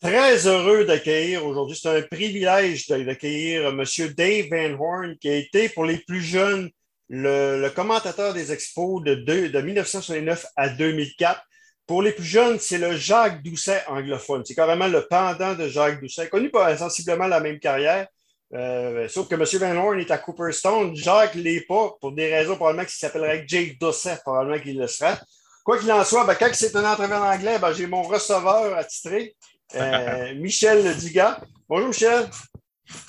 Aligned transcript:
Très 0.00 0.46
heureux 0.46 0.84
d'accueillir 0.84 1.44
aujourd'hui. 1.44 1.76
C'est 1.76 1.88
un 1.88 2.02
privilège 2.02 2.86
d'accueillir 2.86 3.68
M. 3.68 3.84
Dave 4.16 4.46
Van 4.48 4.78
Horn, 4.78 5.16
qui 5.18 5.28
a 5.28 5.34
été 5.34 5.68
pour 5.68 5.84
les 5.84 5.98
plus 5.98 6.20
jeunes 6.20 6.70
le, 7.08 7.68
commentateur 7.70 8.32
des 8.32 8.52
expos 8.52 9.02
de, 9.02 9.14
de 9.14 9.60
1969 9.60 10.46
à 10.54 10.68
2004. 10.68 11.42
Pour 11.86 12.02
les 12.02 12.12
plus 12.12 12.24
jeunes, 12.24 12.60
c'est 12.60 12.78
le 12.78 12.94
Jacques 12.96 13.42
Doucet 13.42 13.82
anglophone. 13.88 14.44
C'est 14.44 14.54
carrément 14.54 14.86
le 14.86 15.04
pendant 15.08 15.54
de 15.54 15.66
Jacques 15.66 16.00
Doucet, 16.00 16.28
connu 16.28 16.50
pour 16.50 16.62
sensiblement 16.78 17.26
la 17.26 17.40
même 17.40 17.58
carrière. 17.58 18.06
Euh, 18.54 19.08
sauf 19.08 19.28
que 19.28 19.34
M. 19.34 19.44
Van 19.60 19.82
Horn 19.82 19.98
est 19.98 20.10
à 20.12 20.18
Cooperstone. 20.18 20.94
Jacques 20.94 21.34
l'est 21.34 21.66
pas, 21.66 21.96
pour 22.00 22.12
des 22.12 22.32
raisons 22.32 22.54
probablement 22.54 22.84
qu'il 22.84 22.94
s'appellerait 22.94 23.44
Jake 23.48 23.80
Doucet, 23.80 24.18
probablement 24.22 24.62
qu'il 24.62 24.78
le 24.78 24.86
sera. 24.86 25.18
Quoi 25.64 25.78
qu'il 25.78 25.90
en 25.90 26.04
soit, 26.04 26.24
ben, 26.24 26.34
quand 26.34 26.48
c'est 26.52 26.74
un 26.76 26.84
entrevue 26.84 27.14
en 27.14 27.30
anglais, 27.30 27.58
ben, 27.58 27.72
j'ai 27.72 27.86
mon 27.86 28.02
receveur 28.02 28.76
attitré, 28.76 29.34
euh, 29.74 30.34
Michel 30.34 30.96
Dugas. 30.98 31.40
Bonjour, 31.68 31.88
Michel. 31.88 32.28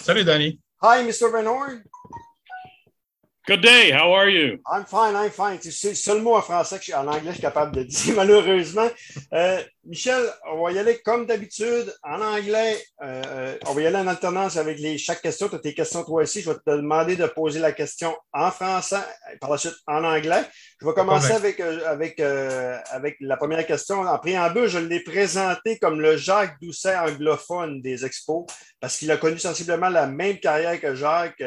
Salut, 0.02 0.24
Danny. 0.24 0.60
Hi, 0.82 1.04
Mr. 1.04 1.32
Van 1.32 1.46
Horn. 1.46 1.84
Good 3.50 3.62
day. 3.62 3.90
How 3.92 4.14
are 4.14 4.30
you? 4.30 4.60
I'm 4.72 4.86
fine. 4.86 5.16
I'm 5.16 5.32
fine. 5.32 5.58
C'est 5.60 5.90
le 5.90 5.96
seul 5.96 6.22
mot 6.22 6.36
en 6.36 6.42
français 6.44 6.78
que 6.78 6.86
je, 6.86 6.94
en 6.94 7.08
anglais 7.08 7.30
je 7.30 7.32
suis 7.32 7.42
capable 7.42 7.76
de 7.76 7.82
dire, 7.82 8.14
malheureusement. 8.16 8.88
Euh, 9.34 9.60
Michel, 9.84 10.24
on 10.52 10.64
va 10.64 10.72
y 10.72 10.78
aller 10.78 11.00
comme 11.04 11.26
d'habitude 11.26 11.92
en 12.04 12.22
anglais. 12.22 12.80
Euh, 13.02 13.58
on 13.66 13.74
va 13.74 13.82
y 13.82 13.88
aller 13.88 13.96
en 13.96 14.06
alternance 14.06 14.56
avec 14.56 14.78
les, 14.78 15.00
chaque 15.00 15.24
question. 15.24 15.50
Tu 15.50 15.56
as 15.56 15.60
tes 15.60 15.74
questions 15.74 16.04
toi 16.04 16.22
aussi. 16.22 16.44
Je 16.44 16.52
vais 16.52 16.58
te 16.58 16.70
demander 16.70 17.16
de 17.16 17.26
poser 17.26 17.60
la 17.60 17.72
question 17.72 18.16
en 18.34 18.52
français, 18.52 19.02
par 19.42 19.50
la 19.50 19.58
suite 19.58 19.78
en 19.88 20.04
anglais. 20.04 20.44
Je 20.80 20.86
vais 20.86 20.94
commencer 20.94 21.32
avec, 21.32 21.60
euh, 21.60 21.80
avec, 21.88 22.20
avec 22.20 23.18
la 23.20 23.36
première 23.36 23.66
question. 23.66 24.02
En 24.02 24.20
préambule, 24.20 24.68
je 24.68 24.78
l'ai 24.78 25.00
présenté 25.00 25.80
comme 25.80 26.02
le 26.02 26.18
Jacques 26.18 26.62
Doucet 26.62 26.96
anglophone 26.96 27.82
des 27.82 28.06
expos 28.06 28.46
parce 28.80 28.96
qu'il 28.96 29.10
a 29.10 29.18
connu 29.18 29.40
sensiblement 29.40 29.90
la 29.90 30.06
même 30.06 30.38
carrière 30.38 30.80
que 30.80 30.94
Jacques. 30.94 31.42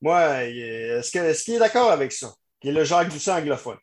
Moi, 0.00 0.44
est-ce 0.44 1.10
qu'il 1.10 1.20
est, 1.22 1.48
est 1.48 1.58
d'accord 1.58 1.90
avec 1.90 2.12
ça? 2.12 2.32
Qui 2.60 2.68
est 2.68 2.72
le 2.72 2.84
Jacques 2.84 3.10
Doucet 3.10 3.32
anglophone? 3.32 3.78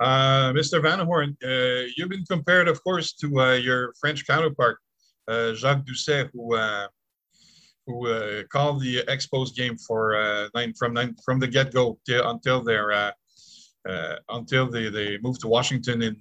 Uh, 0.00 0.52
Mr. 0.52 0.82
Van 0.82 1.06
Horn, 1.06 1.36
uh, 1.44 1.84
you've 1.96 2.08
been 2.08 2.24
compared, 2.28 2.66
of 2.66 2.82
course, 2.82 3.12
to 3.12 3.40
uh, 3.40 3.52
your 3.54 3.92
French 4.00 4.26
counterpart, 4.26 4.78
uh, 5.28 5.54
Jacques 5.54 5.84
Doucet, 5.84 6.30
who 6.32 6.56
uh, 6.56 6.88
who 7.86 8.08
uh, 8.08 8.42
called 8.50 8.80
the 8.80 9.02
Expos 9.08 9.54
game 9.54 9.76
for 9.76 10.48
nine, 10.54 10.72
from 10.74 10.94
nine, 10.94 11.14
from 11.24 11.38
the 11.38 11.46
get 11.46 11.72
go 11.72 11.98
until 12.08 12.62
their 12.62 13.12
until 14.30 14.68
they, 14.68 14.88
they 14.88 15.18
moved 15.18 15.40
to 15.42 15.48
Washington 15.48 16.02
in 16.02 16.16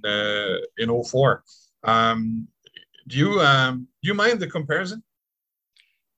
in 0.77 1.03
04. 1.03 1.43
Um, 1.83 2.47
do 3.07 3.17
you 3.17 3.41
um, 3.41 3.87
do 4.01 4.07
you 4.07 4.13
mind 4.13 4.39
the 4.39 4.47
comparison? 4.47 5.03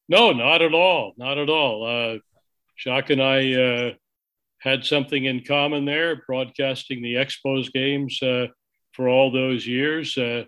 No, 0.09 0.33
not 0.33 0.61
at 0.61 0.73
all, 0.73 1.13
not 1.15 1.37
at 1.37 1.49
all. 1.49 2.19
Jacques 2.77 3.09
and 3.09 3.21
I 3.21 3.53
uh, 3.53 3.93
had 4.59 4.83
something 4.83 5.25
in 5.25 5.43
common 5.43 5.85
there, 5.85 6.21
broadcasting 6.27 7.01
the 7.01 7.15
Expos 7.15 7.71
games 7.71 8.21
uh, 8.21 8.47
for 8.93 9.07
all 9.07 9.31
those 9.31 9.65
years. 9.65 10.17
Uh, 10.17 10.45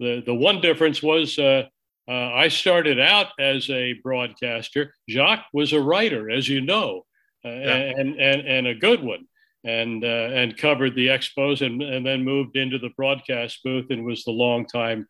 the 0.00 0.22
the 0.24 0.34
one 0.34 0.60
difference 0.60 1.02
was 1.02 1.38
uh, 1.38 1.64
uh, 2.08 2.32
I 2.32 2.48
started 2.48 2.98
out 2.98 3.28
as 3.38 3.68
a 3.70 3.94
broadcaster. 4.02 4.94
Jacques 5.08 5.46
was 5.52 5.72
a 5.72 5.80
writer, 5.80 6.30
as 6.30 6.48
you 6.48 6.60
know, 6.60 7.04
uh, 7.44 7.48
yeah. 7.48 7.92
and, 7.96 8.20
and 8.20 8.40
and 8.46 8.66
a 8.66 8.74
good 8.74 9.02
one, 9.02 9.26
and 9.64 10.04
and 10.04 10.56
covered 10.56 10.94
the 10.94 11.08
Expos, 11.08 11.64
and 11.64 11.82
and 11.82 12.06
then 12.06 12.24
moved 12.24 12.56
into 12.56 12.78
the 12.78 12.90
broadcast 12.96 13.60
booth 13.64 13.90
and 13.90 14.04
was 14.04 14.24
the 14.24 14.30
longtime 14.30 15.06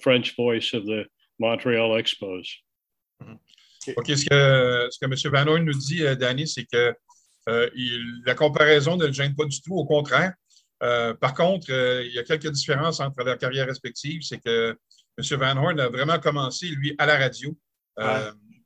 French 0.00 0.36
voice 0.36 0.72
of 0.72 0.86
the 0.86 1.04
Montreal 1.38 1.90
Expos. 1.90 2.46
OK, 3.96 4.06
ce 4.08 4.24
que, 4.24 4.88
ce 4.90 4.98
que 4.98 5.04
M. 5.04 5.32
Van 5.32 5.52
Horn 5.52 5.64
nous 5.64 5.74
dit, 5.74 6.04
euh, 6.04 6.14
Danny, 6.14 6.48
c'est 6.48 6.64
que 6.64 6.94
euh, 7.48 7.70
la 8.24 8.34
comparaison 8.34 8.96
ne 8.96 9.06
le 9.06 9.12
gêne 9.12 9.34
pas 9.34 9.44
du 9.44 9.60
tout, 9.60 9.74
au 9.74 9.84
contraire. 9.84 10.32
Euh, 10.82 11.14
par 11.14 11.34
contre, 11.34 11.70
il 11.70 12.12
y 12.12 12.18
a 12.18 12.24
quelques 12.24 12.50
différences 12.50 13.00
entre 13.00 13.22
leurs 13.22 13.38
carrières 13.38 13.66
respectives. 13.66 14.22
C'est 14.22 14.38
que 14.38 14.76
M. 15.18 15.38
Van 15.38 15.56
Horn 15.56 15.80
a 15.80 15.88
vraiment 15.88 16.18
commencé, 16.18 16.66
lui, 16.66 16.94
à 16.98 17.06
la 17.06 17.18
radio, 17.18 17.56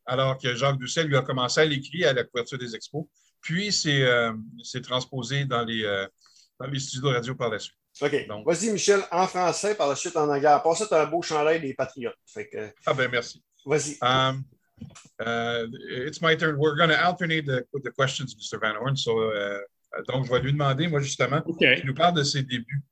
alors 0.07 0.39
que 0.39 0.55
Jacques 0.55 0.79
Doucet, 0.79 1.05
lui, 1.05 1.17
a 1.17 1.23
commencé 1.23 1.61
à 1.61 1.65
l'écrit 1.65 2.05
à 2.05 2.13
la 2.13 2.25
couverture 2.25 2.59
des 2.59 2.75
expos. 2.75 3.05
Puis, 3.41 3.73
c'est 3.73 4.83
transposé 4.83 5.45
dans 5.45 5.65
les, 5.65 5.83
dans 6.59 6.67
les 6.67 6.81
studios 6.81 7.11
de 7.11 7.15
radio 7.15 7.35
par 7.35 7.51
la 7.51 7.59
suite. 7.59 7.77
OK. 8.01 8.27
Vas-y, 8.47 8.73
Michel, 8.73 9.03
en 9.11 9.27
français, 9.27 9.75
par 9.75 9.89
la 9.89 9.95
suite 9.95 10.17
en 10.17 10.29
anglais. 10.29 10.57
Pour 10.63 10.77
ça, 10.77 10.87
tu 10.87 10.95
as 10.95 11.03
un 11.03 11.07
beau 11.07 11.23
chandail 11.23 11.61
des 11.61 11.75
Patriotes. 11.75 12.17
Ah, 12.87 12.95
ben 12.95 13.11
merci. 13.11 13.43
Vas-y. 13.65 13.99
Uh, 15.19 15.67
it's 16.07 16.21
my 16.21 16.35
turn. 16.35 16.59
We're 16.59 16.77
going 16.77 16.91
to 16.91 17.05
alternate 17.05 17.47
the, 17.47 17.65
the 17.83 17.91
questions, 17.91 18.35
Mr. 18.35 18.61
Van 18.61 18.77
Horn. 18.77 18.97
So, 18.97 19.31
uh, 19.31 19.61
donc, 20.09 20.27
je 20.27 20.31
vais 20.33 20.41
lui 20.41 20.53
demander, 20.53 20.89
moi, 20.89 21.01
justement, 21.01 21.43
okay. 21.47 21.81
il 21.81 21.87
nous 21.87 21.95
parle 21.95 22.15
de 22.15 22.23
ses 22.23 22.43
débuts. 22.43 22.83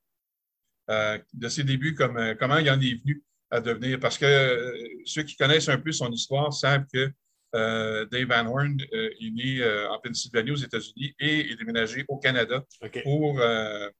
Euh, 0.89 1.17
de 1.33 1.49
ses 1.49 1.63
débuts, 1.63 1.93
comme, 1.93 2.17
euh, 2.17 2.35
comment 2.35 2.57
il 2.57 2.69
en 2.69 2.79
est 2.81 2.99
venu 3.01 3.23
à 3.51 3.61
devenir. 3.61 3.99
Parce 3.99 4.17
que 4.17 4.25
euh, 4.25 4.73
ceux 5.05 5.23
qui 5.23 5.35
connaissent 5.35 5.69
un 5.69 5.77
peu 5.77 5.91
son 5.91 6.11
histoire 6.11 6.51
savent 6.51 6.85
que 6.91 7.11
euh, 7.55 8.05
Dave 8.05 8.27
Van 8.27 8.45
Horn 8.45 8.77
euh, 8.93 9.09
est 9.19 9.31
né 9.31 9.61
euh, 9.61 9.89
en 9.89 9.99
Pennsylvanie, 9.99 10.51
aux 10.51 10.55
États-Unis, 10.55 11.15
et 11.19 11.51
est 11.51 11.55
déménagé 11.55 12.05
au 12.07 12.17
Canada 12.17 12.63
okay. 12.81 13.01
pour, 13.01 13.41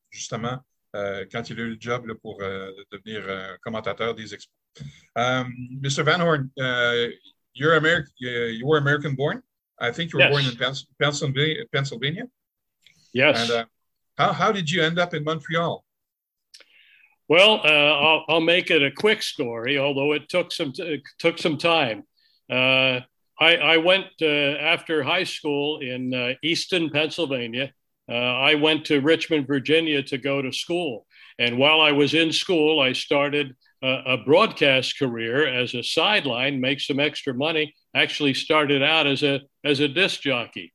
justement, 0.09 0.59
quand 0.93 1.49
il 1.49 1.59
a 1.59 1.63
eu 1.63 1.69
le 1.69 1.77
job 1.79 2.07
là, 2.07 2.15
pour 2.15 2.39
devenir 2.91 3.57
commentateur 3.61 4.15
des 4.15 4.33
expos. 4.33 4.53
Mr. 5.15 6.03
Van 6.03 6.19
Horn, 6.21 6.49
you're 7.53 7.75
American. 7.75 8.11
You 8.17 8.65
were 8.65 8.77
American 8.77 9.15
born. 9.15 9.41
I 9.79 9.91
think 9.91 10.11
you 10.11 10.19
were 10.19 10.25
yes. 10.25 10.31
born 10.31 10.45
in 10.45 10.75
Pennsylvania. 11.01 11.63
Pennsylvania. 11.71 12.23
Yes. 13.13 13.41
And 13.41 13.51
uh, 13.51 13.65
how 14.17 14.33
how 14.33 14.51
did 14.51 14.69
you 14.69 14.83
end 14.83 14.99
up 14.99 15.13
in 15.13 15.23
Montreal? 15.23 15.83
Well, 17.27 17.61
uh, 17.63 17.67
I'll, 17.67 18.25
I'll, 18.27 18.41
make 18.41 18.71
it 18.71 18.81
a 18.81 18.89
quick 18.89 19.21
story, 19.21 19.77
although 19.77 20.13
it 20.13 20.29
took 20.29 20.51
some 20.51 20.73
t- 20.73 21.03
took 21.19 21.37
some 21.37 21.59
time. 21.59 22.03
Uh, 22.51 23.01
I, 23.39 23.55
I, 23.55 23.77
went 23.77 24.07
uh, 24.21 24.25
after 24.25 25.03
high 25.03 25.23
school 25.23 25.79
in 25.79 26.11
uh, 26.11 26.33
Easton, 26.43 26.89
Pennsylvania. 26.89 27.71
Uh, 28.09 28.15
I 28.15 28.55
went 28.55 28.85
to 28.85 28.99
Richmond, 28.99 29.45
Virginia, 29.45 30.01
to 30.03 30.17
go 30.17 30.41
to 30.41 30.51
school. 30.51 31.05
And 31.37 31.59
while 31.59 31.79
I 31.79 31.91
was 31.91 32.15
in 32.15 32.33
school, 32.33 32.79
I 32.79 32.93
started 32.93 33.55
a 33.81 34.17
broadcast 34.17 34.99
career 34.99 35.47
as 35.47 35.73
a 35.73 35.83
sideline, 35.83 36.59
make 36.59 36.81
some 36.81 36.99
extra 36.99 37.33
money. 37.33 37.73
Actually, 37.95 38.33
started 38.33 38.83
out 38.83 39.07
as 39.07 39.23
a 39.23 39.39
as 39.63 39.79
a 39.79 39.87
disc 39.87 40.21
jockey, 40.21 40.73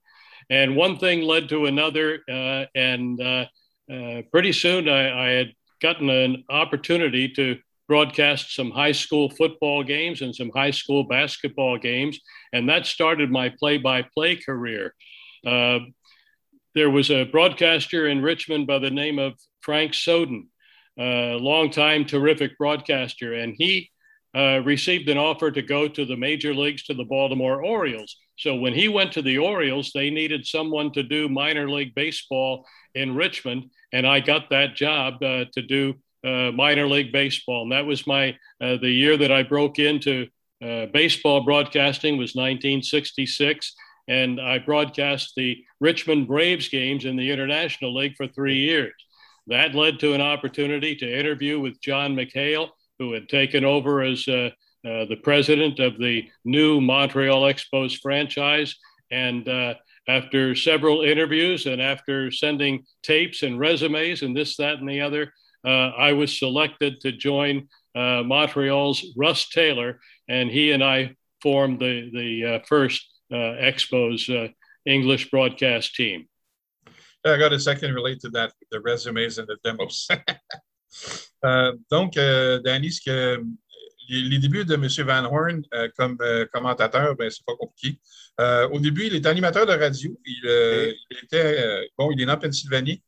and 0.50 0.76
one 0.76 0.98
thing 0.98 1.22
led 1.22 1.48
to 1.48 1.66
another, 1.66 2.20
uh, 2.28 2.64
and 2.74 3.20
uh, 3.20 3.46
uh, 3.92 4.22
pretty 4.30 4.52
soon 4.52 4.88
I, 4.88 5.26
I, 5.26 5.30
had 5.30 5.52
gotten 5.80 6.08
an 6.08 6.44
opportunity 6.48 7.28
to 7.28 7.58
broadcast 7.86 8.54
some 8.54 8.70
high 8.70 8.92
school 8.92 9.28
football 9.28 9.82
games 9.82 10.22
and 10.22 10.34
some 10.34 10.50
high 10.54 10.70
school 10.70 11.04
basketball 11.04 11.78
games, 11.78 12.18
and 12.52 12.68
that 12.68 12.86
started 12.86 13.30
my 13.30 13.50
play-by-play 13.50 14.36
career. 14.36 14.94
Uh, 15.46 15.80
there 16.74 16.90
was 16.90 17.10
a 17.10 17.24
broadcaster 17.24 18.08
in 18.08 18.22
Richmond 18.22 18.66
by 18.66 18.78
the 18.78 18.90
name 18.90 19.18
of 19.18 19.34
Frank 19.60 19.94
Soden 19.94 20.48
uh, 20.98 21.36
longtime 21.38 22.04
terrific 22.04 22.56
broadcaster, 22.58 23.34
and 23.34 23.54
he 23.56 23.90
uh, 24.34 24.60
received 24.64 25.08
an 25.08 25.18
offer 25.18 25.50
to 25.50 25.62
go 25.62 25.86
to 25.88 26.04
the 26.04 26.16
major 26.16 26.54
leagues 26.54 26.82
to 26.84 26.94
the 26.94 27.04
Baltimore 27.04 27.64
Orioles. 27.64 28.16
So 28.36 28.56
when 28.56 28.74
he 28.74 28.88
went 28.88 29.12
to 29.12 29.22
the 29.22 29.38
Orioles, 29.38 29.92
they 29.94 30.10
needed 30.10 30.46
someone 30.46 30.90
to 30.92 31.02
do 31.02 31.28
minor 31.28 31.70
league 31.70 31.94
baseball 31.94 32.66
in 32.94 33.14
Richmond, 33.14 33.70
and 33.92 34.06
I 34.06 34.20
got 34.20 34.50
that 34.50 34.74
job 34.74 35.22
uh, 35.22 35.44
to 35.52 35.62
do 35.62 35.94
uh, 36.24 36.50
minor 36.52 36.88
league 36.88 37.12
baseball. 37.12 37.62
And 37.62 37.72
that 37.72 37.86
was 37.86 38.06
my 38.06 38.30
uh, 38.60 38.76
the 38.80 38.90
year 38.90 39.16
that 39.16 39.30
I 39.30 39.42
broke 39.42 39.78
into 39.78 40.26
uh, 40.64 40.86
baseball 40.86 41.44
broadcasting 41.44 42.16
was 42.16 42.34
1966, 42.34 43.74
and 44.08 44.40
I 44.40 44.58
broadcast 44.58 45.34
the 45.36 45.62
Richmond 45.80 46.26
Braves 46.26 46.68
games 46.68 47.04
in 47.04 47.16
the 47.16 47.30
International 47.30 47.94
League 47.94 48.16
for 48.16 48.26
three 48.26 48.56
years. 48.56 48.94
That 49.46 49.74
led 49.74 50.00
to 50.00 50.14
an 50.14 50.20
opportunity 50.20 50.96
to 50.96 51.18
interview 51.18 51.60
with 51.60 51.80
John 51.80 52.14
McHale, 52.14 52.70
who 52.98 53.12
had 53.12 53.28
taken 53.28 53.64
over 53.64 54.02
as 54.02 54.26
uh, 54.26 54.50
uh, 54.86 55.04
the 55.06 55.20
president 55.22 55.80
of 55.80 55.98
the 55.98 56.28
new 56.44 56.80
Montreal 56.80 57.42
Expos 57.42 57.98
franchise. 58.00 58.76
And 59.10 59.48
uh, 59.48 59.74
after 60.08 60.54
several 60.54 61.02
interviews 61.02 61.66
and 61.66 61.80
after 61.80 62.30
sending 62.30 62.84
tapes 63.02 63.42
and 63.42 63.58
resumes 63.58 64.22
and 64.22 64.36
this, 64.36 64.56
that, 64.56 64.78
and 64.78 64.88
the 64.88 65.00
other, 65.00 65.32
uh, 65.64 65.90
I 65.90 66.12
was 66.12 66.38
selected 66.38 67.00
to 67.00 67.12
join 67.12 67.68
uh, 67.94 68.22
Montreal's 68.24 69.04
Russ 69.16 69.48
Taylor, 69.48 70.00
and 70.28 70.50
he 70.50 70.72
and 70.72 70.82
I 70.82 71.16
formed 71.40 71.80
the, 71.80 72.10
the 72.12 72.56
uh, 72.56 72.58
first 72.66 73.08
Expos 73.32 74.52
English 74.86 75.30
broadcast 75.30 75.94
team. 75.94 76.28
I 77.34 77.38
got 77.38 77.52
a 77.52 77.58
second 77.58 77.94
relate 77.94 78.20
to 78.20 78.30
that, 78.30 78.52
the 78.70 78.80
resumes 78.80 79.38
and 79.38 79.46
the 79.46 79.56
demos. 79.64 80.08
euh, 81.44 81.72
donc, 81.90 82.16
euh, 82.16 82.60
Danny, 82.60 82.92
ce 82.92 83.00
que 83.02 83.42
les, 84.10 84.38
débuts 84.38 84.66
de 84.66 84.74
M. 84.74 84.86
Van 85.06 85.24
Horn 85.24 85.62
comme 85.96 86.18
commentateur, 86.52 87.16
ben, 87.16 87.30
c'est 87.30 87.44
pas 87.46 87.56
compliqué. 87.56 87.98
au 88.38 88.78
début, 88.78 89.06
il 89.06 89.14
était 89.14 89.28
animateur 89.28 89.64
de 89.64 89.72
radio. 89.72 90.20
Il, 90.26 90.94
était, 91.22 91.88
bon, 91.96 92.10
il 92.10 92.20
est 92.20 92.26
né 92.26 92.32
en 92.32 92.36
Pennsylvanie. 92.36 93.02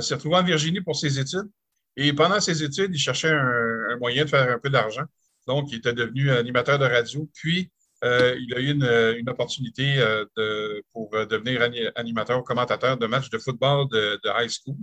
s'est 0.00 0.14
retrouvé 0.14 0.36
en 0.36 0.42
Virginie 0.42 0.80
pour 0.80 0.96
ses 0.96 1.20
études. 1.20 1.48
Et 1.96 2.12
pendant 2.12 2.40
ses 2.40 2.64
études, 2.64 2.90
il 2.92 2.98
cherchait 2.98 3.30
un, 3.30 3.96
moyen 4.00 4.24
de 4.24 4.30
faire 4.30 4.50
un 4.50 4.58
peu 4.58 4.70
d'argent. 4.70 5.04
Donc, 5.46 5.70
il 5.70 5.78
était 5.78 5.92
devenu 5.92 6.30
animateur 6.30 6.78
de 6.78 6.84
radio. 6.84 7.28
Puis, 7.32 7.70
il 8.02 8.54
a 8.54 8.60
eu 8.60 8.70
une, 8.70 9.28
opportunité 9.28 10.02
pour 10.92 11.10
devenir 11.10 11.62
animateur 11.96 12.38
ou 12.38 12.42
commentateur 12.42 12.96
de 12.96 13.06
matchs 13.06 13.30
de 13.30 13.38
football 13.38 13.88
de 13.90 14.42
high 14.42 14.50
school. 14.50 14.76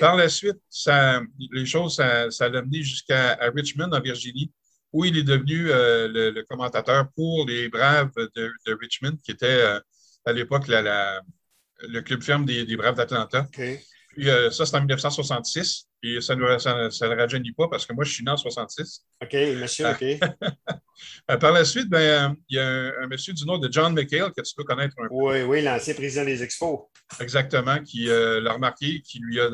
Par 0.00 0.16
la 0.16 0.28
suite, 0.28 0.58
ça, 0.68 1.20
les 1.52 1.66
choses, 1.66 1.96
ça, 1.96 2.48
l'a 2.48 2.58
amené 2.58 2.82
jusqu'à 2.82 3.38
Richmond, 3.54 3.92
en 3.92 4.00
Virginie, 4.00 4.52
où 4.92 5.04
il 5.04 5.16
est 5.18 5.22
devenu 5.22 5.70
euh, 5.70 6.08
le, 6.08 6.42
commentateur 6.44 7.08
pour 7.14 7.46
les 7.46 7.68
Braves 7.68 8.10
de, 8.34 8.52
Richmond, 8.80 9.16
qui 9.22 9.32
était 9.32 9.46
euh, 9.46 9.80
à 10.24 10.32
l'époque 10.32 10.64
le 10.68 12.00
club 12.00 12.22
ferme 12.22 12.44
des, 12.46 12.76
Braves 12.76 12.96
d'Atlanta. 12.96 13.46
Puis 13.52 14.30
euh, 14.30 14.50
ça, 14.50 14.64
c'est 14.64 14.76
en 14.76 14.80
1966. 14.80 15.88
Et 16.02 16.20
ça 16.20 16.34
ne 16.36 16.58
ça, 16.58 17.08
rajeunit 17.08 17.52
pas 17.52 17.68
parce 17.68 17.84
que 17.84 17.92
moi, 17.92 18.04
je 18.04 18.12
suis 18.12 18.24
né 18.24 18.30
en 18.30 18.36
66. 18.36 19.04
OK, 19.22 19.32
monsieur, 19.60 19.86
OK. 19.88 20.04
Euh, 21.30 21.36
par 21.36 21.52
la 21.52 21.64
suite, 21.64 21.88
ben, 21.88 22.36
il 22.48 22.56
y 22.56 22.60
a 22.60 22.92
un, 23.00 23.06
monsieur 23.06 23.32
du 23.32 23.44
nom 23.44 23.58
de 23.58 23.70
John 23.70 23.94
McHale 23.94 24.32
que 24.32 24.42
tu 24.42 24.54
peux 24.54 24.64
connaître 24.64 24.94
un 24.98 25.08
peu. 25.08 25.14
Oui, 25.14 25.42
oui, 25.42 25.62
l'ancien 25.62 25.94
président 25.94 26.24
des 26.24 26.42
Expos. 26.42 26.80
Exactement, 27.20 27.82
qui 27.82 28.08
euh, 28.08 28.40
l'a 28.40 28.52
remarqué, 28.52 29.00
qui 29.02 29.18
lui, 29.18 29.40
a 29.40 29.50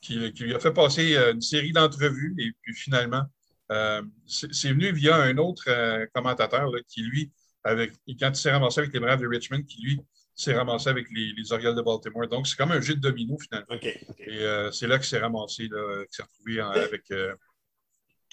qui, 0.00 0.18
lui 0.18 0.54
a 0.54 0.60
fait 0.60 0.72
passer 0.72 1.16
une 1.16 1.40
série 1.40 1.72
d'entrevues. 1.72 2.34
Et 2.38 2.50
puis 2.60 2.74
finalement, 2.74 3.24
c'est 4.26 4.70
venu 4.70 4.92
via 4.92 5.16
un 5.16 5.36
autre 5.38 5.64
commentateur 6.12 6.70
qui, 6.88 7.02
lui, 7.02 7.32
avec, 7.62 7.92
quand 8.20 8.28
il 8.28 8.36
s'est 8.36 8.52
ramassé 8.52 8.80
avec 8.80 8.92
les 8.92 9.00
Braves 9.00 9.20
de 9.20 9.26
Richmond, 9.26 9.62
qui, 9.62 9.80
lui, 9.82 10.00
s'est 10.34 10.54
ramassé 10.54 10.90
avec 10.90 11.06
les, 11.10 11.32
les, 11.36 11.52
Orioles 11.52 11.76
de 11.76 11.80
Baltimore. 11.80 12.28
Donc, 12.28 12.46
c'est 12.46 12.56
comme 12.56 12.72
un 12.72 12.80
jeu 12.80 12.94
de 12.96 13.00
domino, 13.00 13.38
finalement. 13.38 13.78
Et 13.80 14.40
euh, 14.40 14.70
c'est 14.72 14.86
là 14.86 14.98
qu'il 14.98 15.06
s'est 15.06 15.20
ramassé, 15.20 15.68
qu'il 15.68 16.06
s'est 16.10 16.22
retrouvé 16.22 16.60
avec. 16.60 17.10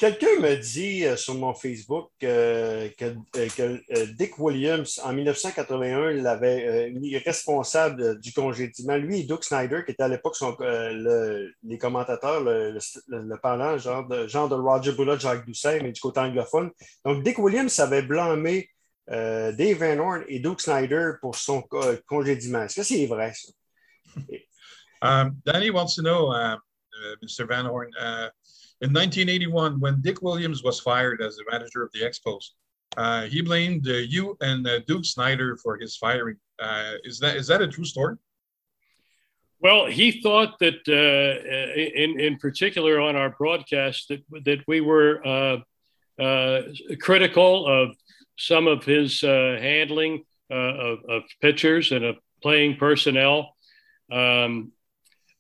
Euh, 0.04 0.10
Quelqu'un 0.10 0.40
me 0.40 0.56
dit 0.56 1.06
euh, 1.06 1.16
sur 1.16 1.36
mon 1.36 1.54
Facebook 1.54 2.10
que, 2.20 2.90
Dick 4.14 4.40
Williams, 4.40 5.00
en 5.04 5.14
1981, 5.14 6.12
l'avait 6.14 6.92
mis 6.92 7.18
responsable 7.18 8.20
du 8.20 8.34
congédiement. 8.34 8.98
Lui 8.98 9.22
et 9.22 9.24
Doug 9.24 9.44
Snyder, 9.44 9.84
qui 9.86 9.92
était 9.92 10.04
à 10.04 10.08
l'époque 10.08 10.36
les 10.60 11.78
commentateurs, 11.78 12.42
le, 12.44 13.36
parlant, 13.38 13.78
genre 13.78 14.08
de, 14.08 14.28
genre 14.28 14.50
de 14.50 14.56
Roger 14.56 14.94
Bullock, 14.94 15.20
Jacques 15.20 15.46
Doucet, 15.46 15.82
mais 15.82 15.92
du 15.92 16.02
côté 16.02 16.20
anglophone. 16.20 16.72
Donc, 17.06 17.24
Dick 17.24 17.38
Williams 17.38 17.80
avait 17.80 18.02
blâmé 18.02 18.70
euh, 19.10 19.52
Dave 19.52 19.78
Van 19.78 20.00
Horn 20.00 20.24
et 20.28 20.40
Doug 20.40 20.60
Snyder 20.60 21.14
pour 21.22 21.36
son 21.36 21.64
congédiement. 22.08 22.64
Est-ce 22.64 22.78
que 22.78 22.84
c'est 22.84 23.06
vrai, 23.06 23.34
ça? 23.34 23.52
um, 25.02 25.36
Danny 25.46 25.70
wants 25.70 25.96
to 25.96 26.02
know, 26.02 26.34
Mr. 27.22 27.46
Van 27.48 27.66
Horn, 27.66 27.90
uh, 28.00 28.30
in 28.82 28.92
1981, 28.94 29.80
when 29.80 30.02
Dick 30.02 30.22
Williams 30.22 30.64
was 30.64 30.80
fired 30.80 31.22
as 31.22 31.36
the 31.36 31.46
manager 31.52 31.84
of 31.84 31.92
the 31.94 32.02
Expos, 32.02 32.52
uh, 32.98 33.24
he 33.24 33.42
blamed 33.42 33.88
uh, 33.88 33.94
you 33.94 34.38
and 34.42 34.68
uh, 34.68 34.80
Duke 34.88 35.06
Snider 35.06 35.58
for 35.58 35.78
his 35.78 35.96
firing. 35.96 36.38
is 37.04 37.20
that 37.20 37.38
is 37.38 37.48
that 37.48 37.62
a 37.62 37.68
true 37.68 37.86
story? 37.86 38.16
Well, 39.60 39.86
he 39.86 40.22
thought 40.22 40.58
that, 40.60 40.88
in 40.88 42.20
in 42.20 42.38
particular, 42.38 43.00
on 43.00 43.16
our 43.16 43.30
broadcast, 43.30 44.10
that 44.10 44.24
that 44.46 44.60
we 44.68 44.82
were 44.82 45.22
critical 47.00 47.68
of 47.68 47.96
some 48.42 48.68
of 48.68 48.84
his 48.84 49.24
uh, 49.24 49.58
handling 49.60 50.24
uh, 50.50 50.56
of, 50.56 51.00
of, 51.08 51.24
pitchers 51.42 51.92
and 51.92 52.04
of 52.04 52.16
playing 52.42 52.76
personnel. 52.76 53.56
Um, 54.12 54.72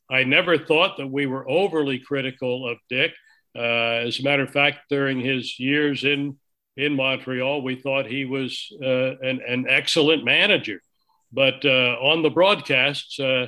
I 0.10 0.24
never 0.24 0.58
thought 0.58 0.98
that 0.98 1.08
we 1.08 1.26
were 1.26 1.50
overly 1.50 2.00
critical 2.00 2.70
of 2.70 2.78
Dick. 2.90 3.12
Uh, 3.56 4.06
as 4.08 4.20
a 4.20 4.24
matter 4.24 4.44
of 4.44 4.52
fact, 4.52 4.90
during 4.90 5.20
his 5.20 5.60
years 5.60 6.04
in 6.04 6.38
in 6.78 6.96
Montreal, 6.96 7.62
we 7.62 7.76
thought 7.76 8.06
he 8.06 8.24
was 8.24 8.72
uh, 8.82 9.18
an, 9.18 9.42
an, 9.46 9.66
excellent 9.68 10.24
manager. 10.24 10.82
But 11.34 11.66
uh, 11.66 11.98
on 12.00 12.24
the 12.24 12.30
broadcasts, 12.30 13.20
uh, 13.20 13.48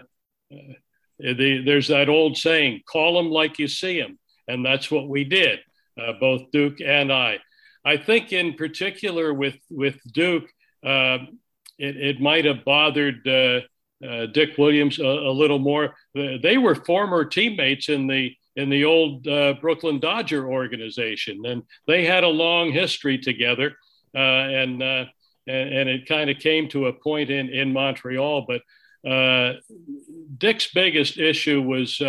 the, 1.19 1.63
there's 1.65 1.88
that 1.88 2.09
old 2.09 2.38
saying, 2.38 2.81
call 2.85 3.17
him 3.17 3.31
like 3.31 3.59
you 3.59 3.69
see 3.69 3.97
him. 3.97 4.19
And 4.50 4.65
that's 4.65 4.91
what 4.91 5.07
we 5.07 5.23
did, 5.23 5.59
both 6.19 6.51
Duke 6.51 6.81
and 6.81 7.13
I. 7.13 7.39
I 7.85 7.97
think, 7.97 8.31
in 8.31 8.53
particular, 8.53 9.33
with 9.33 9.57
with 9.69 10.00
Duke, 10.11 10.50
uh, 10.85 11.19
it, 11.77 11.97
it 11.97 12.21
might 12.21 12.45
have 12.45 12.63
bothered 12.63 13.27
uh, 13.27 13.61
uh, 14.05 14.25
Dick 14.27 14.57
Williams 14.57 15.00
a, 15.00 15.05
a, 15.05 15.31
little 15.31 15.59
more. 15.59 15.95
They 16.13 16.57
were 16.57 16.75
former 16.75 17.25
teammates 17.25 17.89
in 17.89 18.07
the 18.07 18.35
in 18.55 18.69
the 18.69 18.85
old 18.85 19.27
uh, 19.27 19.53
Brooklyn 19.61 20.00
Dodger 20.00 20.47
organization, 20.47 21.45
and 21.45 21.63
they 21.88 22.05
had 22.05 22.23
a 22.23 22.27
long 22.27 22.71
history 22.71 23.17
together. 23.17 23.77
Uh, 24.15 24.19
and, 24.19 24.83
uh, 24.83 25.05
and, 25.47 25.73
and 25.73 25.89
it 25.89 26.05
kind 26.05 26.29
of 26.29 26.38
came 26.38 26.69
to 26.69 26.88
a 26.88 26.94
point 26.94 27.29
in 27.29 27.50
in 27.50 27.73
Montreal, 27.73 28.45
but. 28.47 28.61
Dick's 30.38 30.71
biggest 30.73 31.17
issue 31.17 31.61
was 31.61 32.01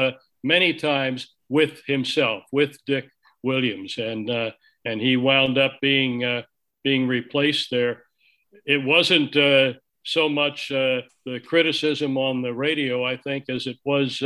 many 0.45 0.75
times 0.75 1.35
with 1.49 1.83
himself, 1.89 2.45
with 2.53 2.79
Dick 2.87 3.11
Williams, 3.43 3.99
and 3.99 4.31
and 4.85 5.01
he 5.01 5.17
wound 5.17 5.59
up 5.59 5.81
being 5.81 6.25
uh, 6.25 6.43
being 6.83 7.07
replaced 7.07 7.71
there. 7.71 8.05
It 8.67 8.85
wasn't 8.85 9.37
uh, 9.37 9.75
so 10.05 10.29
much 10.29 10.71
uh, 10.71 11.03
the 11.25 11.41
criticism 11.41 12.17
on 12.17 12.43
the 12.43 12.53
radio, 12.53 13.05
I 13.05 13.17
think, 13.17 13.47
as 13.49 13.67
it 13.67 13.79
was 13.85 14.23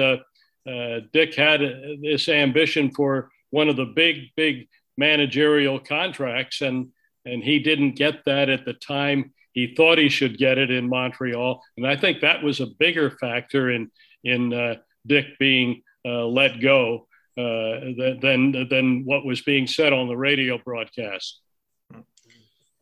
uh, 0.69 0.71
uh, 0.71 1.01
Dick 1.13 1.35
had 1.35 1.61
this 2.03 2.29
ambition 2.29 2.91
for 2.91 3.31
one 3.51 3.69
of 3.69 3.77
the 3.77 3.87
big, 3.87 4.27
big 4.37 4.69
managerial 4.97 5.79
contracts, 5.79 6.61
and 6.61 6.89
and 7.25 7.43
he 7.43 7.59
didn't 7.59 7.97
get 7.97 8.25
that 8.27 8.49
at 8.49 8.65
the 8.65 8.75
time 8.75 9.33
he 9.53 9.75
thought 9.75 9.99
he 9.99 10.09
should 10.09 10.39
get 10.39 10.59
it 10.59 10.71
in 10.71 10.89
Montreal, 10.89 11.63
and 11.77 11.87
I 11.87 11.97
think 11.97 12.21
that 12.21 12.43
was 12.43 12.61
a 12.61 12.67
bigger 12.79 13.11
factor 13.11 13.71
in 13.71 13.91
in 14.25 14.53
uh, 14.53 14.77
Dick 15.07 15.39
being 15.39 15.83
let 16.05 16.61
go 16.61 17.07
uh, 17.39 17.95
than, 18.21 18.67
than 18.69 19.05
what 19.05 19.25
was 19.25 19.43
being 19.43 19.67
said 19.67 19.93
on 19.93 20.09
the 20.09 20.17
radio 20.17 20.59
broadcast. 20.59 21.41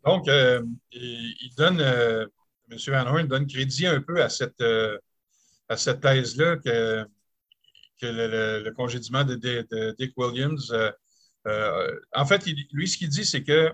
Donc, 0.06 0.28
euh, 0.28 0.62
il, 0.92 1.50
donne, 1.56 1.80
euh, 1.80 2.26
M. 2.70 2.78
Van 2.86 3.06
Horn 3.06 3.26
donne 3.26 3.46
crédit 3.46 3.86
un 3.86 4.00
peu 4.00 4.22
à 4.22 4.28
cette, 4.28 4.60
euh, 4.60 4.96
à 5.68 5.76
cette 5.76 6.00
thèse-là 6.00 6.56
que, 6.56 7.04
que 8.00 8.06
le, 8.06 8.62
le, 8.62 8.70
congédiement 8.72 9.24
de, 9.24 9.34
de, 9.34 9.66
de, 9.70 9.94
Dick 9.98 10.12
Williams. 10.16 10.70
Euh, 10.72 10.90
euh, 11.46 12.00
en 12.14 12.26
fait, 12.26 12.46
il, 12.46 12.56
lui, 12.72 12.88
ce 12.88 12.98
qu'il 12.98 13.08
dit, 13.08 13.24
c'est 13.24 13.42
que 13.42 13.72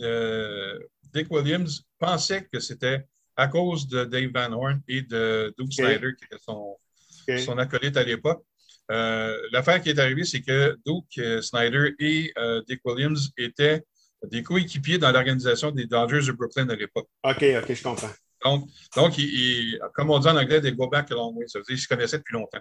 euh, 0.00 0.78
Dick 1.12 1.30
Williams 1.30 1.84
pensait 1.98 2.48
que 2.52 2.60
c'était 2.60 3.06
à 3.36 3.46
cause 3.46 3.86
de 3.86 4.04
Dave 4.04 4.30
Van 4.34 4.52
Horn 4.52 4.80
et 4.88 5.02
de 5.02 5.54
Doug 5.56 5.68
okay. 5.68 5.82
Snyder, 5.82 6.10
qui 6.18 6.24
était 6.24 6.42
son, 6.44 6.76
okay. 7.22 7.38
son 7.38 7.56
acolyte 7.58 7.96
à 7.96 8.02
l'époque. 8.02 8.44
Euh, 8.90 9.36
l'affaire 9.52 9.82
qui 9.82 9.90
est 9.90 9.98
arrivée, 9.98 10.24
c'est 10.24 10.40
que 10.40 10.76
Duke 10.86 11.18
euh, 11.18 11.42
Snyder 11.42 11.94
et 11.98 12.32
euh, 12.38 12.62
Dick 12.66 12.80
Williams 12.84 13.30
étaient 13.36 13.82
des 14.24 14.42
coéquipiers 14.42 14.98
dans 14.98 15.12
l'organisation 15.12 15.70
des 15.70 15.86
Dodgers 15.86 16.26
de 16.26 16.32
Brooklyn 16.32 16.68
à 16.70 16.74
l'époque. 16.74 17.08
OK, 17.22 17.44
OK, 17.62 17.74
je 17.74 17.82
comprends. 17.82 18.10
Donc, 18.44 18.68
donc 18.94 19.14
comme 19.94 20.10
on 20.10 20.18
dit 20.18 20.28
en 20.28 20.36
anglais, 20.36 20.60
they 20.60 20.72
go 20.72 20.88
back 20.88 21.10
a 21.10 21.14
long 21.14 21.34
way. 21.34 21.46
Ça 21.48 21.58
veut 21.58 21.64
dire 21.64 21.74
qu'ils 21.74 21.82
se 21.82 21.88
connaissaient 21.88 22.18
depuis 22.18 22.34
longtemps. 22.34 22.60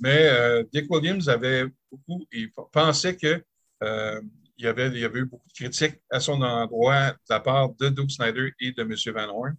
mais 0.00 0.64
Dick 0.72 0.90
Williams 0.90 1.28
avait 1.28 1.64
beaucoup, 1.90 2.26
il 2.32 2.50
pensait 2.72 3.16
que 3.16 3.42
il, 3.80 4.64
y 4.64 4.66
avait, 4.66 4.88
il 4.88 4.98
y 4.98 5.04
avait 5.04 5.20
eu 5.20 5.24
beaucoup 5.26 5.46
de 5.46 5.52
critiques 5.52 6.00
à 6.10 6.18
son 6.18 6.42
endroit 6.42 7.10
de 7.10 7.16
la 7.30 7.40
part 7.40 7.70
de 7.74 7.88
Duke 7.88 8.10
Snyder 8.10 8.52
et 8.60 8.72
de 8.72 8.82
M. 8.82 8.94
Van 9.14 9.32
Horn. 9.32 9.56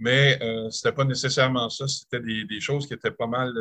Mais 0.00 0.38
ce 0.40 0.64
n'était 0.78 0.96
pas 0.96 1.04
nécessairement 1.04 1.68
ça. 1.70 1.86
C'était 1.86 2.20
des, 2.20 2.44
des, 2.44 2.60
choses 2.60 2.86
qui 2.86 2.94
étaient 2.94 3.12
pas 3.12 3.28
mal 3.28 3.52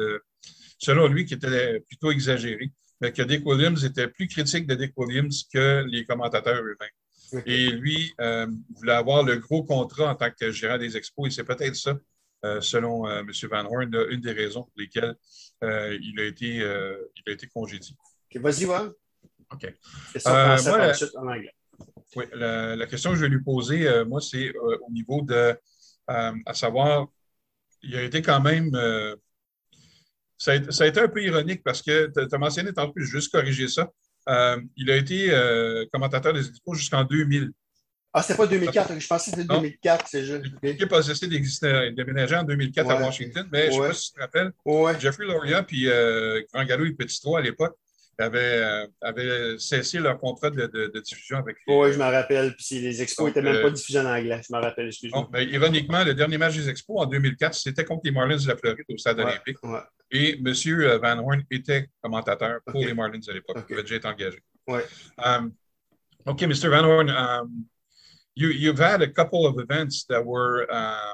selon 0.80 1.08
lui, 1.08 1.26
qui 1.26 1.36
était 1.36 1.82
plutôt 1.82 2.12
exagéré, 2.12 2.72
mais 3.02 3.12
que 3.12 3.22
Dick 3.22 3.46
Williams 3.46 3.84
était 3.84 4.08
plus 4.08 4.28
critique 4.28 4.66
de 4.66 4.76
Dick 4.76 4.94
Williams 4.98 5.48
que 5.54 5.84
les 5.88 6.06
commentateurs 6.06 6.62
eux-mêmes. 6.62 6.90
Et 7.46 7.70
lui 7.72 8.14
euh, 8.20 8.48
voulait 8.76 8.94
avoir 8.94 9.24
le 9.24 9.38
gros 9.38 9.64
contrat 9.64 10.12
en 10.12 10.16
tant 10.16 10.30
que 10.32 10.52
gérant 10.52 10.78
des 10.78 10.98
expos, 10.98 11.28
et 11.28 11.32
c'est 11.32 11.44
peut-être 11.44 11.76
ça, 11.76 11.98
euh, 12.46 12.62
selon 12.62 13.08
euh, 13.08 13.22
M. 13.22 13.32
Van 13.50 13.66
Horn, 13.66 13.94
une 14.10 14.22
des 14.22 14.32
raisons 14.32 14.64
pour 14.64 14.74
lesquelles 14.78 15.16
il, 15.62 16.20
a 16.20 16.24
été, 16.24 16.56
il 16.56 17.24
a 17.28 17.32
été 17.32 17.48
congédié. 17.48 17.96
vas-y, 18.36 18.66
voir. 18.66 18.90
OK. 19.52 19.74
la, 20.26 20.58
Oui, 22.16 22.26
la, 22.34 22.88
question 22.88 23.12
que 23.12 23.18
je 23.18 23.22
vais 23.22 23.30
lui 23.30 23.44
poser, 23.44 23.88
moi, 24.06 24.22
c'est 24.22 24.54
au 24.58 24.92
niveau 24.92 25.22
de, 25.22 25.56
à 26.08 26.54
savoir, 26.54 27.08
il 27.82 27.96
a 27.96 28.04
été 28.04 28.22
quand 28.22 28.42
même 28.42 28.72
ça 30.40 30.54
a, 30.54 30.88
été 30.88 31.02
un 31.02 31.10
peu 31.10 31.22
ironique 31.22 31.64
parce 31.64 31.82
que 31.82 32.08
tu 32.08 32.34
as 32.34 32.38
mentionné 32.38 32.72
je 32.74 32.82
vais 32.82 33.06
juste 33.06 33.32
corriger 33.32 33.68
ça. 33.68 33.92
Euh, 34.28 34.60
il 34.76 34.92
a 34.92 34.96
été 34.96 35.32
euh, 35.32 35.86
commentateur 35.92 36.34
des 36.34 36.48
Expos 36.48 36.78
jusqu'en 36.78 37.04
2000. 37.04 37.52
Ah, 38.12 38.24
c'était 38.24 38.38
pas 38.38 38.48
2004, 38.48 39.00
je 39.00 39.08
pensais 39.08 39.32
que 39.32 39.38
c'était 39.38 39.54
2004, 39.54 40.08
c'est 40.08 40.26
juste. 40.26 40.44
L'équipe 40.64 40.92
a 40.92 41.04
cessé 41.04 41.28
d'exister, 41.28 41.92
déménager 41.96 42.36
en 42.36 42.44
2004 42.44 42.90
à 42.90 43.02
Washington, 43.02 43.48
mais 43.52 43.72
je 43.72 43.78
ne 43.78 43.82
sais 43.84 43.88
pas 43.88 43.94
si 43.94 44.08
tu 44.10 44.16
te 44.16 44.20
rappelles, 44.20 44.52
Jeffrey 45.00 45.26
Loria 45.26 45.62
puis 45.62 45.88
euh, 45.88 46.42
Grand 46.52 46.66
Galou 46.66 46.86
et 46.86 46.94
Petit 46.94 47.22
à 47.36 47.42
l'époque 47.42 47.78
avaient, 48.22 48.62
euh, 48.62 48.88
avaient, 49.02 49.58
cessé 49.60 50.00
leur 50.00 50.20
contrat 50.20 50.50
de, 50.50 50.68
de, 50.68 51.00
diffusion 51.00 51.38
avec 51.38 51.58
les. 51.66 51.74
Oui, 51.74 51.94
je 51.94 51.98
m'en 51.98 52.10
rappelle. 52.10 52.56
Puis 52.56 52.80
les 52.80 53.02
Expos 53.02 53.28
n'étaient 53.28 53.42
même 53.42 53.62
pas 53.62 53.70
diffusés 53.70 54.00
en 54.00 54.06
anglais, 54.06 54.42
je 54.48 54.54
m'en 54.54 54.62
rappelle, 54.62 54.88
excuse-moi. 54.88 55.30
Ben, 55.32 55.48
ironiquement, 55.48 56.04
le 56.04 56.14
dernier 56.14 56.38
match 56.38 56.56
des 56.56 56.70
Expos 56.70 57.00
en 57.00 57.06
2004, 57.06 57.54
c'était 57.54 57.86
contre 57.86 58.02
les 58.06 58.12
Marlins 58.12 58.38
de 58.38 58.48
la 58.48 58.58
Floride 58.58 58.86
au 58.90 58.98
Stade 58.98 59.20
olympique. 59.20 59.58
Et 60.12 60.40
M. 60.40 61.00
Van 61.02 61.20
Horn 61.20 61.44
était 61.52 61.88
commentateur 62.02 62.60
pour 62.66 62.82
les 62.82 62.94
Marlins 62.94 63.20
à 63.28 63.34
l'époque. 63.34 63.58
Il 63.70 63.74
avait 63.74 63.84
déjà 63.84 63.96
été 63.96 64.08
engagé. 64.08 64.40
Ouais. 64.68 64.86
Um, 65.18 65.54
OK, 66.26 66.42
Mr. 66.42 66.70
Van 66.70 66.84
Horn, 66.84 67.10
um, 67.10 67.66
you, 68.36 68.50
you've 68.50 68.80
had 68.80 69.02
a 69.02 69.08
couple 69.08 69.46
of 69.46 69.60
events 69.60 70.06
that 70.06 70.24
were 70.24 70.68
uh, 70.70 71.14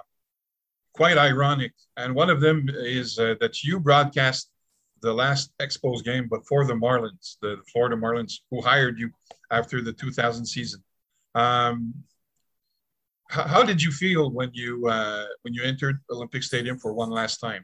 quite 0.93 1.17
ironic. 1.17 1.73
And 1.97 2.15
one 2.15 2.29
of 2.29 2.41
them 2.41 2.69
is 2.69 3.19
uh, 3.19 3.35
that 3.39 3.63
you 3.63 3.79
broadcast 3.79 4.49
the 5.05 5.13
last 5.13 5.51
Expos 5.59 6.03
game, 6.03 6.27
but 6.29 6.45
for 6.47 6.65
the 6.65 6.73
Marlins, 6.73 7.37
the 7.41 7.57
Florida 7.71 7.95
Marlins, 7.95 8.39
who 8.49 8.59
hired 8.61 8.99
you 8.99 9.11
after 9.51 9.81
the 9.81 9.93
2000 9.93 10.45
season. 10.45 10.83
Um, 11.35 11.93
how, 13.29 13.43
how, 13.43 13.63
did 13.63 13.81
you 13.81 13.91
feel 13.91 14.31
when 14.31 14.49
you 14.53 14.87
uh, 14.87 15.25
when 15.43 15.53
you 15.53 15.63
entered 15.63 15.99
Olympic 16.09 16.43
Stadium 16.43 16.79
for 16.79 16.93
one 16.93 17.09
last 17.09 17.37
time? 17.37 17.63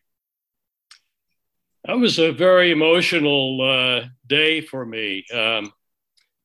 That 1.85 1.97
was 1.97 2.19
a 2.19 2.31
very 2.31 2.69
emotional 2.71 3.59
uh, 3.61 4.07
day 4.27 4.61
for 4.61 4.85
me 4.85 5.25
um, 5.33 5.71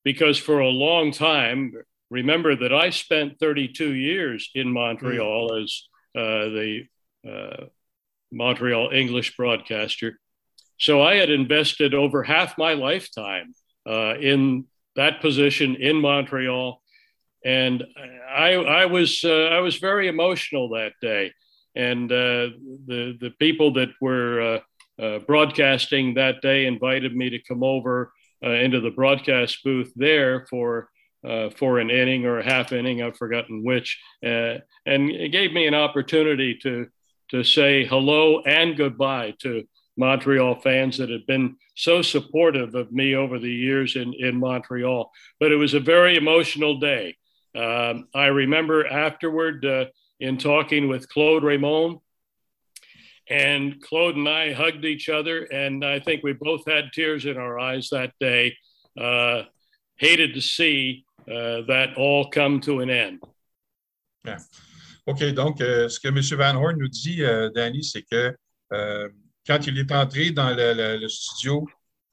because 0.02 0.38
for 0.38 0.60
a 0.60 0.68
long 0.68 1.12
time, 1.12 1.74
remember 2.10 2.56
that 2.56 2.72
I 2.72 2.88
spent 2.88 3.38
32 3.38 3.92
years 3.92 4.50
in 4.54 4.72
Montreal 4.72 5.50
mm. 5.50 5.62
as 5.62 5.82
uh, 6.16 6.48
the 6.56 6.84
uh, 7.28 7.66
Montreal 8.32 8.90
English 8.92 9.36
broadcaster. 9.36 10.18
So 10.78 11.02
I 11.02 11.16
had 11.16 11.30
invested 11.30 11.94
over 11.94 12.22
half 12.22 12.58
my 12.58 12.74
lifetime 12.74 13.54
uh, 13.88 14.14
in 14.18 14.66
that 14.94 15.20
position 15.20 15.76
in 15.76 15.96
Montreal, 15.96 16.80
and 17.44 17.84
I, 18.28 18.54
I 18.54 18.86
was 18.86 19.24
uh, 19.24 19.48
I 19.52 19.60
was 19.60 19.76
very 19.76 20.08
emotional 20.08 20.70
that 20.70 20.92
day. 21.00 21.32
And 21.74 22.10
uh, 22.10 22.56
the 22.86 23.16
the 23.20 23.32
people 23.38 23.74
that 23.74 23.90
were 24.00 24.62
uh, 24.98 25.18
broadcasting 25.20 26.14
that 26.14 26.40
day 26.40 26.66
invited 26.66 27.14
me 27.14 27.30
to 27.30 27.42
come 27.42 27.62
over 27.62 28.12
into 28.42 28.80
the 28.80 28.90
broadcast 28.90 29.64
booth 29.64 29.92
there 29.96 30.46
for 30.48 30.88
uh, 31.26 31.50
for 31.50 31.78
an 31.80 31.90
inning 31.90 32.24
or 32.24 32.38
a 32.38 32.44
half 32.44 32.72
inning, 32.72 33.02
I've 33.02 33.16
forgotten 33.16 33.64
which, 33.64 34.00
uh, 34.24 34.58
and 34.84 35.10
it 35.10 35.32
gave 35.32 35.52
me 35.52 35.66
an 35.66 35.74
opportunity 35.74 36.56
to 36.62 36.86
to 37.30 37.42
say 37.42 37.84
hello 37.84 38.40
and 38.42 38.76
goodbye 38.76 39.34
to 39.40 39.64
Montreal 39.96 40.56
fans 40.56 40.98
that 40.98 41.10
had 41.10 41.26
been 41.26 41.56
so 41.74 42.02
supportive 42.02 42.74
of 42.74 42.92
me 42.92 43.14
over 43.14 43.38
the 43.38 43.52
years 43.52 43.96
in, 43.96 44.12
in 44.14 44.36
Montreal. 44.38 45.10
But 45.40 45.52
it 45.52 45.56
was 45.56 45.74
a 45.74 45.80
very 45.80 46.16
emotional 46.16 46.78
day. 46.78 47.16
Um, 47.54 48.08
I 48.14 48.26
remember 48.26 48.86
afterward 48.86 49.64
uh, 49.64 49.86
in 50.20 50.36
talking 50.38 50.88
with 50.88 51.08
Claude 51.08 51.42
Raymond, 51.42 51.98
and 53.28 53.82
Claude 53.82 54.16
and 54.16 54.28
I 54.28 54.52
hugged 54.52 54.84
each 54.84 55.08
other, 55.08 55.44
and 55.44 55.84
I 55.84 55.98
think 55.98 56.22
we 56.22 56.32
both 56.32 56.64
had 56.66 56.92
tears 56.92 57.24
in 57.24 57.36
our 57.36 57.58
eyes 57.58 57.88
that 57.90 58.12
day. 58.20 58.56
Uh, 58.98 59.42
hated 59.96 60.34
to 60.34 60.40
see 60.40 61.04
uh, 61.28 61.62
that 61.66 61.94
all 61.96 62.28
come 62.30 62.60
to 62.60 62.80
an 62.80 62.90
end. 62.90 63.22
Yeah. 64.24 64.38
OK, 65.06 65.32
donc 65.32 65.60
euh, 65.60 65.88
ce 65.88 66.00
que 66.00 66.08
M. 66.08 66.20
Van 66.36 66.56
Horn 66.56 66.78
nous 66.78 66.88
dit, 66.88 67.22
euh, 67.22 67.48
Danny, 67.54 67.84
c'est 67.84 68.02
que 68.02 68.36
euh, 68.72 69.08
quand 69.46 69.66
il 69.66 69.78
est 69.78 69.92
entré 69.92 70.30
dans 70.30 70.50
le, 70.50 70.74
le, 70.74 70.98
le 70.98 71.08
studio 71.08 71.66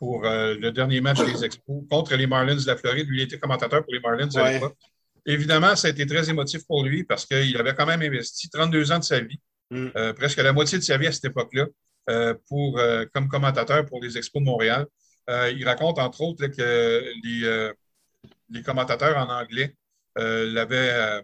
pour 0.03 0.25
euh, 0.25 0.55
le 0.55 0.71
dernier 0.71 0.99
match 0.99 1.23
des 1.23 1.45
Expos 1.45 1.83
contre 1.89 2.15
les 2.15 2.27
Marlins 2.27 2.55
de 2.55 2.67
la 2.67 2.75
Floride, 2.75 3.07
lui, 3.07 3.21
il 3.21 3.23
était 3.23 3.39
commentateur 3.39 3.83
pour 3.83 3.93
les 3.93 4.01
Marlins 4.01 4.29
ouais. 4.29 4.41
à 4.41 4.51
l'époque. 4.51 4.77
Évidemment, 5.25 5.77
ça 5.77 5.87
a 5.87 5.91
été 5.91 6.05
très 6.05 6.29
émotif 6.29 6.65
pour 6.67 6.83
lui 6.83 7.05
parce 7.05 7.25
qu'il 7.25 7.55
avait 7.55 7.73
quand 7.73 7.85
même 7.85 8.01
investi 8.01 8.49
32 8.49 8.91
ans 8.91 8.99
de 8.99 9.03
sa 9.05 9.21
vie, 9.21 9.39
mm. 9.71 9.87
Euh, 9.95 10.11
presque 10.13 10.39
la 10.39 10.51
moitié 10.51 10.77
de 10.77 10.83
sa 10.83 10.97
vie 10.97 11.07
à 11.07 11.11
cette 11.13 11.23
époque-là, 11.25 11.67
euh, 12.09 12.33
pour, 12.49 12.81
comme 13.13 13.29
commentateur 13.29 13.85
pour 13.85 14.03
les 14.03 14.17
Expos 14.17 14.41
de 14.41 14.45
Montréal. 14.45 14.85
il 15.29 15.63
raconte 15.63 15.99
entre 15.99 16.19
autres 16.21 16.43
là, 16.43 16.49
que 16.49 17.13
les 17.23 17.71
les 18.49 18.61
commentateurs 18.61 19.17
en 19.17 19.29
anglais 19.29 19.73
l'avaient 20.17 21.23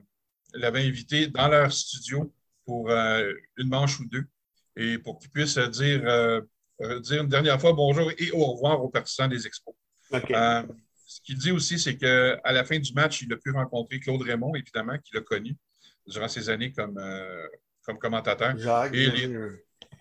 invité 0.87 1.27
dans 1.27 1.49
leur 1.49 1.71
studio 1.73 2.33
pour 2.65 2.89
une 2.89 3.67
manche 3.67 3.99
ou 3.99 4.05
deux 4.05 4.25
et 4.75 4.97
pour 4.97 5.19
qu'ils 5.19 5.29
puissent 5.29 5.57
dire, 5.57 6.01
dire 7.01 7.21
une 7.21 7.29
dernière 7.29 7.59
fois 7.59 7.73
bonjour 7.73 8.11
et 8.17 8.31
au 8.31 8.45
revoir 8.53 8.83
aux 8.83 8.89
partisans 8.89 9.29
des 9.29 9.45
expos. 9.45 9.75
ce 10.11 11.21
qu'il 11.21 11.37
dit 11.37 11.51
aussi, 11.51 11.79
c'est 11.79 11.97
qu'à 11.97 12.51
la 12.51 12.63
fin 12.63 12.79
du 12.79 12.93
match, 12.93 13.21
il 13.21 13.33
a 13.33 13.37
pu 13.37 13.51
rencontrer 13.51 13.99
Claude 13.99 14.21
Raymond, 14.21 14.55
évidemment, 14.55 14.97
qu'il 14.99 15.17
a 15.17 15.21
connu 15.21 15.55
durant 16.07 16.27
ses 16.27 16.49
années 16.49 16.71
comme, 16.71 16.99
comme 17.83 17.97
commentateur. 17.97 18.55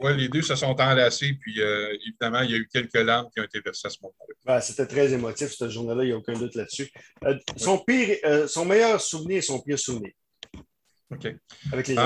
Oui, 0.00 0.16
les 0.16 0.28
deux 0.28 0.42
se 0.42 0.54
sont 0.54 0.80
enlacés, 0.80 1.34
puis 1.40 1.60
euh, 1.60 1.96
évidemment, 2.06 2.42
il 2.42 2.50
y 2.50 2.54
a 2.54 2.58
eu 2.58 2.68
quelques 2.68 2.94
larmes 2.94 3.28
qui 3.32 3.40
ont 3.40 3.44
été 3.44 3.60
versées 3.60 3.88
à 3.88 3.90
ce 3.90 3.98
moment-là. 4.02 4.60
C'était 4.60 4.86
très 4.86 5.12
émotif, 5.12 5.52
cette 5.52 5.70
journée-là, 5.70 6.04
il 6.04 6.06
n'y 6.06 6.12
a 6.12 6.16
aucun 6.16 6.34
doute 6.34 6.54
là-dessus. 6.54 6.88
Euh, 7.24 7.36
son, 7.56 7.78
pire, 7.78 8.16
euh, 8.24 8.46
son 8.46 8.64
meilleur 8.64 9.00
souvenir 9.00 9.38
et 9.38 9.42
son 9.42 9.60
pire 9.60 9.78
souvenir. 9.78 10.12
OK. 11.10 11.26
Avec 11.72 11.88
les 11.88 11.96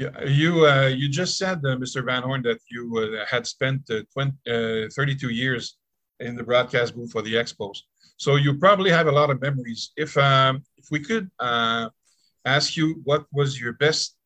um, 0.00 0.28
You, 0.28 0.66
uh, 0.66 0.86
you 0.86 1.08
just 1.08 1.36
said, 1.36 1.58
uh, 1.58 1.76
Mr. 1.76 2.04
Van 2.04 2.22
Horn, 2.22 2.42
that 2.42 2.60
you 2.70 2.84
uh, 2.98 3.26
had 3.26 3.46
spent 3.46 3.90
20, 4.12 4.88
32 4.90 5.28
years 5.28 5.76
in 6.20 6.36
the 6.36 6.42
broadcast 6.42 6.94
booth 6.94 7.12
for 7.12 7.22
the 7.22 7.34
Expos. 7.34 7.78
So 8.16 8.36
you 8.36 8.58
probably 8.58 8.90
have 8.90 9.08
a 9.08 9.12
lot 9.12 9.30
of 9.30 9.40
memories. 9.40 9.90
If, 9.96 10.16
um, 10.16 10.62
if 10.76 10.86
we 10.90 11.00
could 11.00 11.30
uh, 11.38 11.88
ask 12.44 12.76
you 12.76 13.00
what 13.04 13.26
was 13.32 13.60
your 13.60 13.72
best 13.72 14.16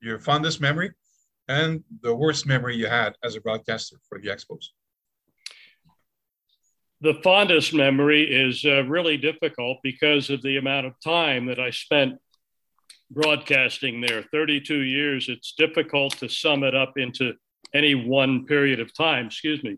your 0.00 0.18
fondest 0.18 0.60
memory 0.60 0.90
and 1.48 1.82
the 2.02 2.14
worst 2.14 2.46
memory 2.46 2.76
you 2.76 2.86
had 2.86 3.14
as 3.22 3.36
a 3.36 3.40
broadcaster 3.40 3.96
for 4.08 4.18
the 4.18 4.28
Expos? 4.28 4.66
The 7.02 7.14
fondest 7.22 7.72
memory 7.72 8.24
is 8.24 8.64
uh, 8.64 8.84
really 8.84 9.16
difficult 9.16 9.78
because 9.82 10.28
of 10.28 10.42
the 10.42 10.58
amount 10.58 10.86
of 10.86 10.94
time 11.02 11.46
that 11.46 11.58
I 11.58 11.70
spent 11.70 12.18
broadcasting 13.10 14.00
there 14.00 14.22
32 14.22 14.80
years. 14.80 15.28
It's 15.28 15.52
difficult 15.52 16.18
to 16.18 16.28
sum 16.28 16.62
it 16.62 16.74
up 16.74 16.94
into 16.96 17.34
any 17.74 17.94
one 17.94 18.46
period 18.46 18.80
of 18.80 18.94
time. 18.94 19.26
Excuse 19.26 19.62
me. 19.62 19.76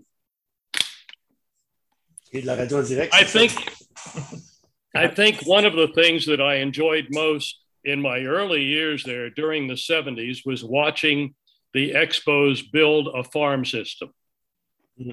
I 3.13 3.25
think 3.25 3.53
I 4.95 5.09
think 5.09 5.47
one 5.47 5.65
of 5.65 5.75
the 5.75 5.89
things 5.89 6.27
that 6.27 6.41
I 6.41 6.57
enjoyed 6.57 7.09
most 7.11 7.59
in 7.85 8.01
my 8.01 8.21
early 8.21 8.63
years 8.63 9.05
there 9.05 9.31
during 9.31 9.67
the 9.67 9.75
70s 9.75 10.41
was 10.45 10.63
watching 10.63 11.35
the 11.73 11.93
Expos 11.93 12.63
build 12.71 13.09
a 13.15 13.25
farm 13.25 13.65
system. 13.65 14.13
Mm-hmm. 15.01 15.13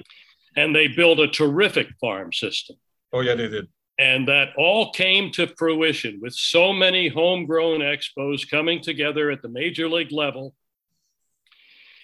And 0.56 0.74
they 0.74 0.88
built 0.88 1.20
a 1.20 1.28
terrific 1.28 1.88
farm 2.00 2.32
system. 2.32 2.76
Oh, 3.12 3.20
yeah, 3.20 3.34
they 3.34 3.48
did. 3.48 3.68
And 3.98 4.28
that 4.28 4.50
all 4.56 4.92
came 4.92 5.30
to 5.32 5.46
fruition 5.58 6.20
with 6.22 6.32
so 6.32 6.72
many 6.72 7.08
homegrown 7.08 7.80
Expos 7.80 8.48
coming 8.48 8.80
together 8.80 9.30
at 9.30 9.42
the 9.42 9.48
major 9.48 9.88
league 9.88 10.12
level 10.12 10.54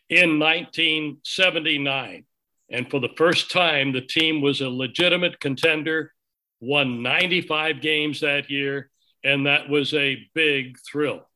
in 0.08 0.38
1979. 0.38 2.24
And 2.70 2.90
for 2.90 3.00
the 3.00 3.14
first 3.16 3.50
time, 3.50 3.92
the 3.92 4.00
team 4.00 4.40
was 4.40 4.60
a 4.60 4.68
legitimate 4.68 5.40
contender, 5.40 6.12
won 6.60 7.02
95 7.02 7.80
games 7.80 8.20
that 8.20 8.50
year, 8.50 8.90
and 9.24 9.46
that 9.46 9.68
was 9.68 9.94
a 9.94 10.18
big 10.34 10.76
thrill. 10.90 11.28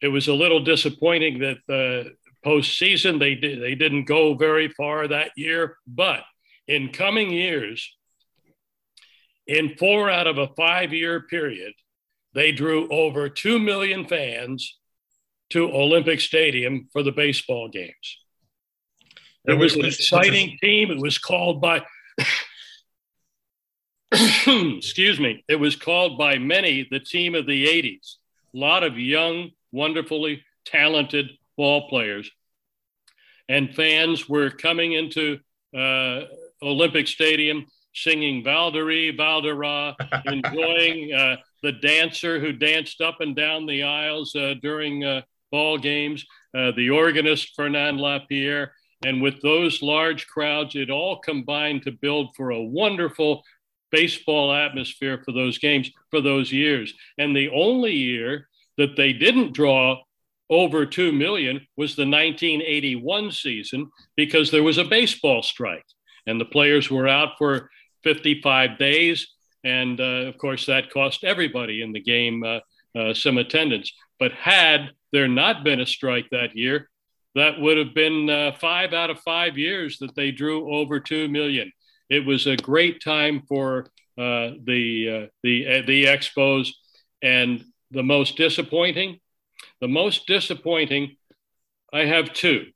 It 0.00 0.08
was 0.08 0.28
a 0.28 0.34
little 0.34 0.60
disappointing 0.60 1.40
that 1.40 1.58
the 1.66 2.12
postseason 2.44 3.18
they 3.18 3.34
did 3.34 3.60
they 3.60 3.74
didn't 3.74 4.04
go 4.04 4.34
very 4.34 4.68
far 4.68 5.08
that 5.08 5.32
year, 5.36 5.76
but 5.86 6.22
in 6.68 6.90
coming 6.90 7.30
years, 7.30 7.96
in 9.48 9.76
four 9.76 10.10
out 10.10 10.26
of 10.26 10.38
a 10.38 10.48
five-year 10.48 11.22
period, 11.22 11.72
they 12.34 12.52
drew 12.52 12.88
over 12.90 13.28
two 13.28 13.58
million 13.58 14.06
fans 14.06 14.78
to 15.50 15.72
Olympic 15.72 16.20
Stadium 16.20 16.88
for 16.92 17.02
the 17.02 17.10
baseball 17.10 17.68
games. 17.68 18.18
It 19.46 19.54
was 19.54 19.74
an 19.74 19.86
exciting 19.86 20.58
team. 20.60 20.90
It 20.90 21.00
was 21.00 21.16
called 21.16 21.62
by 21.62 21.82
excuse 24.46 25.18
me, 25.18 25.44
it 25.48 25.56
was 25.56 25.76
called 25.76 26.18
by 26.18 26.38
many 26.38 26.86
the 26.90 27.00
team 27.00 27.34
of 27.34 27.46
the 27.46 27.66
80s. 27.66 28.16
A 28.54 28.58
lot 28.58 28.82
of 28.84 28.98
young, 28.98 29.50
wonderfully 29.72 30.44
talented 30.64 31.30
ball 31.56 31.88
players. 31.88 32.30
And 33.48 33.74
fans 33.74 34.28
were 34.28 34.50
coming 34.50 34.92
into 34.92 35.38
uh, 35.76 36.22
Olympic 36.62 37.08
Stadium 37.08 37.66
singing 37.94 38.44
Valderie, 38.44 39.16
Valdera, 39.16 39.94
enjoying 40.26 41.12
uh, 41.12 41.36
the 41.62 41.72
dancer 41.72 42.38
who 42.38 42.52
danced 42.52 43.00
up 43.00 43.20
and 43.20 43.34
down 43.34 43.66
the 43.66 43.82
aisles 43.82 44.34
uh, 44.34 44.54
during 44.62 45.04
uh, 45.04 45.22
ball 45.50 45.78
games, 45.78 46.24
uh, 46.56 46.72
the 46.76 46.90
organist 46.90 47.54
Fernand 47.54 48.00
Lapierre. 48.00 48.72
And 49.04 49.22
with 49.22 49.40
those 49.42 49.82
large 49.82 50.26
crowds, 50.26 50.74
it 50.74 50.90
all 50.90 51.18
combined 51.18 51.82
to 51.84 51.92
build 51.92 52.34
for 52.36 52.50
a 52.50 52.62
wonderful 52.62 53.42
baseball 53.90 54.52
atmosphere 54.52 55.22
for 55.24 55.32
those 55.32 55.58
games 55.58 55.90
for 56.10 56.20
those 56.20 56.52
years. 56.52 56.92
And 57.16 57.34
the 57.34 57.48
only 57.50 57.92
year 57.92 58.48
that 58.76 58.96
they 58.96 59.12
didn't 59.12 59.54
draw 59.54 59.96
over 60.50 60.86
2 60.86 61.12
million 61.12 61.66
was 61.76 61.94
the 61.94 62.02
1981 62.02 63.32
season 63.32 63.90
because 64.16 64.50
there 64.50 64.62
was 64.62 64.78
a 64.78 64.84
baseball 64.84 65.42
strike 65.42 65.84
and 66.26 66.40
the 66.40 66.44
players 66.44 66.90
were 66.90 67.08
out 67.08 67.36
for 67.38 67.70
55 68.08 68.78
days. 68.78 69.28
And 69.64 70.00
uh, 70.00 70.28
of 70.28 70.38
course, 70.38 70.64
that 70.66 70.90
cost 70.90 71.24
everybody 71.24 71.82
in 71.82 71.92
the 71.92 72.00
game 72.00 72.42
uh, 72.42 72.60
uh, 72.98 73.12
some 73.12 73.36
attendance. 73.36 73.92
But 74.18 74.32
had 74.32 74.92
there 75.12 75.28
not 75.28 75.62
been 75.62 75.80
a 75.80 75.86
strike 75.86 76.28
that 76.30 76.56
year, 76.56 76.88
that 77.34 77.60
would 77.60 77.76
have 77.76 77.94
been 77.94 78.30
uh, 78.30 78.52
five 78.58 78.94
out 78.94 79.10
of 79.10 79.20
five 79.20 79.58
years 79.58 79.98
that 79.98 80.14
they 80.16 80.30
drew 80.30 80.74
over 80.74 81.00
2 81.00 81.28
million. 81.28 81.70
It 82.08 82.24
was 82.24 82.46
a 82.46 82.56
great 82.56 83.02
time 83.04 83.42
for 83.46 83.90
uh, 84.16 84.56
the, 84.64 85.28
the, 85.42 85.82
the 85.86 86.04
Expos. 86.06 86.70
And 87.22 87.62
the 87.90 88.02
most 88.02 88.36
disappointing, 88.36 89.20
the 89.82 89.88
most 89.88 90.26
disappointing, 90.26 91.16
I 91.92 92.04
have 92.06 92.32
two. 92.32 92.66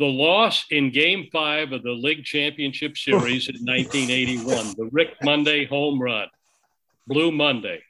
The 0.00 0.06
loss 0.06 0.64
in 0.70 0.92
game 0.92 1.28
five 1.30 1.72
of 1.72 1.82
the 1.82 1.92
league 1.92 2.24
championship 2.24 2.96
series 2.96 3.50
in 3.50 3.56
1981, 3.56 4.74
the 4.78 4.88
Rick 4.90 5.10
Monday 5.22 5.66
home 5.66 6.00
run, 6.00 6.26
Blue 7.06 7.30
Monday. 7.30 7.82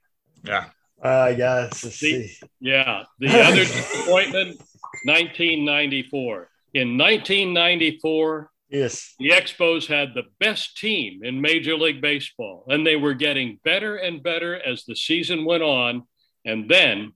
Yeah. 0.42 0.70
Uh, 1.00 1.32
yes. 1.38 1.82
The, 2.00 2.28
yeah. 2.58 3.04
The 3.20 3.28
other 3.40 3.64
disappointment, 3.64 4.60
1994. 5.04 6.50
In 6.74 6.98
1994, 6.98 8.50
yes, 8.70 9.14
the 9.20 9.30
Expos 9.30 9.86
had 9.86 10.12
the 10.12 10.24
best 10.40 10.78
team 10.78 11.22
in 11.22 11.40
Major 11.40 11.76
League 11.76 12.00
Baseball, 12.00 12.64
and 12.66 12.84
they 12.84 12.96
were 12.96 13.14
getting 13.14 13.60
better 13.62 13.94
and 13.94 14.20
better 14.20 14.60
as 14.60 14.84
the 14.84 14.96
season 14.96 15.44
went 15.44 15.62
on. 15.62 16.08
And 16.44 16.68
then 16.68 17.12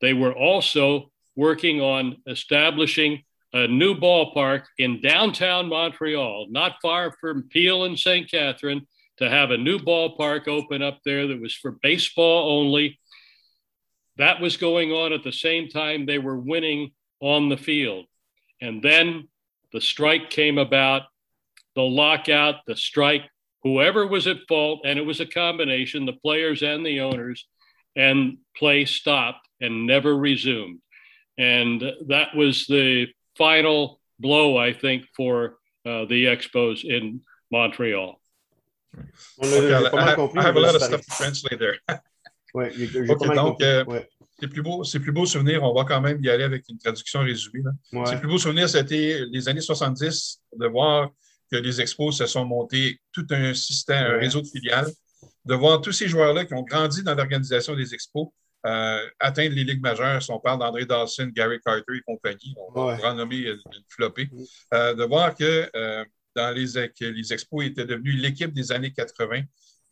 they 0.00 0.14
were 0.14 0.34
also 0.34 1.12
working 1.36 1.80
on 1.80 2.16
establishing 2.26 3.22
a 3.52 3.66
new 3.66 3.94
ballpark 3.94 4.64
in 4.78 5.00
downtown 5.00 5.68
Montreal, 5.68 6.46
not 6.50 6.76
far 6.82 7.14
from 7.20 7.48
Peel 7.48 7.84
and 7.84 7.98
St. 7.98 8.30
Catherine, 8.30 8.86
to 9.18 9.30
have 9.30 9.50
a 9.50 9.56
new 9.56 9.78
ballpark 9.78 10.46
open 10.48 10.82
up 10.82 11.00
there 11.04 11.26
that 11.26 11.40
was 11.40 11.54
for 11.54 11.78
baseball 11.82 12.58
only. 12.58 12.98
That 14.18 14.40
was 14.40 14.56
going 14.56 14.92
on 14.92 15.12
at 15.12 15.24
the 15.24 15.32
same 15.32 15.68
time 15.68 16.04
they 16.04 16.18
were 16.18 16.38
winning 16.38 16.92
on 17.20 17.48
the 17.48 17.56
field. 17.56 18.06
And 18.60 18.82
then 18.82 19.28
the 19.72 19.80
strike 19.80 20.30
came 20.30 20.58
about, 20.58 21.02
the 21.74 21.82
lockout, 21.82 22.56
the 22.66 22.76
strike, 22.76 23.22
whoever 23.62 24.06
was 24.06 24.26
at 24.26 24.46
fault, 24.48 24.80
and 24.84 24.98
it 24.98 25.02
was 25.02 25.20
a 25.20 25.26
combination, 25.26 26.06
the 26.06 26.12
players 26.12 26.62
and 26.62 26.84
the 26.84 27.00
owners, 27.00 27.46
and 27.94 28.38
play 28.56 28.84
stopped 28.84 29.46
and 29.60 29.86
never 29.86 30.16
resumed. 30.16 30.80
And 31.38 31.82
that 32.08 32.34
was 32.34 32.66
the 32.66 33.08
final 33.36 34.00
blow, 34.18 34.56
I 34.56 34.72
think, 34.72 35.04
for 35.16 35.58
uh, 35.84 36.04
the 36.06 36.26
Expos 36.26 36.84
in 36.84 37.20
Montreal. 37.50 38.20
Okay, 39.42 39.74
I, 39.74 39.78
I, 39.92 40.42
have 40.42 40.56
a 40.56 40.60
lot 40.60 40.74
of 40.74 40.82
stuff 40.82 41.02
to 41.02 41.10
translate 41.16 41.58
there. 41.58 41.78
Ouais, 42.54 42.72
okay, 43.10 43.34
donc, 43.34 43.60
euh, 43.60 43.84
ouais. 43.84 44.08
plus 44.50 44.62
beaux, 44.62 44.82
ses 44.82 44.98
plus 44.98 45.12
beaux 45.12 45.26
souvenirs, 45.26 45.62
on 45.62 45.74
va 45.74 45.84
quand 45.84 46.00
même 46.00 46.24
y 46.24 46.30
aller 46.30 46.44
avec 46.44 46.66
une 46.70 46.78
traduction 46.78 47.20
résumée. 47.20 47.62
Là. 47.62 47.72
Ouais. 47.92 48.06
Ses 48.06 48.16
plus 48.16 48.28
beaux 48.28 48.38
souvenirs, 48.38 48.66
c'était 48.66 49.26
les 49.30 49.46
années 49.46 49.60
70, 49.60 50.40
de 50.58 50.66
voir 50.66 51.10
que 51.52 51.56
les 51.56 51.82
expos 51.82 52.16
se 52.16 52.24
sont 52.24 52.46
montés 52.46 52.98
tout 53.12 53.26
un 53.28 53.52
système, 53.52 54.06
un 54.06 54.18
réseau 54.18 54.40
de 54.40 54.46
filiales, 54.46 54.90
de 55.44 55.54
voir 55.54 55.82
tous 55.82 55.92
ces 55.92 56.08
joueurs-là 56.08 56.46
qui 56.46 56.54
ont 56.54 56.62
grandi 56.62 57.02
dans 57.02 57.14
l'organisation 57.14 57.74
des 57.74 57.92
expos 57.92 58.28
euh, 58.66 59.08
atteindre 59.20 59.54
les 59.54 59.64
ligues 59.64 59.80
majeures. 59.80 60.22
Si 60.22 60.30
on 60.30 60.40
parle 60.40 60.58
d'André 60.58 60.84
Dawson, 60.84 61.30
Gary 61.32 61.58
Carter 61.64 61.96
et 61.96 62.00
compagnie, 62.02 62.54
on 62.56 62.72
va 62.72 62.86
Ouais. 62.86 62.96
pourra 62.96 63.14
nommer 63.14 63.36
une, 63.36 63.50
une 63.52 63.84
flopée. 63.88 64.28
Euh, 64.74 64.94
de 64.94 65.04
voir 65.04 65.34
que, 65.34 65.70
euh, 65.74 66.04
dans 66.34 66.54
les, 66.54 66.90
que 66.90 67.04
les 67.04 67.32
expos 67.32 67.64
étaient 67.64 67.86
devenus 67.86 68.20
l'équipe 68.20 68.52
des 68.52 68.72
années 68.72 68.92
80, 68.92 69.42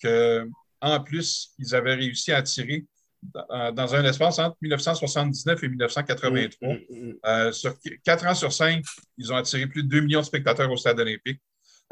que 0.03 0.47
en 0.81 1.01
plus, 1.01 1.53
ils 1.59 1.75
avaient 1.75 1.95
réussi 1.95 2.31
à 2.33 2.39
attirer 2.39 2.85
dans, 3.73 3.95
un 3.95 4.05
espace 4.05 4.39
entre 4.39 4.57
1979 4.61 5.63
et 5.63 5.69
1983. 5.69 6.69
Mm, 6.69 6.73
mm, 6.73 6.79
mm. 6.91 7.15
Euh, 7.25 7.53
sur 7.53 7.75
quatre 8.05 8.27
ans 8.27 8.35
sur 8.35 8.53
cinq, 8.53 8.85
ils 9.17 9.33
ont 9.33 9.37
attiré 9.37 9.67
plus 9.67 9.83
de 9.83 9.89
2 9.89 10.01
millions 10.01 10.21
de 10.21 10.27
spectateurs 10.27 10.71
au 10.71 10.77
stade 10.77 11.01
olympique. 11.01 11.41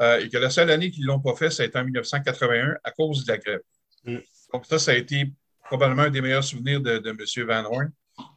Euh, 0.01 0.19
et 0.19 0.29
que 0.29 0.37
la 0.37 0.49
seule 0.49 0.69
année 0.69 0.91
qu'ils 0.91 1.03
ne 1.03 1.07
l'ont 1.07 1.19
pas 1.19 1.35
fait, 1.35 1.49
ça 1.49 1.63
a 1.63 1.65
été 1.65 1.77
en 1.77 1.83
1981 1.83 2.75
à 2.83 2.91
cause 2.91 3.25
de 3.25 3.31
la 3.31 3.37
grève. 3.37 3.61
Mm. 4.05 4.17
Donc, 4.53 4.65
ça, 4.65 4.79
ça 4.79 4.91
a 4.91 4.95
été 4.95 5.31
probablement 5.63 6.03
un 6.03 6.09
des 6.09 6.21
meilleurs 6.21 6.43
souvenirs 6.43 6.81
de, 6.81 6.97
de 6.99 7.09
M. 7.09 7.47
Van 7.47 7.65
Horn. 7.65 7.91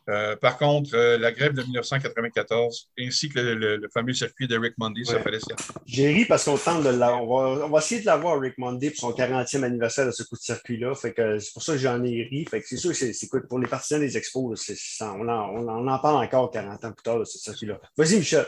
Euh, 0.08 0.36
par 0.36 0.56
contre, 0.56 0.94
euh, 0.94 1.18
la 1.18 1.32
grève 1.32 1.52
de 1.52 1.60
1994, 1.62 2.90
ainsi 2.98 3.28
que 3.28 3.38
le, 3.40 3.54
le- 3.54 3.76
le 3.76 3.88
fameux 3.92 4.14
circuit 4.14 4.46
de 4.48 4.56
Rick 4.58 4.74
Monday, 4.78 5.04
ça 5.04 5.16
Ouais. 5.16 5.38
J'ai 5.84 6.08
ri 6.14 6.24
parce 6.24 6.44
qu'on 6.44 6.56
tente 6.56 6.82
de 6.84 6.88
la... 6.88 7.14
on, 7.16 7.26
va, 7.26 7.66
on 7.66 7.68
va 7.68 7.78
essayer 7.80 8.00
de 8.00 8.06
l'avoir 8.06 8.40
Rick 8.40 8.56
Monday 8.56 8.90
pour 8.90 9.00
son 9.00 9.10
40e 9.12 9.64
anniversaire 9.64 10.06
de 10.06 10.12
ce 10.12 10.22
coup 10.22 10.36
de 10.36 10.40
circuit-là. 10.40 10.94
Fait 10.94 11.12
que 11.12 11.38
c'est 11.38 11.52
pour 11.52 11.62
ça 11.62 11.72
que 11.72 11.78
j'en 11.78 12.02
ai 12.04 12.22
ri. 12.22 12.46
Fait 12.50 12.60
que 12.62 12.66
c'est 12.66 12.76
sûr 12.78 12.92
que 12.92 12.96
c'est, 13.12 13.28
pour 13.48 13.58
les 13.58 13.66
partisans 13.68 14.00
des 14.00 14.16
expos, 14.16 14.58
c'est- 14.58 15.04
on, 15.04 15.28
en, 15.28 15.50
on, 15.50 15.68
en, 15.68 15.84
on 15.84 15.88
en 15.88 15.98
parle 15.98 16.24
encore 16.24 16.50
40 16.50 16.84
ans 16.84 16.92
plus 16.92 17.02
tard 17.02 17.18
de 17.18 17.24
ce 17.24 17.38
circuit-là. 17.38 17.78
Vas-y, 17.98 18.16
Michel. 18.16 18.46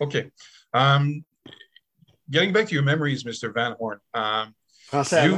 OK. 0.00 0.16
Um, 0.72 1.22
getting 2.30 2.52
back 2.52 2.68
to 2.68 2.74
your 2.74 2.84
memories, 2.84 3.24
Mr. 3.24 3.52
Van 3.52 3.74
Horn. 3.78 3.98
Um, 4.14 4.52
Français 4.90 5.26
you? 5.26 5.36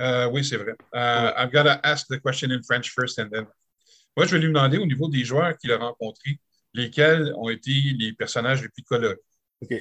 Euh, 0.00 0.30
oui, 0.30 0.44
c'est 0.44 0.56
vrai. 0.56 0.72
Uh, 0.94 1.32
I've 1.36 1.52
got 1.52 1.64
to 1.64 1.80
ask 1.84 2.06
the 2.08 2.18
question 2.18 2.50
in 2.50 2.62
French 2.62 2.90
first 2.90 3.18
and 3.18 3.30
then. 3.30 3.46
Moi, 4.16 4.26
je 4.26 4.32
vais 4.32 4.40
lui 4.40 4.48
demander 4.48 4.78
au 4.78 4.86
niveau 4.86 5.08
des 5.08 5.24
joueurs 5.24 5.56
qu'il 5.58 5.72
a 5.72 5.78
rencontrés, 5.78 6.40
lesquels 6.74 7.32
ont 7.36 7.48
été 7.48 7.70
les 7.98 8.12
personnages 8.12 8.62
les 8.62 8.68
plus 8.68 8.82
colorés. 8.82 9.16
OK. 9.62 9.80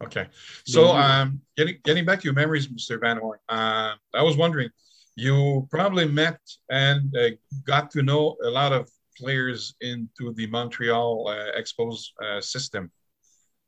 Okay. 0.00 0.26
So, 0.64 0.92
um, 0.92 1.40
getting 1.56 1.78
getting 1.84 2.04
back 2.04 2.20
to 2.20 2.24
your 2.24 2.34
memories, 2.34 2.68
Mr. 2.68 3.00
Van 3.00 3.18
Horn, 3.18 3.38
uh, 3.48 3.94
I 4.14 4.22
was 4.22 4.36
wondering, 4.36 4.70
you 5.16 5.66
probably 5.70 6.06
met 6.06 6.38
and 6.70 7.14
uh, 7.16 7.30
got 7.64 7.90
to 7.92 8.02
know 8.02 8.36
a 8.44 8.50
lot 8.50 8.72
of 8.72 8.88
players 9.16 9.74
into 9.80 10.32
the 10.34 10.46
Montreal 10.46 11.28
uh, 11.28 11.58
Expos 11.58 12.10
uh, 12.22 12.40
system 12.40 12.90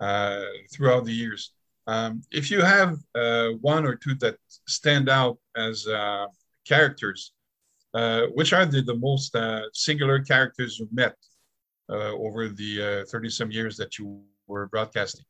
uh, 0.01 0.45
throughout 0.73 1.05
the 1.05 1.13
years. 1.13 1.53
Um, 1.87 2.23
if 2.31 2.51
you 2.51 2.63
have 2.63 2.99
uh, 3.15 3.51
one 3.61 3.85
or 3.85 3.95
two 3.95 4.15
that 4.17 4.37
stand 4.67 5.09
out 5.09 5.39
as 5.57 5.87
uh, 5.87 6.27
characters, 6.67 7.33
uh, 7.93 8.23
which 8.35 8.53
are 8.53 8.67
the, 8.67 8.83
the 8.83 8.97
most 8.97 9.37
uh, 9.37 9.63
singular 9.73 10.21
characters 10.21 10.79
you 10.79 10.89
met 10.93 11.17
uh, 11.91 12.13
over 12.13 12.49
the 12.49 13.05
30 13.11 13.29
some 13.31 13.51
years 13.51 13.77
that 13.77 13.99
you 13.99 14.23
were 14.47 14.67
broadcasting? 14.69 15.25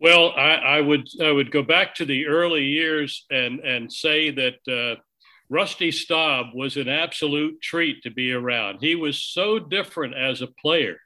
Well, 0.00 0.32
I, 0.36 0.54
I 0.54 0.80
would 0.80 1.08
I 1.22 1.30
would 1.30 1.50
go 1.50 1.62
back 1.62 1.94
to 1.94 2.04
the 2.04 2.26
early 2.26 2.64
years 2.64 3.24
and 3.30 3.60
and 3.60 3.90
say 3.90 4.30
that 4.30 4.56
uh, 4.68 5.00
Rusty 5.48 5.90
Staub 5.90 6.48
was 6.54 6.76
an 6.76 6.88
absolute 6.88 7.60
treat 7.62 8.02
to 8.02 8.10
be 8.10 8.32
around. 8.32 8.78
He 8.80 8.96
was 8.96 9.22
so 9.22 9.58
different 9.58 10.14
as 10.14 10.42
a 10.42 10.48
player. 10.60 10.98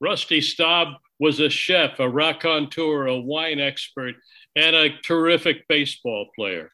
Rusty 0.00 0.40
Staub 0.40 0.94
was 1.18 1.40
a 1.40 1.50
chef, 1.50 1.98
a 1.98 2.08
raconteur, 2.08 3.06
a 3.06 3.18
wine 3.18 3.60
expert, 3.60 4.14
and 4.54 4.74
a 4.74 4.96
terrific 5.02 5.66
baseball 5.68 6.28
player. 6.36 6.70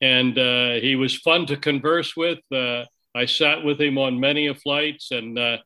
And 0.00 0.38
uh, 0.38 0.74
he 0.74 0.96
was 0.96 1.16
fun 1.16 1.46
to 1.46 1.56
converse 1.56 2.16
with. 2.16 2.38
Uh, 2.52 2.84
I 3.14 3.26
sat 3.26 3.64
with 3.64 3.80
him 3.80 3.98
on 3.98 4.20
many 4.20 4.46
of 4.46 4.60
flights, 4.60 5.10
and 5.10 5.38
uh, 5.38 5.58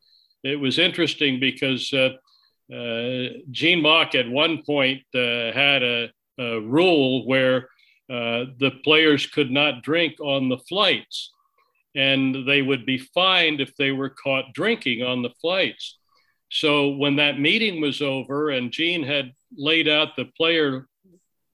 it 0.43 0.59
was 0.59 0.79
interesting 0.79 1.39
because 1.41 1.93
uh, 1.93 2.11
uh, 2.75 3.29
Gene 3.51 3.83
Mauch 3.83 4.15
at 4.15 4.29
one 4.29 4.63
point 4.65 5.03
uh, 5.15 5.53
had 5.53 5.83
a, 5.83 6.11
a, 6.39 6.61
rule 6.61 7.27
where 7.27 7.69
the 8.09 8.73
players 8.83 9.27
could 9.27 9.51
not 9.51 9.83
drink 9.83 10.15
on 10.21 10.49
the 10.49 10.59
flights, 10.69 11.33
and 11.95 12.47
they 12.47 12.63
would 12.63 12.87
be 12.87 12.99
fined 12.99 13.61
if 13.61 13.75
they 13.77 13.93
were 13.93 14.11
caught 14.11 14.55
drinking 14.55 15.03
on 15.03 15.23
the 15.23 15.33
flights. 15.41 15.99
So 16.55 16.91
when 16.91 17.17
that 17.17 17.41
meeting 17.41 17.81
was 17.81 18.01
over 18.01 18.51
and 18.51 18.71
Gene 18.71 19.03
had 19.03 19.33
laid 19.57 19.89
out 19.89 20.15
the 20.15 20.27
player 20.37 20.87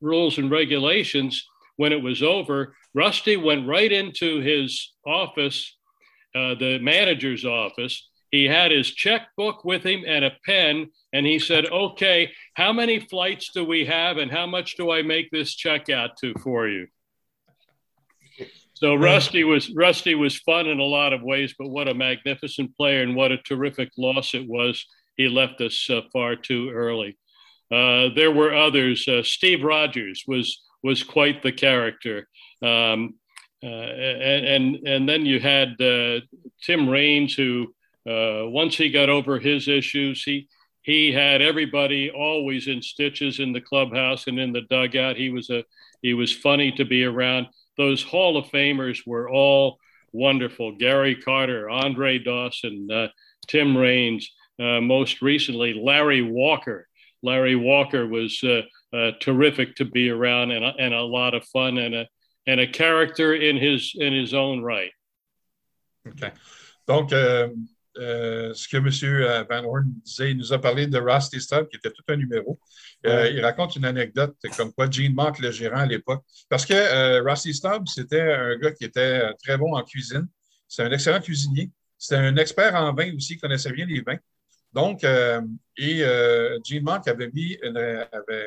rules 0.02 0.36
and 0.36 0.50
regulations, 0.50 1.42
when 1.76 1.90
it 1.90 2.02
was 2.02 2.22
over, 2.22 2.76
Rusty 2.92 3.38
went 3.38 3.66
right 3.66 3.90
into 3.90 4.40
his 4.40 4.92
office, 5.06 5.74
uh, 6.34 6.54
the 6.54 6.78
manager's 6.82 7.46
office, 7.46 8.10
he 8.30 8.44
had 8.44 8.70
his 8.72 8.90
checkbook 8.90 9.64
with 9.64 9.84
him 9.84 10.04
and 10.06 10.22
a 10.22 10.36
pen, 10.44 10.90
and 11.14 11.24
he 11.24 11.38
said, 11.38 11.64
"Okay, 11.64 12.30
how 12.54 12.70
many 12.70 13.00
flights 13.00 13.52
do 13.54 13.64
we 13.64 13.86
have, 13.86 14.18
and 14.18 14.30
how 14.30 14.46
much 14.46 14.76
do 14.76 14.90
I 14.90 15.00
make 15.00 15.30
this 15.30 15.54
check 15.54 15.88
out 15.88 16.18
to 16.18 16.34
for 16.42 16.68
you?" 16.68 16.86
So 18.80 18.94
Rusty 18.94 19.44
was 19.44 19.70
Rusty 19.74 20.14
was 20.14 20.38
fun 20.38 20.66
in 20.66 20.80
a 20.80 20.84
lot 20.84 21.12
of 21.12 21.20
ways, 21.20 21.54
but 21.58 21.68
what 21.68 21.86
a 21.86 21.92
magnificent 21.92 22.74
player 22.78 23.02
and 23.02 23.14
what 23.14 23.30
a 23.30 23.36
terrific 23.36 23.90
loss 23.98 24.32
it 24.32 24.48
was. 24.48 24.86
He 25.18 25.28
left 25.28 25.60
us 25.60 25.86
uh, 25.90 26.00
far 26.14 26.34
too 26.34 26.70
early. 26.70 27.18
Uh, 27.70 28.08
there 28.16 28.32
were 28.32 28.54
others. 28.54 29.06
Uh, 29.06 29.22
Steve 29.22 29.64
Rogers 29.64 30.24
was 30.26 30.62
was 30.82 31.02
quite 31.02 31.42
the 31.42 31.52
character, 31.52 32.26
um, 32.62 33.16
uh, 33.62 33.66
and, 33.66 34.46
and 34.46 34.88
and 34.88 35.08
then 35.08 35.26
you 35.26 35.40
had 35.40 35.78
uh, 35.78 36.20
Tim 36.62 36.88
Raines, 36.88 37.34
who 37.34 37.74
uh, 38.08 38.48
once 38.48 38.78
he 38.78 38.90
got 38.90 39.10
over 39.10 39.38
his 39.38 39.68
issues, 39.68 40.22
he 40.22 40.48
he 40.80 41.12
had 41.12 41.42
everybody 41.42 42.10
always 42.10 42.66
in 42.66 42.80
stitches 42.80 43.40
in 43.40 43.52
the 43.52 43.60
clubhouse 43.60 44.26
and 44.26 44.40
in 44.40 44.54
the 44.54 44.62
dugout. 44.70 45.16
He 45.16 45.28
was 45.28 45.50
a 45.50 45.64
he 46.00 46.14
was 46.14 46.32
funny 46.32 46.72
to 46.72 46.86
be 46.86 47.04
around 47.04 47.48
those 47.76 48.02
Hall 48.02 48.36
of 48.36 48.46
Famers 48.46 49.00
were 49.06 49.28
all 49.28 49.78
wonderful. 50.12 50.76
Gary 50.76 51.14
Carter, 51.14 51.68
Andre 51.70 52.18
Dawson, 52.18 52.88
uh, 52.90 53.08
Tim 53.46 53.76
Raines, 53.76 54.30
uh, 54.58 54.80
most 54.80 55.22
recently 55.22 55.74
Larry 55.74 56.22
Walker. 56.22 56.86
Larry 57.22 57.56
Walker 57.56 58.06
was 58.06 58.42
uh, 58.42 58.62
uh, 58.96 59.12
terrific 59.20 59.76
to 59.76 59.84
be 59.84 60.10
around 60.10 60.50
and, 60.50 60.64
and 60.64 60.94
a 60.94 61.02
lot 61.02 61.34
of 61.34 61.44
fun 61.44 61.78
and 61.78 61.94
a 61.94 62.08
and 62.46 62.60
a 62.60 62.66
character 62.66 63.34
in 63.34 63.56
his 63.56 63.92
in 63.94 64.12
his 64.12 64.34
own 64.34 64.62
right. 64.62 64.90
OK. 66.08 66.32
Donc, 66.86 67.12
euh, 67.98 68.40
Euh, 68.50 68.54
ce 68.54 68.68
que 68.68 68.76
M. 68.76 68.88
Euh, 69.02 69.44
Van 69.48 69.64
Horn 69.64 69.84
disait. 70.04 70.30
Il 70.32 70.38
nous 70.38 70.52
a 70.52 70.60
parlé 70.60 70.86
de 70.86 70.98
Rusty 70.98 71.40
Stubb, 71.40 71.68
qui 71.68 71.76
était 71.76 71.90
tout 71.90 72.02
un 72.08 72.16
numéro. 72.16 72.58
Euh, 73.06 73.28
il 73.30 73.40
raconte 73.40 73.76
une 73.76 73.84
anecdote 73.84 74.36
comme 74.56 74.72
quoi 74.72 74.90
Gene 74.90 75.14
Mock, 75.14 75.38
le 75.38 75.50
gérant 75.50 75.80
à 75.80 75.86
l'époque, 75.86 76.24
parce 76.48 76.66
que 76.66 77.20
Rusty 77.20 77.54
Stubb, 77.54 77.86
c'était 77.88 78.20
un 78.20 78.56
gars 78.56 78.72
qui 78.72 78.84
était 78.84 79.32
très 79.42 79.56
bon 79.56 79.74
en 79.76 79.82
cuisine. 79.82 80.28
C'est 80.68 80.82
un 80.82 80.90
excellent 80.90 81.20
cuisinier. 81.20 81.70
C'était 81.98 82.16
un 82.16 82.36
expert 82.36 82.74
en 82.74 82.92
vin 82.94 83.14
aussi, 83.14 83.34
il 83.34 83.40
connaissait 83.40 83.72
bien 83.72 83.86
les 83.86 84.00
vins. 84.00 84.18
Donc, 84.72 85.04
et 85.04 85.98
Gene 86.64 86.82
Mock 86.82 87.08
avait, 87.08 87.30
mis 87.32 87.58
avait 87.62 88.46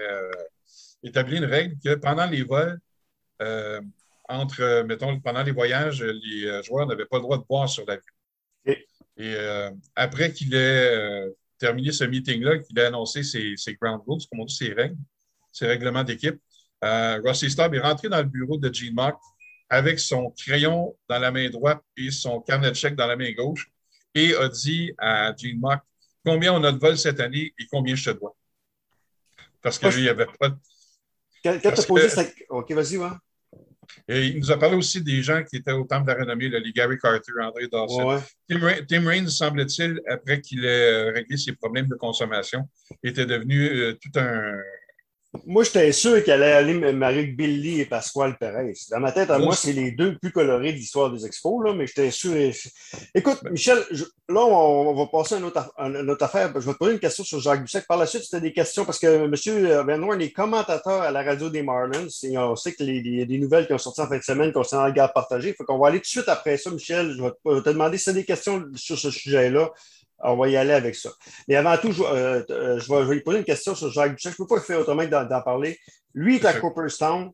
établi 1.04 1.38
une 1.38 1.46
règle 1.46 1.76
que 1.84 1.96
pendant 1.96 2.26
les 2.26 2.44
vols, 2.44 2.80
entre, 4.30 4.84
mettons, 4.84 5.20
pendant 5.20 5.44
les 5.44 5.52
voyages, 5.52 6.02
les 6.02 6.62
joueurs 6.64 6.88
n'avaient 6.88 7.06
pas 7.06 7.18
le 7.18 7.24
droit 7.24 7.38
de 7.38 7.44
boire 7.44 7.70
sur 7.70 7.86
l'avion. 7.86 8.14
Et 9.17 9.36
euh, 9.36 9.69
après 9.95 10.32
qu'il 10.32 10.54
ait 10.54 10.95
euh, 10.95 11.30
terminé 11.58 11.91
ce 11.91 12.04
meeting-là, 12.04 12.60
qu'il 12.60 12.78
ait 12.80 12.86
annoncé 12.86 13.23
ses, 13.23 13.56
ground 13.80 14.02
rules, 14.08 14.21
comme 14.30 14.41
on 14.41 14.45
dit, 14.45 14.56
ses 14.56 14.73
règles, 14.73 14.97
ses 15.52 15.67
règlements 15.67 16.04
d'équipe, 16.04 16.39
euh, 16.84 17.21
Rusty 17.23 17.49
Staub 17.49 17.73
est 17.76 17.80
rentré 17.80 18.10
dans 18.10 18.17
le 18.17 18.23
bureau 18.23 18.58
de 18.58 18.73
Gene 18.73 18.93
Mock 18.93 19.15
avec 19.69 19.99
son 19.99 20.32
crayon 20.32 20.95
dans 21.08 21.19
la 21.19 21.32
main 21.32 21.49
droite 21.49 21.82
et 21.95 22.12
son 22.12 22.41
carnet 22.41 22.69
de 22.69 22.76
chèques 22.76 22.95
dans 22.95 23.08
la 23.08 23.15
main 23.15 23.32
gauche 23.32 23.71
et 24.13 24.36
a 24.36 24.49
dit 24.49 24.93
à 24.97 25.34
Gene 25.36 25.60
Mock 25.60 25.80
combien 26.26 26.54
on 26.54 26.63
a 26.63 26.71
de 26.71 26.80
vol 26.80 26.97
cette 26.97 27.19
année 27.19 27.54
et 27.58 27.67
combien 27.71 27.95
je 27.95 28.12
te 28.12 28.17
dois. 28.17 28.36
Parce 29.62 29.80
que 29.80 29.88
lui, 29.88 29.99
il 29.99 30.04
n'y 30.04 30.10
avait 30.10 30.28
pas 30.39 30.49
de. 30.49 30.56
Quand 31.43 31.58
tu 31.60 31.67
as 31.67 31.86
posé. 31.86 32.34
OK, 32.49 32.71
vas-y, 32.71 32.97
va. 32.97 33.19
Et 34.08 34.28
il 34.28 34.39
nous 34.39 34.52
a 34.52 34.58
parlé 34.58 34.76
aussi 34.76 35.02
des 35.02 35.22
gens 35.22 35.43
qui 35.43 35.58
étaient 35.58 35.72
au 35.72 35.84
Temple 35.86 36.08
de 36.08 36.12
la 36.12 36.19
renommée, 36.19 36.50
les 36.50 36.72
Gary 36.72 36.98
Carter, 36.98 37.32
André 37.41 37.67
Dawson. 37.67 38.22
Tim, 38.50 39.08
Raines, 39.08 39.30
semble-t-il, 39.30 40.00
après 40.08 40.41
qu'il 40.41 40.65
ait 40.65 41.12
réglé 41.12 41.38
ses 41.38 41.54
problèmes 41.54 41.88
de 41.88 41.96
consommation, 41.96 42.67
était 43.04 43.26
devenu 43.26 43.67
euh, 43.67 43.93
tout 43.93 44.19
un, 44.19 44.54
moi, 45.46 45.63
j'étais 45.63 45.91
sûr 45.91 46.24
qu'elle 46.24 46.43
allait 46.43 46.72
aller 46.72 46.93
Marie 46.93 47.28
Billy 47.28 47.82
et 47.82 47.86
Pasquale 47.86 48.38
Perez. 48.38 48.74
Dans 48.91 49.00
ma 49.00 49.12
tête, 49.12 49.32
à 49.32 49.39
moi, 49.39 49.56
c'est 49.56 49.74
les 49.74 49.91
deux 49.91 50.15
plus 50.19 50.32
colorés 50.32 50.74
de 50.74 50.78
l'histoire 50.78 51.12
des 51.12 51.26
expos, 51.26 51.63
là, 51.65 51.74
mais 51.74 51.88
j'étais 51.88 52.12
sûr. 52.12 52.34
Écoute, 53.15 53.39
ben. 53.43 53.52
Michel, 53.52 53.80
là, 54.30 54.41
on, 54.41 54.93
va 54.93 55.08
passer 55.08 55.36
à 55.36 55.38
une 55.39 55.46
autre, 55.46 56.24
affaire. 56.24 56.52
Je 56.54 56.65
vais 56.65 56.74
te 56.74 56.78
poser 56.78 56.93
une 56.93 57.00
question 57.00 57.24
sur 57.24 57.39
Jacques 57.39 57.63
Dussec. 57.63 57.88
Par 57.88 57.98
la 57.98 58.06
suite, 58.06 58.24
c'était 58.24 58.41
des 58.41 58.54
questions 58.54 58.86
parce 58.86 59.00
que 59.00 59.08
M. 59.08 59.86
Van 59.86 60.04
Horn 60.04 60.22
est 60.22 60.32
commentateur 60.32 61.02
à 61.02 61.10
la 61.10 61.24
radio 61.24 61.50
des 61.50 61.63
Marlins 61.63 62.08
et 62.24 62.38
on 62.38 62.56
sait 62.56 62.74
qu'il 62.74 63.08
y 63.08 63.22
a 63.22 63.26
des 63.26 63.39
nouvelles 63.39 63.65
qui 63.65 63.74
ont 63.74 63.80
sorti 63.80 64.02
en 64.02 64.08
fin 64.08 64.17
de 64.17 64.24
semaine 64.24 64.54
concernant 64.54 64.86
le 64.86 64.93
garde 64.93 65.13
partagé. 65.13 65.50
Il 65.50 65.56
faut 65.56 65.63
qu'on 65.63 65.80
va 65.80 65.88
aller 65.88 65.98
tout 65.98 66.04
de 66.04 66.08
suite 66.08 66.30
après 66.30 66.58
ça, 66.58 66.69
Michel. 66.69 67.15
Je 67.17 67.24
vais 67.24 67.62
te 67.62 67.69
demander 67.69 67.98
si 67.98 68.06
tu 68.06 68.10
as 68.12 68.13
des 68.13 68.26
questions 68.26 68.63
sur 68.76 69.00
ce 69.00 69.10
sujet-là 69.10 69.72
on 70.24 70.36
va 70.36 70.50
y 70.50 70.58
aller 70.58 70.74
avec 70.74 70.96
ça. 70.96 71.12
Mais 71.48 71.56
avant 71.56 71.78
tout, 71.78 71.92
je, 71.92 72.04
euh, 72.04 72.44
euh, 72.50 72.80
vais, 73.06 73.16
lui 73.16 73.22
poser 73.22 73.40
une 73.40 73.44
question 73.44 73.76
sur 73.76 73.92
Jacques 73.92 74.14
Doucet. 74.14 74.30
Je 74.30 74.42
ne 74.42 74.46
peux 74.46 74.56
pas 74.56 74.62
faire 74.62 74.80
autrement 74.80 75.04
que 75.04 75.10
d'en 75.10 75.42
parler. 75.42 75.78
Lui 76.14 76.38
est 76.38 76.46
à 76.46 76.54
Cooperstown. 76.54 77.32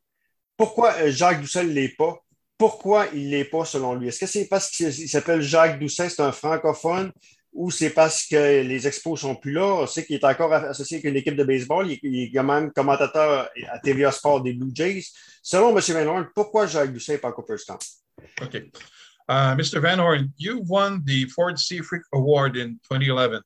Pourquoi 0.58 0.93
euh, 0.95 1.12
Jacques 1.12 1.41
Doucet 1.41 1.63
ne 1.63 1.71
l'est 1.71 1.95
pas? 1.95 2.17
Pourquoi 2.58 3.06
il 3.13 3.25
ne 3.25 3.32
l'est 3.32 3.45
pas 3.45 3.63
selon 3.63 3.95
lui? 3.95 4.10
Est-ce 4.10 4.19
que 4.19 4.25
c'est 4.25 4.47
parce 4.47 4.69
qu'il 4.69 5.10
s'appelle 5.10 5.41
Jacques 5.41 5.80
Doucet, 5.80 6.10
c'est 6.10 6.21
un 6.21 6.34
francophone, 6.34 7.12
ou 7.54 7.71
c'est 7.71 7.91
parce 7.91 8.28
que 8.28 8.62
les 8.62 8.88
expos 8.88 9.13
ne 9.13 9.30
sont 9.30 9.36
plus 9.36 9.54
là? 9.54 9.65
On 9.65 9.88
sait 9.88 10.06
qu'il 10.06 10.15
est 10.17 10.25
encore 10.25 10.52
associé 10.52 10.97
avec 10.97 11.06
une 11.06 11.15
équipe 11.15 11.38
de 11.38 11.43
baseball. 11.45 11.89
Il, 11.89 12.23
est 12.23 12.32
quand 12.34 12.43
même 12.43 12.71
commentateur 12.71 13.49
à 13.71 13.80
TVA 13.80 14.12
Sport 14.12 14.41
des 14.41 14.54
Blue 14.54 14.71
Jays. 14.73 15.06
Selon 15.41 15.78
M. 15.78 16.06
Van 16.06 16.25
pourquoi 16.36 16.67
Jacques 16.67 16.91
Doucet 16.91 17.13
n'est 17.13 17.17
pas 17.19 17.30
à 17.30 17.32
Cooperstown? 17.32 17.78
OK. 18.41 18.62
Uh, 19.29 19.55
Mr. 19.55 19.79
Van 19.79 19.99
Horn, 19.99 20.33
you 20.37 20.61
won 20.61 21.03
the 21.05 21.25
Ford 21.25 21.59
C. 21.59 21.81
Frick 21.81 22.01
Award 22.15 22.57
in 22.57 22.79
2011, 22.89 23.43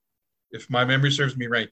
if 0.51 0.69
my 0.69 0.85
memory 0.85 1.11
serves 1.11 1.35
me 1.35 1.47
right. 1.47 1.67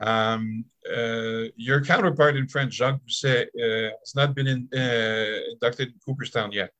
Um, 0.00 0.64
uh, 0.92 1.44
your 1.54 1.84
counterpart 1.84 2.34
in 2.34 2.48
France, 2.48 2.74
Jacques 2.74 3.00
Doucet, 3.06 3.50
uh, 3.54 3.94
has 4.00 4.16
not 4.16 4.34
been 4.34 4.48
in, 4.48 4.68
uh, 4.74 5.52
inducted 5.52 5.88
in 5.90 5.94
Cooperstown 6.04 6.50
yet. 6.50 6.72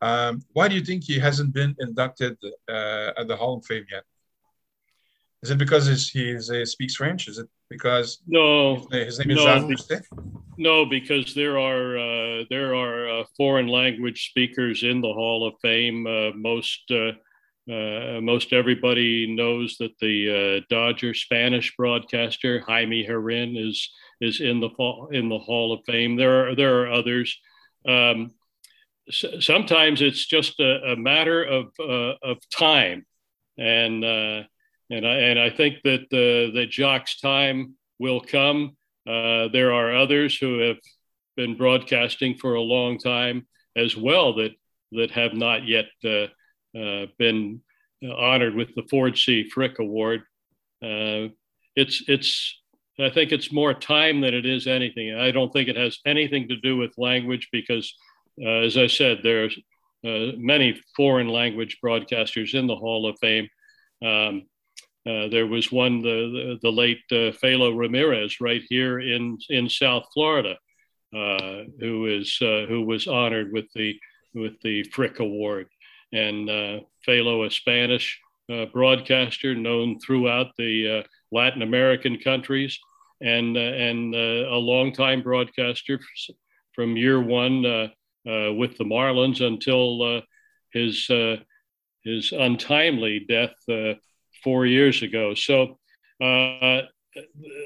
Um, 0.00 0.40
why 0.54 0.68
do 0.68 0.74
you 0.74 0.82
think 0.82 1.04
he 1.04 1.18
hasn't 1.18 1.52
been 1.52 1.76
inducted 1.80 2.38
uh, 2.66 3.10
at 3.18 3.28
the 3.28 3.36
Hall 3.36 3.58
of 3.58 3.66
Fame 3.66 3.84
yet? 3.90 4.04
Is 5.42 5.50
it 5.50 5.58
because 5.58 5.86
he 5.86 6.64
speaks 6.64 6.94
French? 6.94 7.28
Is 7.28 7.36
it 7.36 7.48
because 7.70 8.18
no, 8.26 8.86
his, 8.90 9.18
name 9.20 9.30
is 9.30 9.88
no? 9.88 10.00
No, 10.58 10.84
because 10.84 11.34
there 11.34 11.58
are 11.58 11.96
uh, 11.96 12.44
there 12.50 12.74
are 12.74 13.20
uh, 13.20 13.24
foreign 13.36 13.68
language 13.68 14.28
speakers 14.28 14.82
in 14.82 15.00
the 15.00 15.12
Hall 15.12 15.46
of 15.46 15.54
Fame. 15.62 16.06
Uh, 16.06 16.32
most 16.34 16.82
uh, 16.90 17.12
uh, 17.72 18.20
most 18.20 18.52
everybody 18.52 19.32
knows 19.34 19.76
that 19.78 19.96
the 20.00 20.62
Dodger 20.68 21.14
Spanish 21.14 21.74
broadcaster 21.76 22.60
Jaime 22.60 23.06
Jarrín 23.06 23.56
is 23.56 23.88
is 24.20 24.40
in 24.40 24.60
the 24.60 24.70
fall, 24.70 25.08
in 25.12 25.28
the 25.28 25.38
Hall 25.38 25.72
of 25.72 25.80
Fame. 25.86 26.16
There 26.16 26.50
are 26.50 26.54
there 26.56 26.82
are 26.82 26.92
others. 26.92 27.38
Um, 27.88 28.32
sometimes 29.08 30.02
it's 30.02 30.26
just 30.26 30.60
a, 30.60 30.92
a 30.92 30.96
matter 30.96 31.42
of 31.44 31.68
of 31.78 32.38
time, 32.50 33.06
and 33.56 34.04
and 34.90 35.06
I 35.06 35.14
and 35.14 35.38
I 35.38 35.50
think 35.50 35.76
that 35.84 36.02
uh, 36.12 36.54
that 36.54 36.68
Jock's 36.70 37.20
time 37.20 37.74
will 37.98 38.20
come. 38.20 38.76
Uh, 39.08 39.48
there 39.48 39.72
are 39.72 39.96
others 39.96 40.36
who 40.36 40.58
have 40.58 40.78
been 41.36 41.56
broadcasting 41.56 42.36
for 42.36 42.54
a 42.54 42.60
long 42.60 42.98
time 42.98 43.46
as 43.76 43.96
well 43.96 44.34
that 44.34 44.50
that 44.92 45.12
have 45.12 45.32
not 45.32 45.66
yet 45.66 45.86
uh, 46.04 46.26
uh 46.76 47.06
been 47.18 47.62
honored 48.02 48.54
with 48.54 48.74
the 48.74 48.82
Ford 48.90 49.16
C. 49.16 49.48
Frick 49.48 49.78
Award. 49.78 50.22
Uh, 50.82 51.28
it's 51.76 52.02
it's 52.08 52.60
I 52.98 53.10
think 53.10 53.32
it's 53.32 53.52
more 53.52 53.72
time 53.72 54.20
than 54.20 54.34
it 54.34 54.44
is 54.44 54.66
anything. 54.66 55.14
I 55.14 55.30
don't 55.30 55.52
think 55.52 55.68
it 55.68 55.76
has 55.76 55.98
anything 56.04 56.48
to 56.48 56.56
do 56.56 56.76
with 56.76 56.98
language 56.98 57.48
because, 57.50 57.94
as 58.44 58.76
I 58.76 58.88
said, 58.88 59.20
there's 59.22 59.58
many 60.02 60.78
foreign 60.96 61.28
language 61.28 61.78
broadcasters 61.82 62.52
in 62.52 62.66
the 62.66 62.76
Hall 62.76 63.08
of 63.08 63.18
Fame. 63.18 63.48
Um, 64.04 64.42
uh, 65.08 65.28
there 65.28 65.46
was 65.46 65.72
one, 65.72 66.02
the, 66.02 66.08
the, 66.08 66.58
the 66.62 66.70
late 66.70 67.00
uh, 67.10 67.32
Felo 67.32 67.76
Ramirez, 67.76 68.40
right 68.40 68.62
here 68.68 69.00
in, 69.00 69.38
in 69.48 69.68
South 69.68 70.04
Florida, 70.12 70.56
uh, 71.14 71.64
who 71.80 72.06
is 72.06 72.38
uh, 72.42 72.66
who 72.68 72.82
was 72.82 73.08
honored 73.08 73.50
with 73.50 73.64
the 73.74 73.98
with 74.34 74.60
the 74.62 74.82
Frick 74.84 75.18
Award, 75.18 75.68
and 76.12 76.48
uh, 76.48 76.80
Felo, 77.06 77.46
a 77.46 77.50
Spanish 77.50 78.20
uh, 78.52 78.66
broadcaster 78.66 79.54
known 79.54 79.98
throughout 80.00 80.48
the 80.56 81.04
Latin 81.32 81.62
American 81.62 82.18
countries, 82.18 82.78
and 83.22 83.56
and 83.56 84.14
a 84.14 84.54
longtime 84.54 85.22
broadcaster 85.22 85.98
from 86.74 86.96
year 86.96 87.20
one 87.20 87.62
with 87.62 88.76
the 88.76 88.84
Marlins 88.84 89.40
until 89.40 90.22
his 90.72 91.10
his 92.04 92.32
untimely 92.32 93.26
death 93.28 93.54
four 94.42 94.66
years 94.66 95.02
ago. 95.02 95.34
So 95.34 95.78
uh, 96.22 96.82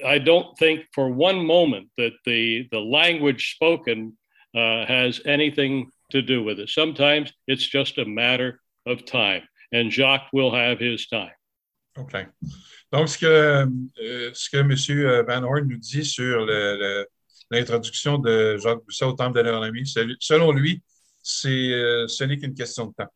I 0.07 0.19
don't 0.19 0.57
think 0.59 0.87
for 0.95 1.09
one 1.09 1.45
moment 1.45 1.91
that 1.99 2.13
the, 2.25 2.69
the 2.71 2.81
language 2.81 3.55
spoken 3.55 4.17
uh, 4.55 4.87
has 4.87 5.21
anything 5.27 5.91
to 6.11 6.23
do 6.23 6.43
with 6.43 6.61
it. 6.61 6.69
Sometimes 6.69 7.33
it's 7.47 7.67
just 7.67 7.99
a 7.99 8.05
matter 8.05 8.61
of 8.87 9.05
time. 9.05 9.43
and 9.75 9.91
Jacques 9.91 10.29
will 10.33 10.55
have 10.55 10.79
his 10.79 11.07
time. 11.09 11.35
OK. 11.97 12.27
Donc, 12.93 13.09
ce 13.09 13.19
que, 13.19 13.27
euh, 13.27 14.31
ce 14.33 14.49
que 14.49 14.59
M. 14.59 15.25
Van 15.27 15.43
Horn 15.43 15.69
nous 15.69 15.79
dit 15.79 16.05
sur 16.05 16.47
l'introduction 17.51 18.19
de 18.19 18.57
Jacques 18.57 18.85
Doucet 18.87 19.05
au 19.05 19.13
Temple 19.13 19.39
de 19.39 19.41
l'agronomie, 19.43 19.87
selon 20.21 20.53
lui, 20.53 20.83
c'est, 21.23 21.73
euh, 21.73 22.07
ce 22.07 22.25
n'est 22.25 22.39
qu'une 22.39 22.55
question 22.55 22.87
de 22.87 22.95
temps. 22.97 23.13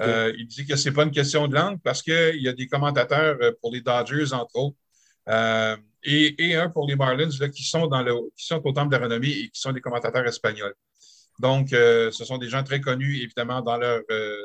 Euh, 0.00 0.32
il 0.38 0.46
dit 0.46 0.66
que 0.66 0.76
ce 0.76 0.88
n'est 0.88 0.94
pas 0.94 1.04
une 1.04 1.10
question 1.10 1.48
de 1.48 1.54
langue 1.54 1.78
parce 1.82 2.02
qu'il 2.02 2.40
y 2.40 2.48
a 2.48 2.52
des 2.52 2.66
commentateurs 2.66 3.36
euh, 3.42 3.52
pour 3.60 3.72
les 3.72 3.80
Dodgers, 3.80 4.32
entre 4.32 4.56
autres, 4.56 4.76
et, 6.04 6.56
un 6.56 6.68
pour 6.70 6.88
les 6.88 6.96
Marlins 6.96 7.28
qui, 7.52 7.62
sont 7.62 7.86
dans 7.86 8.02
le, 8.02 8.14
qui 8.36 8.46
sont 8.46 8.60
au 8.64 8.72
Temple 8.72 8.96
de 8.96 9.02
renommée 9.02 9.30
et 9.30 9.48
qui 9.50 9.60
sont 9.60 9.72
des 9.72 9.80
commentateurs 9.80 10.26
espagnols. 10.26 10.74
Donc, 11.38 11.68
ce 11.70 12.10
sont 12.24 12.38
des 12.38 12.48
gens 12.48 12.62
très 12.62 12.80
connus, 12.80 13.22
évidemment, 13.22 13.62
dans 13.62 13.76
leur, 13.76 14.00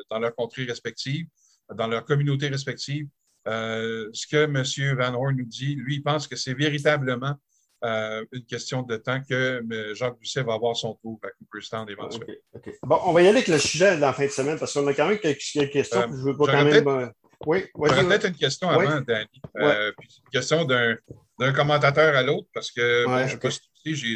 dans 0.10 0.20
leur 0.20 0.36
contrée 0.36 0.66
respective, 0.66 1.28
dans 1.74 1.88
leur 1.88 2.06
communauté 2.06 2.48
respective. 2.48 3.08
ce 3.46 4.28
que 4.28 4.44
M. 4.44 4.96
Van 4.98 5.14
Horn 5.16 5.36
nous 5.36 5.46
dit, 5.46 5.76
lui, 5.76 5.96
il 5.96 6.04
pense 6.04 6.28
que 6.28 6.36
c'est 6.36 6.54
véritablement 6.54 7.36
euh, 7.84 8.26
une 8.32 8.46
question 8.46 8.82
de 8.82 8.98
temps 8.98 9.22
que 9.30 9.64
Jacques 9.94 10.18
Busset 10.20 10.42
va 10.42 10.54
avoir 10.54 10.76
son 10.76 10.96
tour 10.96 11.20
à 11.24 11.28
Cooperstown 11.38 11.88
éventuellement. 11.88 12.34
Bon, 12.82 13.00
on 13.06 13.14
va 13.14 13.22
y 13.22 13.28
aller 13.28 13.38
avec 13.38 13.48
le 13.48 13.60
sujet 13.60 13.98
dans 13.98 14.08
la 14.08 14.14
fin 14.14 14.26
de 14.26 14.32
semaine 14.32 14.58
parce 14.58 14.74
qu'on 14.74 14.88
a 14.88 14.94
quand 14.96 15.08
même 15.08 15.20
quelques, 15.20 15.72
questions. 15.72 16.02
Euh, 16.02 16.08
je 16.10 16.24
veux 16.24 16.36
pas 16.36 16.46
quand 16.46 16.66
même. 16.66 16.88
Euh, 16.88 17.08
oui, 17.46 17.66
J'aurais 17.76 18.04
peut-être 18.04 18.30
une 18.30 18.36
question 18.36 18.68
avant, 18.70 19.02
Danny. 19.02 19.28
puis 19.54 20.08
une 20.24 20.32
question 20.32 20.66
d'un 20.66 21.54
commentateur 21.54 22.16
à 22.16 22.24
l'autre 22.24 22.48
parce 22.52 22.72
que 22.72 23.06
je 23.28 23.32
sais 23.32 23.38
pas 23.38 23.50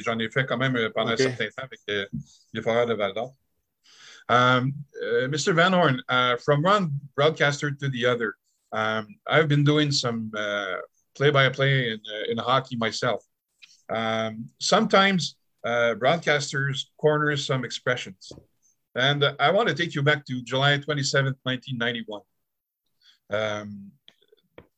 j'en 0.04 0.18
ai 0.18 0.30
fait 0.30 0.46
quand 0.46 0.58
même 0.58 0.90
pendant 0.96 1.12
un 1.12 1.18
certain 1.18 1.46
temps 1.46 1.64
avec 1.64 2.10
les 2.54 2.62
Foreurs 2.62 2.88
de 2.88 2.96
Val 2.96 3.14
d'Or. 3.14 3.36
Um, 4.30 4.74
Mr. 5.30 5.54
Van 5.54 5.74
Horn, 5.74 6.02
uh, 6.08 6.38
from 6.38 6.64
one 6.64 6.92
broadcaster 7.16 7.70
to 7.70 7.90
the 7.90 8.06
other, 8.06 8.36
um, 8.72 9.08
I've 9.28 9.50
been 9.50 9.64
doing 9.64 9.92
some 9.92 10.32
play-by-play 11.16 11.92
in, 11.92 12.00
in 12.30 12.38
hockey 12.38 12.76
myself. 12.76 13.22
Um, 13.92 14.50
sometimes 14.60 15.36
uh, 15.64 15.96
broadcasters 15.96 16.86
corner 16.98 17.36
some 17.38 17.64
expressions. 17.66 18.32
And 18.96 19.24
uh, 19.24 19.34
I 19.40 19.52
want 19.52 19.70
to 19.70 19.76
take 19.76 19.96
you 19.96 20.02
back 20.02 20.26
to 20.26 20.42
July 20.42 20.78
27th, 20.78 21.38
1991. 21.44 22.22
Um, 23.32 23.92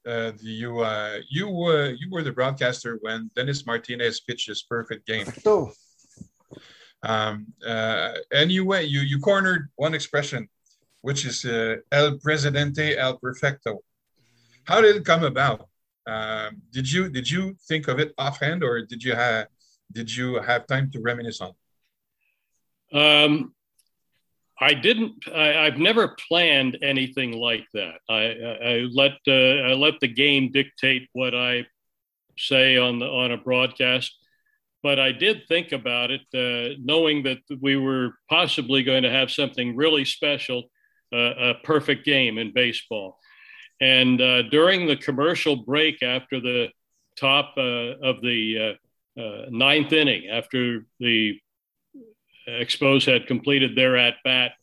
uh, 0.06 0.34
you 0.42 0.82
uh, 0.82 1.20
you 1.30 1.48
were 1.50 1.92
you 1.92 2.10
were 2.12 2.24
the 2.24 2.32
broadcaster 2.32 2.98
when 3.02 3.32
Dennis 3.36 3.66
Martinez 3.66 4.20
pitched 4.20 4.50
his 4.50 4.64
perfect 4.64 5.08
game. 5.08 5.26
Oh. 5.46 5.72
Um, 7.04 7.48
uh, 7.66 8.14
and 8.32 8.52
you 8.52 8.66
went 8.66 8.90
you 8.90 9.00
you 9.00 9.20
cornered 9.20 9.70
one 9.76 9.94
expression, 9.94 10.50
which 11.02 11.26
is 11.26 11.46
uh, 11.46 11.78
El 11.92 12.18
Presidente 12.18 12.98
El 12.98 13.18
Perfecto. 13.18 13.80
How 14.66 14.82
did 14.82 14.98
it 14.98 15.06
come 15.06 15.24
about? 15.24 15.70
Um, 16.06 16.62
did 16.72 16.92
you 16.92 17.10
did 17.10 17.30
you 17.30 17.56
think 17.68 17.88
of 17.88 18.00
it 18.00 18.14
offhand, 18.18 18.64
or 18.64 18.82
did 18.82 19.04
you 19.04 19.16
have 19.16 19.48
did 19.92 20.14
you 20.14 20.42
have 20.42 20.68
time 20.68 20.92
to 20.92 21.00
reminisce 21.00 21.42
on? 21.42 21.54
Um, 22.94 23.54
I 24.60 24.74
didn't. 24.74 25.28
I, 25.34 25.66
have 25.66 25.78
never 25.78 26.16
planned 26.28 26.78
anything 26.82 27.32
like 27.32 27.66
that. 27.74 28.00
I, 28.08 28.22
I, 28.22 28.70
I 28.72 28.88
let 28.92 29.14
uh, 29.28 29.70
I 29.70 29.74
let 29.74 30.00
the 30.00 30.08
game 30.08 30.52
dictate 30.52 31.10
what 31.14 31.34
I 31.34 31.66
say 32.38 32.78
on 32.78 33.00
the 33.00 33.08
on 33.08 33.32
a 33.32 33.38
broadcast. 33.38 34.16
But 34.84 35.00
I 35.00 35.14
did 35.14 35.48
think 35.48 35.72
about 35.72 36.12
it, 36.12 36.22
uh, 36.36 36.76
knowing 36.84 37.24
that 37.24 37.40
we 37.62 37.78
were 37.78 38.16
possibly 38.30 38.84
going 38.84 39.04
to 39.04 39.10
have 39.10 39.32
something 39.32 39.78
really 39.78 40.04
special, 40.04 40.64
uh, 41.14 41.34
a 41.40 41.54
perfect 41.64 42.06
game 42.06 42.38
in 42.38 42.52
baseball. 42.54 43.18
And 43.84 44.22
uh, 44.22 44.44
during 44.44 44.88
the 44.88 44.96
commercial 44.96 45.58
break 45.58 46.02
after 46.04 46.40
the 46.40 46.70
top 47.18 47.56
uh, 47.58 48.00
of 48.02 48.22
the 48.22 48.78
uh, 49.18 49.22
uh, 49.22 49.46
ninth 49.50 49.92
inning, 49.92 50.30
after 50.30 50.86
the 51.02 51.38
Expos 52.48 53.06
had 53.06 53.28
completed 53.28 53.76
their 53.76 53.98
at 53.98 54.16
bat, 54.24 54.54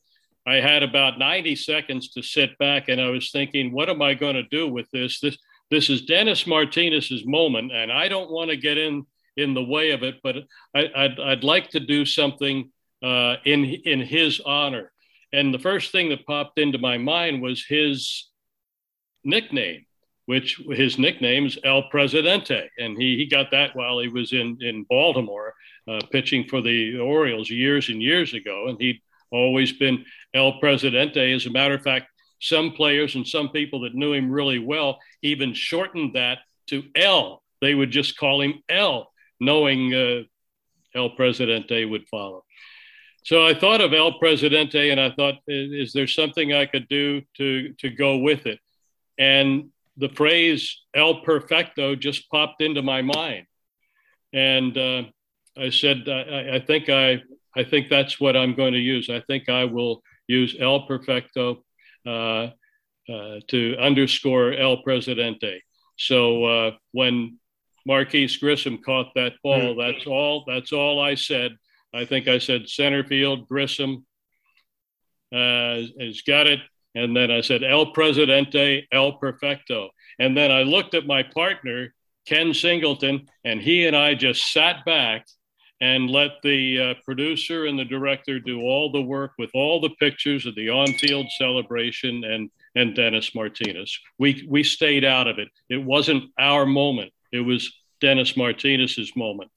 I 0.46 0.54
had 0.54 0.82
about 0.82 1.18
90 1.18 1.54
seconds 1.56 2.12
to 2.12 2.22
sit 2.22 2.56
back 2.56 2.88
and 2.88 2.98
I 2.98 3.10
was 3.10 3.30
thinking, 3.30 3.72
what 3.72 3.90
am 3.90 4.00
I 4.00 4.14
going 4.14 4.36
to 4.36 4.42
do 4.44 4.66
with 4.66 4.90
this? 4.90 5.20
This 5.20 5.36
this 5.70 5.90
is 5.90 6.02
Dennis 6.02 6.46
Martinez's 6.46 7.26
moment, 7.26 7.72
and 7.72 7.92
I 7.92 8.08
don't 8.08 8.30
want 8.30 8.50
to 8.50 8.56
get 8.56 8.78
in 8.78 9.04
in 9.36 9.52
the 9.52 9.62
way 9.62 9.90
of 9.90 10.02
it, 10.02 10.16
but 10.22 10.36
I, 10.74 10.88
would 10.96 11.20
I'd 11.20 11.44
like 11.44 11.68
to 11.70 11.80
do 11.80 12.06
something 12.06 12.72
uh, 13.04 13.36
in 13.44 13.66
in 13.66 14.00
his 14.00 14.40
honor. 14.40 14.90
And 15.32 15.52
the 15.52 15.58
first 15.58 15.92
thing 15.92 16.08
that 16.08 16.26
popped 16.26 16.58
into 16.58 16.78
my 16.78 16.96
mind 16.96 17.42
was 17.42 17.64
his 17.64 18.29
nickname, 19.24 19.84
which 20.26 20.60
his 20.70 20.98
nickname 20.98 21.46
is 21.46 21.58
El 21.64 21.84
Presidente. 21.90 22.68
And 22.78 22.96
he, 23.00 23.16
he 23.16 23.26
got 23.26 23.50
that 23.50 23.74
while 23.74 23.98
he 23.98 24.08
was 24.08 24.32
in, 24.32 24.58
in 24.60 24.84
Baltimore 24.88 25.54
uh, 25.88 26.00
pitching 26.10 26.44
for 26.44 26.60
the 26.60 26.98
Orioles 26.98 27.50
years 27.50 27.88
and 27.88 28.02
years 28.02 28.34
ago. 28.34 28.68
And 28.68 28.80
he'd 28.80 29.00
always 29.30 29.72
been 29.72 30.04
El 30.34 30.58
Presidente. 30.60 31.32
As 31.32 31.46
a 31.46 31.50
matter 31.50 31.74
of 31.74 31.82
fact, 31.82 32.06
some 32.40 32.72
players 32.72 33.14
and 33.14 33.26
some 33.26 33.50
people 33.50 33.80
that 33.80 33.94
knew 33.94 34.12
him 34.12 34.30
really 34.30 34.58
well 34.58 34.98
even 35.22 35.52
shortened 35.52 36.14
that 36.14 36.38
to 36.68 36.84
L. 36.94 37.42
They 37.60 37.74
would 37.74 37.90
just 37.90 38.16
call 38.16 38.40
him 38.40 38.62
L, 38.68 39.12
knowing 39.38 39.94
uh, 39.94 40.22
El 40.94 41.10
Presidente 41.10 41.84
would 41.84 42.08
follow. 42.08 42.44
So 43.22 43.46
I 43.46 43.52
thought 43.52 43.82
of 43.82 43.92
El 43.92 44.18
Presidente 44.18 44.90
and 44.90 45.00
I 45.00 45.10
thought, 45.10 45.34
is 45.46 45.92
there 45.92 46.06
something 46.06 46.54
I 46.54 46.66
could 46.66 46.88
do 46.88 47.20
to, 47.36 47.74
to 47.74 47.90
go 47.90 48.16
with 48.16 48.46
it? 48.46 48.58
And 49.20 49.68
the 49.98 50.08
phrase 50.08 50.82
El 50.94 51.20
Perfecto 51.20 51.94
just 51.94 52.28
popped 52.30 52.62
into 52.62 52.82
my 52.82 53.02
mind. 53.02 53.46
And 54.32 54.76
uh, 54.76 55.02
I 55.56 55.70
said, 55.70 56.08
I, 56.08 56.56
I, 56.56 56.60
think 56.60 56.88
I, 56.88 57.22
I 57.54 57.64
think 57.64 57.90
that's 57.90 58.18
what 58.18 58.36
I'm 58.36 58.54
going 58.54 58.72
to 58.72 58.80
use. 58.80 59.10
I 59.10 59.20
think 59.20 59.48
I 59.48 59.64
will 59.64 60.02
use 60.26 60.56
El 60.58 60.86
Perfecto 60.86 61.64
uh, 62.06 62.48
uh, 63.12 63.40
to 63.48 63.76
underscore 63.78 64.54
El 64.54 64.78
Presidente. 64.78 65.60
So 65.98 66.44
uh, 66.44 66.70
when 66.92 67.38
Marquis 67.84 68.38
Grissom 68.40 68.78
caught 68.78 69.12
that 69.16 69.34
ball, 69.42 69.74
hmm. 69.74 69.80
that's 69.80 70.06
all. 70.06 70.44
That's 70.46 70.72
all 70.72 70.98
I 71.00 71.14
said. 71.14 71.52
I 71.92 72.06
think 72.06 72.26
I 72.26 72.38
said 72.38 72.68
center 72.68 73.04
field 73.04 73.48
Grissom 73.48 74.06
uh, 75.32 75.82
has 76.00 76.22
got 76.26 76.46
it. 76.46 76.60
And 76.94 77.16
then 77.16 77.30
I 77.30 77.40
said, 77.40 77.62
El 77.62 77.92
Presidente, 77.92 78.86
El 78.92 79.12
Perfecto. 79.12 79.90
And 80.18 80.36
then 80.36 80.50
I 80.50 80.62
looked 80.62 80.94
at 80.94 81.06
my 81.06 81.22
partner, 81.22 81.94
Ken 82.26 82.52
Singleton, 82.52 83.26
and 83.44 83.60
he 83.60 83.86
and 83.86 83.96
I 83.96 84.14
just 84.14 84.52
sat 84.52 84.84
back 84.84 85.26
and 85.80 86.10
let 86.10 86.32
the 86.42 86.80
uh, 86.80 86.94
producer 87.04 87.66
and 87.66 87.78
the 87.78 87.84
director 87.84 88.38
do 88.38 88.60
all 88.60 88.92
the 88.92 89.00
work 89.00 89.32
with 89.38 89.50
all 89.54 89.80
the 89.80 89.90
pictures 89.98 90.44
of 90.44 90.54
the 90.54 90.68
on-field 90.68 91.26
celebration 91.38 92.24
and 92.24 92.50
and 92.76 92.94
Dennis 92.94 93.34
Martinez. 93.34 93.98
We 94.18 94.46
we 94.48 94.62
stayed 94.62 95.04
out 95.04 95.26
of 95.26 95.38
it. 95.38 95.48
It 95.68 95.82
wasn't 95.82 96.24
our 96.38 96.66
moment. 96.66 97.12
It 97.32 97.40
was 97.40 97.72
Dennis 98.00 98.36
Martinez's 98.36 99.16
moment. 99.16 99.50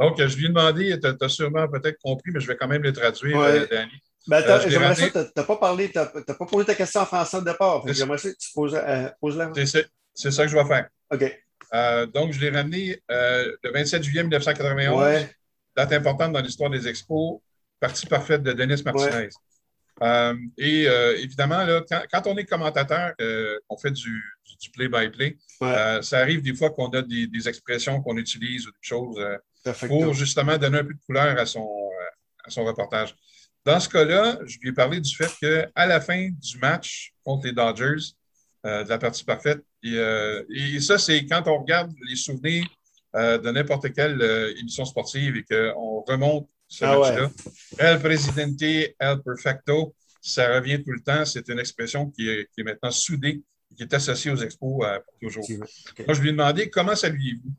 Donc, 0.00 0.18
je 0.18 0.36
lui 0.36 0.46
ai 0.46 0.48
demandé, 0.48 0.98
tu 1.00 1.24
as, 1.24 1.28
sûrement 1.28 1.68
peut-être 1.68 1.98
compris, 2.02 2.32
mais 2.32 2.40
je 2.40 2.48
vais 2.48 2.56
quand 2.56 2.66
même 2.66 2.82
le 2.82 2.92
traduire, 2.92 3.36
ouais. 3.36 3.60
euh, 3.60 3.66
Danny. 3.70 3.92
Ben, 4.26 4.42
euh, 4.42 4.60
j'aimerais 4.68 4.94
ça, 4.94 5.10
tu 5.10 5.30
n'as 5.36 5.42
pas 5.42 5.56
parlé, 5.56 5.90
tu 5.90 5.98
n'as 5.98 6.06
pas 6.06 6.46
posé 6.46 6.66
ta 6.66 6.74
question 6.74 7.00
en 7.00 7.06
français 7.06 7.38
au 7.38 7.42
départ. 7.42 7.82
J'aimerais 7.88 8.18
ça 8.18 8.30
que 8.30 8.36
tu 8.38 8.52
poses, 8.54 8.74
euh, 8.74 9.08
la 9.22 9.52
C'est 10.14 10.30
ça 10.30 10.44
que 10.44 10.50
je 10.50 10.56
vais 10.56 10.64
faire. 10.64 10.88
OK. 11.10 11.40
Euh, 11.74 12.06
donc, 12.06 12.32
je 12.32 12.40
l'ai 12.40 12.50
ramené 12.50 13.02
le 13.08 13.72
27 13.72 14.02
juillet 14.02 14.22
1991, 14.22 15.26
date 15.76 15.92
importante 15.92 16.32
dans 16.32 16.40
l'histoire 16.40 16.70
des 16.70 16.86
expos, 16.86 17.40
partie 17.80 18.06
parfaite 18.06 18.42
de 18.42 18.52
Denis 18.52 18.82
Martinez. 18.84 19.28
et 20.58 20.84
évidemment, 21.18 21.64
là, 21.64 21.82
quand, 22.12 22.26
on 22.26 22.36
est 22.36 22.44
commentateur, 22.44 23.14
on 23.68 23.76
fait 23.76 23.90
du 23.90 24.22
play-by-play, 24.72 25.36
ça 26.02 26.18
arrive 26.18 26.42
des 26.42 26.54
fois 26.54 26.70
qu'on 26.70 26.90
a 26.90 27.02
des, 27.02 27.26
des 27.26 27.48
expressions 27.48 28.00
qu'on 28.00 28.16
utilise 28.16 28.68
ou 28.68 28.70
des 28.70 28.78
choses 28.82 29.20
pour 29.88 30.14
justement 30.14 30.58
donner 30.58 30.78
un 30.78 30.84
peu 30.84 30.94
de 30.94 31.00
couleur 31.06 31.36
à 31.38 31.46
son, 31.46 31.68
à 32.44 32.50
son 32.50 32.64
reportage. 32.64 33.16
Dans 33.64 33.78
ce 33.78 33.88
cas-là, 33.88 34.38
je 34.44 34.58
lui 34.58 34.70
ai 34.70 34.72
parlé 34.72 35.00
du 35.00 35.14
fait 35.14 35.30
qu'à 35.40 35.86
la 35.86 36.00
fin 36.00 36.28
du 36.30 36.58
match 36.58 37.12
contre 37.24 37.46
les 37.46 37.52
Dodgers, 37.52 38.14
euh, 38.66 38.84
de 38.84 38.88
la 38.88 38.98
partie 38.98 39.24
parfaite, 39.24 39.62
et, 39.82 39.94
euh, 39.96 40.42
et 40.50 40.80
ça, 40.80 40.98
c'est 40.98 41.24
quand 41.26 41.42
on 41.46 41.58
regarde 41.58 41.92
les 42.08 42.16
souvenirs 42.16 42.66
euh, 43.14 43.38
de 43.38 43.50
n'importe 43.50 43.92
quelle 43.92 44.20
émission 44.58 44.84
sportive 44.84 45.36
et 45.36 45.44
qu'on 45.44 46.00
remonte 46.00 46.48
ce 46.66 46.84
ah 46.84 46.98
match-là. 46.98 47.30
El 47.78 47.98
Presidente, 48.00 48.62
El 48.62 49.22
Perfecto, 49.24 49.94
ça 50.20 50.54
revient 50.54 50.82
tout 50.82 50.92
le 50.92 51.00
temps. 51.00 51.24
C'est 51.24 51.48
une 51.48 51.58
expression 51.58 52.10
qui 52.10 52.28
est, 52.28 52.48
qui 52.52 52.62
est, 52.62 52.64
maintenant 52.64 52.90
soudée, 52.90 53.42
qui 53.76 53.82
est 53.82 53.94
associée 53.94 54.30
aux 54.30 54.36
expos 54.36 54.86
pour 55.04 55.18
toujours. 55.20 55.46
Moi, 56.06 56.14
je 56.14 56.20
lui 56.20 56.28
ai 56.28 56.32
demandé 56.32 56.70
comment 56.70 56.96
saluez-vous? 56.96 57.52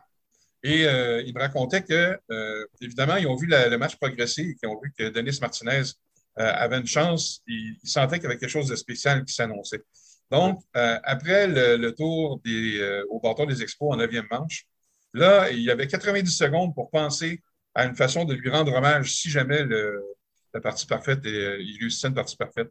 Et 0.64 0.88
euh, 0.88 1.22
il 1.26 1.34
me 1.34 1.40
racontait 1.40 1.84
que, 1.84 2.18
euh, 2.32 2.66
évidemment, 2.80 3.18
ils 3.18 3.28
ont 3.28 3.36
vu 3.36 3.48
le 3.48 3.76
match 3.78 3.98
progresser 3.98 4.42
et 4.44 4.56
qu'ils 4.56 4.70
ont 4.70 4.80
vu 4.82 4.94
que 4.98 5.10
Denis 5.10 5.38
Martinez 5.42 5.84
avait 6.36 6.80
une 6.80 6.88
chance, 6.88 7.44
il, 7.46 7.78
sentait 7.84 8.16
qu'il 8.16 8.24
y 8.24 8.28
avait 8.28 8.40
quelque 8.40 8.50
chose 8.50 8.68
de 8.68 8.76
spécial 8.76 9.24
qui 9.24 9.34
s'annonçait. 9.36 9.84
Donc, 10.32 10.64
après 10.74 11.46
le, 11.48 11.92
tour 11.92 12.42
des, 12.44 13.04
au 13.10 13.20
bâton 13.20 13.46
des 13.46 13.62
expos 13.62 13.94
en 13.94 13.98
neuvième 13.98 14.26
manche, 14.32 14.66
là, 15.14 15.52
il 15.52 15.60
y 15.60 15.70
avait 15.70 15.86
90 15.86 16.32
secondes 16.32 16.74
pour 16.74 16.90
penser 16.90 17.44
à 17.76 17.86
une 17.86 17.96
façon 17.96 18.26
de 18.26 18.34
lui 18.34 18.50
rendre 18.50 18.74
hommage 18.74 19.14
si 19.14 19.30
jamais 19.30 19.64
la 20.54 20.60
partie 20.60 20.88
parfaite, 20.88 21.24
et, 21.24 21.58
il 21.60 21.78
réussissait 21.80 22.08
une 22.08 22.16
partie 22.16 22.36
parfaite. 22.36 22.70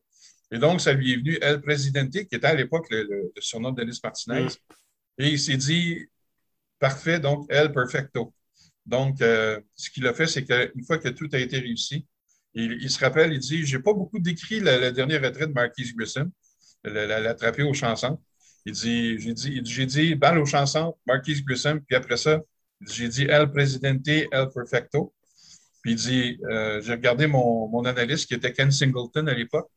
Et 0.51 0.59
donc, 0.59 0.81
ça 0.81 0.93
lui 0.93 1.13
est 1.13 1.17
venu 1.17 1.39
El 1.41 1.61
Presidente, 1.61 2.11
qui 2.11 2.35
était 2.35 2.47
à 2.47 2.55
l'époque 2.55 2.89
le, 2.91 3.33
surnom 3.39 3.71
de 3.71 3.83
Denis 3.83 4.01
Martinez. 4.03 4.45
Mm. 4.45 4.49
Et 5.19 5.29
il 5.29 5.39
s'est 5.39 5.57
dit, 5.57 6.09
parfait, 6.83 7.21
donc 7.21 7.47
El 7.49 7.73
Perfecto. 7.73 8.35
Donc, 8.85 9.23
euh, 9.23 9.61
ce 9.77 9.89
qu'il 9.91 10.05
a 10.09 10.13
fait, 10.13 10.27
c'est 10.27 10.45
qu'une 10.45 10.85
fois 10.85 10.99
que 10.99 11.11
tout 11.11 11.29
a 11.33 11.39
été 11.39 11.59
réussi, 11.61 12.07
il, 12.55 12.91
se 12.91 12.99
rappelle, 12.99 13.33
il 13.33 13.39
dit 13.39 13.65
J'ai 13.65 13.79
pas 13.79 13.95
beaucoup 13.95 14.19
décrit 14.19 14.59
la, 14.59 14.91
dernière 14.91 15.23
retraite 15.23 15.51
de 15.51 15.55
Marquise 15.55 15.95
Grissom, 15.97 16.31
l'attraper 16.83 17.63
aux 17.63 17.73
chansons. 17.73 18.21
Il 18.67 18.73
dit 18.73 19.19
J'ai 19.21 19.33
dit, 19.33 19.61
j'ai 19.65 19.87
dit 19.87 20.15
balle 20.17 20.39
aux 20.39 20.45
chansons, 20.45 20.97
Marquise 21.07 21.45
Grissom, 21.45 21.81
puis 21.87 21.95
après 21.95 22.17
ça, 22.17 22.41
j'ai 22.81 23.09
dit 23.09 23.25
El 23.37 23.49
Presidente, 23.51 24.09
El 24.09 24.49
Perfecto. 24.53 25.15
Puis 25.83 25.93
il 25.93 25.97
dit 25.97 26.41
euh, 26.51 26.83
J'ai 26.83 26.93
regardé 26.93 27.29
mon, 27.29 27.69
mon, 27.69 27.85
analyste 27.85 28.27
qui 28.27 28.35
était 28.35 28.53
Ken 28.53 28.73
Singleton 28.73 29.29
à 29.29 29.35
l'époque, 29.35 29.71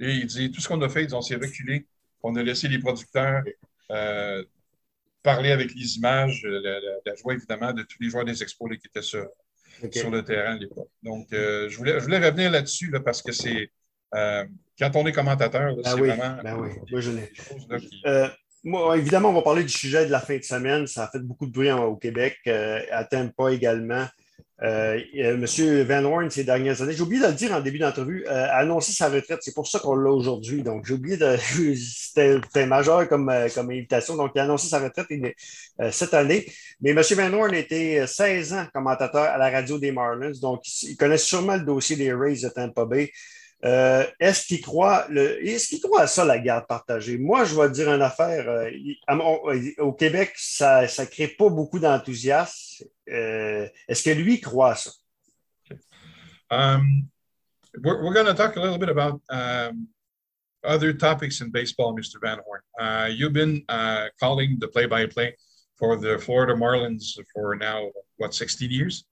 et 0.00 0.12
il 0.14 0.26
dit 0.26 0.50
Tout 0.50 0.60
ce 0.60 0.66
qu'on 0.68 0.82
a 0.82 0.88
fait, 0.88 1.12
on 1.14 1.22
s'est 1.22 1.36
reculé, 1.36 1.86
on 2.24 2.34
a 2.34 2.42
laissé 2.42 2.66
les 2.66 2.80
producteurs. 2.80 3.44
Euh, 3.92 4.44
parler 5.22 5.50
avec 5.50 5.74
les 5.74 5.96
images, 5.96 6.42
la, 6.44 7.14
joie 7.16 7.34
évidemment 7.34 7.72
de 7.72 7.82
tous 7.82 8.00
les 8.00 8.10
joueurs 8.10 8.24
des 8.24 8.42
expos 8.42 8.70
qui 8.70 8.86
étaient 8.86 9.02
sur, 9.02 9.26
sur 9.90 10.10
le 10.10 10.22
terrain 10.22 10.54
à 10.54 10.58
l'époque. 10.58 10.88
Donc, 11.02 11.32
euh, 11.32 11.68
je, 11.68 11.76
voulais, 11.76 11.94
je 11.98 12.04
voulais 12.04 12.18
revenir 12.18 12.50
là-dessus 12.50 12.90
là, 12.90 13.00
parce 13.00 13.22
que 13.22 13.32
c'est 13.32 13.70
euh, 14.14 14.44
quand 14.78 14.90
on 14.96 15.06
est 15.06 15.12
commentateur, 15.12 15.74
ben 15.76 15.82
c'est 15.84 15.98
vraiment. 15.98 16.42
Ben 16.42 16.58
oui, 16.58 16.70
moi 16.90 17.00
je 17.00 17.10
l'ai. 17.12 17.32
Euh, 18.06 18.28
moi, 18.64 18.98
évidemment, 18.98 19.30
on 19.30 19.34
va 19.34 19.42
parler 19.42 19.62
du 19.62 19.68
sujet 19.68 20.04
de 20.06 20.10
la 20.10 20.20
fin 20.20 20.36
de 20.36 20.42
semaine. 20.42 20.86
Ça 20.86 21.04
a 21.04 21.10
fait 21.10 21.20
beaucoup 21.20 21.46
de 21.46 21.52
bruit 21.52 21.70
au 21.70 21.96
Québec, 21.96 22.38
à 22.46 23.04
Tampa 23.04 23.52
également. 23.52 24.06
Euh, 24.62 25.00
euh, 25.16 25.36
Monsieur 25.38 25.84
Van 25.84 26.04
Horn, 26.04 26.30
ces 26.30 26.44
dernières 26.44 26.82
années, 26.82 26.92
j'ai 26.92 27.02
oublié 27.02 27.22
de 27.22 27.28
le 27.28 27.32
dire 27.32 27.52
en 27.52 27.60
début 27.60 27.78
d'entrevue, 27.78 28.26
euh, 28.26 28.44
a 28.46 28.58
annoncé 28.58 28.92
sa 28.92 29.08
retraite. 29.08 29.38
C'est 29.42 29.54
pour 29.54 29.66
ça 29.66 29.78
qu'on 29.78 29.94
l'a 29.94 30.10
aujourd'hui. 30.10 30.62
Donc, 30.62 30.84
j'ai 30.86 30.94
oublié 30.94 31.16
de. 31.16 31.36
C'était 31.76 32.66
majeur 32.66 33.08
comme, 33.08 33.32
comme 33.54 33.70
invitation. 33.70 34.16
Donc, 34.16 34.32
il 34.34 34.40
a 34.40 34.44
annoncé 34.44 34.68
sa 34.68 34.80
retraite 34.80 35.06
cette 35.92 36.14
année. 36.14 36.46
Mais 36.80 36.92
Monsieur 36.92 37.16
Van 37.16 37.32
Horn 37.32 37.54
était 37.54 38.06
16 38.06 38.52
ans 38.52 38.66
commentateur 38.74 39.22
à 39.22 39.38
la 39.38 39.50
radio 39.50 39.78
des 39.78 39.92
Marlins. 39.92 40.32
Donc, 40.42 40.62
il 40.82 40.96
connaît 40.96 41.18
sûrement 41.18 41.56
le 41.56 41.64
dossier 41.64 41.96
des 41.96 42.12
Rays 42.12 42.40
de 42.42 42.48
Tampa 42.48 42.84
Bay. 42.84 43.12
Euh, 43.62 44.06
est-ce 44.18 44.46
qu'il 44.46 44.62
croit, 44.62 45.06
à 45.98 46.06
ça, 46.06 46.24
la 46.24 46.38
garde 46.38 46.66
partagée? 46.66 47.18
Moi, 47.18 47.44
je 47.44 47.54
vais 47.54 47.70
dire 47.70 47.92
une 47.92 48.02
affaire. 48.02 48.48
Euh, 48.48 48.70
au 49.78 49.92
Québec, 49.92 50.32
ça 50.36 50.82
ne 50.82 51.04
crée 51.04 51.28
pas 51.28 51.48
beaucoup 51.50 51.78
d'enthousiasme. 51.78 52.86
Euh, 53.10 53.68
est-ce 53.86 54.02
que 54.02 54.10
lui 54.10 54.40
croit 54.40 54.72
à 54.72 54.74
ça? 54.76 54.90
Um, 56.50 57.08
we're, 57.84 58.02
we're 58.02 58.14
going 58.14 58.26
to 58.26 58.34
talk 58.34 58.56
a 58.56 58.60
little 58.60 58.78
bit 58.78 58.88
about 58.88 59.20
um, 59.28 59.86
other 60.64 60.92
topics 60.92 61.40
in 61.40 61.50
baseball, 61.50 61.94
Mr. 61.94 62.20
Van 62.20 62.38
Horn. 62.44 62.62
Uh, 62.78 63.08
you've 63.08 63.32
been 63.32 63.62
uh, 63.68 64.08
calling 64.18 64.58
the 64.58 64.68
play-by-play 64.68 65.36
for 65.78 65.96
the 65.96 66.18
Florida 66.18 66.54
Marlins 66.54 67.18
for 67.32 67.54
now, 67.56 67.90
what, 68.16 68.34
16 68.34 68.70
years? 68.70 69.04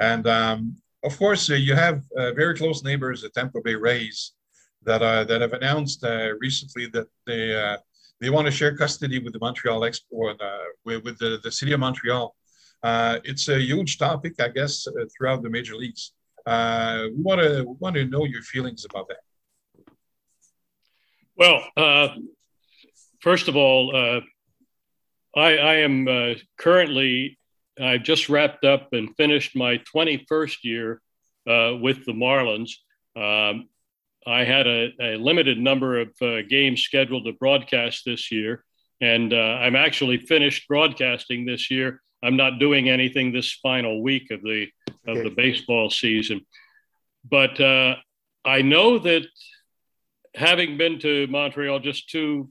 Um, 0.00 0.76
of 1.04 1.18
course, 1.18 1.50
uh, 1.50 1.54
you 1.54 1.74
have 1.74 2.02
uh, 2.18 2.32
very 2.32 2.56
close 2.56 2.82
neighbors, 2.82 3.22
the 3.22 3.28
Tampa 3.28 3.60
Bay 3.60 3.74
Rays, 3.74 4.32
that 4.84 5.00
that 5.28 5.40
have 5.40 5.52
announced 5.52 6.04
uh, 6.04 6.30
recently 6.40 6.86
that 6.86 7.06
they 7.26 7.54
uh, 7.54 7.76
they 8.20 8.30
want 8.30 8.46
to 8.46 8.50
share 8.50 8.76
custody 8.76 9.18
with 9.18 9.32
the 9.32 9.38
Montreal 9.38 9.80
Expo 9.80 10.34
uh, 10.40 10.58
with, 10.84 11.04
with 11.04 11.18
the, 11.18 11.40
the 11.42 11.52
city 11.52 11.72
of 11.72 11.80
Montreal. 11.80 12.34
it's 13.24 13.48
a 13.48 13.60
huge 13.60 13.98
topic, 13.98 14.34
I 14.40 14.48
guess, 14.48 14.86
throughout 15.12 15.42
the 15.42 15.50
major 15.50 15.76
leagues. 15.76 16.12
we 16.46 17.22
want 17.28 17.40
to 17.40 17.64
want 17.80 17.96
to 17.96 18.04
know 18.06 18.24
your 18.24 18.42
feelings 18.42 18.84
about 18.88 19.08
that. 19.08 19.22
Well, 21.36 21.60
first 23.20 23.48
of 23.48 23.56
all, 23.56 23.82
I, 25.36 25.56
I, 25.72 25.74
am 25.88 26.06
currently 26.56 27.38
I 27.80 27.98
just 27.98 28.28
wrapped 28.28 28.64
up 28.64 28.92
and 28.92 29.16
finished 29.16 29.56
my 29.56 29.80
21st 29.94 30.56
year 30.62 31.00
uh, 31.48 31.74
with 31.80 32.04
the 32.04 32.12
Marlins. 32.12 32.70
Um, 33.16 33.68
I 34.26 34.44
had 34.44 34.66
a, 34.66 34.92
a, 35.00 35.16
limited 35.16 35.58
number 35.58 36.00
of 36.00 36.10
uh, 36.22 36.42
games 36.48 36.82
scheduled 36.82 37.26
to 37.26 37.32
broadcast 37.32 38.02
this 38.06 38.32
year, 38.32 38.64
and 39.00 39.32
uh, 39.32 39.36
I'm 39.36 39.76
actually 39.76 40.18
finished 40.18 40.66
broadcasting 40.66 41.44
this 41.44 41.70
year. 41.70 42.00
I'm 42.22 42.36
not 42.36 42.58
doing 42.58 42.88
anything 42.88 43.32
this 43.32 43.52
final 43.52 44.02
week 44.02 44.30
of 44.30 44.40
the 44.42 44.68
of 45.06 45.18
the 45.22 45.28
baseball 45.28 45.90
season, 45.90 46.40
but 47.28 47.60
uh, 47.60 47.96
I 48.46 48.62
know 48.62 48.98
that 48.98 49.26
having 50.34 50.78
been 50.78 50.98
to 51.00 51.26
Montreal 51.26 51.80
just 51.80 52.08
two 52.08 52.50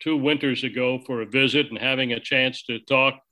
two 0.00 0.16
winters 0.18 0.64
ago 0.64 1.00
for 1.06 1.22
a 1.22 1.26
visit 1.26 1.70
and 1.70 1.78
having 1.78 2.12
a 2.12 2.20
chance 2.20 2.64
to 2.64 2.78
talk 2.80 3.23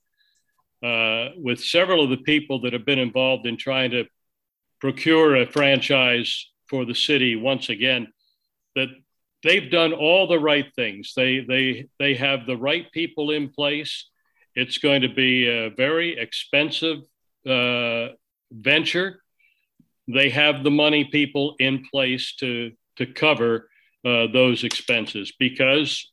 uh, 0.83 1.29
with 1.37 1.63
several 1.63 2.03
of 2.03 2.09
the 2.09 2.17
people 2.17 2.61
that 2.61 2.73
have 2.73 2.85
been 2.85 2.99
involved 2.99 3.47
in 3.47 3.57
trying 3.57 3.91
to 3.91 4.05
procure 4.81 5.37
a 5.37 5.45
franchise 5.45 6.49
for 6.67 6.85
the 6.85 6.95
city 6.95 7.35
once 7.35 7.69
again 7.69 8.07
that 8.75 8.89
they've 9.43 9.71
done 9.71 9.93
all 9.93 10.27
the 10.27 10.39
right 10.39 10.65
things. 10.75 11.13
They 11.15 11.39
they 11.39 11.87
they 11.99 12.15
have 12.15 12.45
the 12.45 12.57
right 12.57 12.91
people 12.91 13.31
in 13.31 13.49
place. 13.49 14.09
It's 14.55 14.77
going 14.77 15.01
to 15.01 15.09
be 15.09 15.47
a 15.47 15.69
very 15.69 16.17
expensive 16.17 16.99
uh, 17.47 18.09
venture. 18.51 19.23
They 20.07 20.29
have 20.29 20.63
the 20.63 20.71
money 20.71 21.05
people 21.05 21.55
in 21.59 21.85
place 21.91 22.35
to 22.39 22.71
to 22.97 23.05
cover 23.05 23.69
uh, 24.05 24.27
those 24.27 24.63
expenses 24.63 25.31
because 25.39 26.11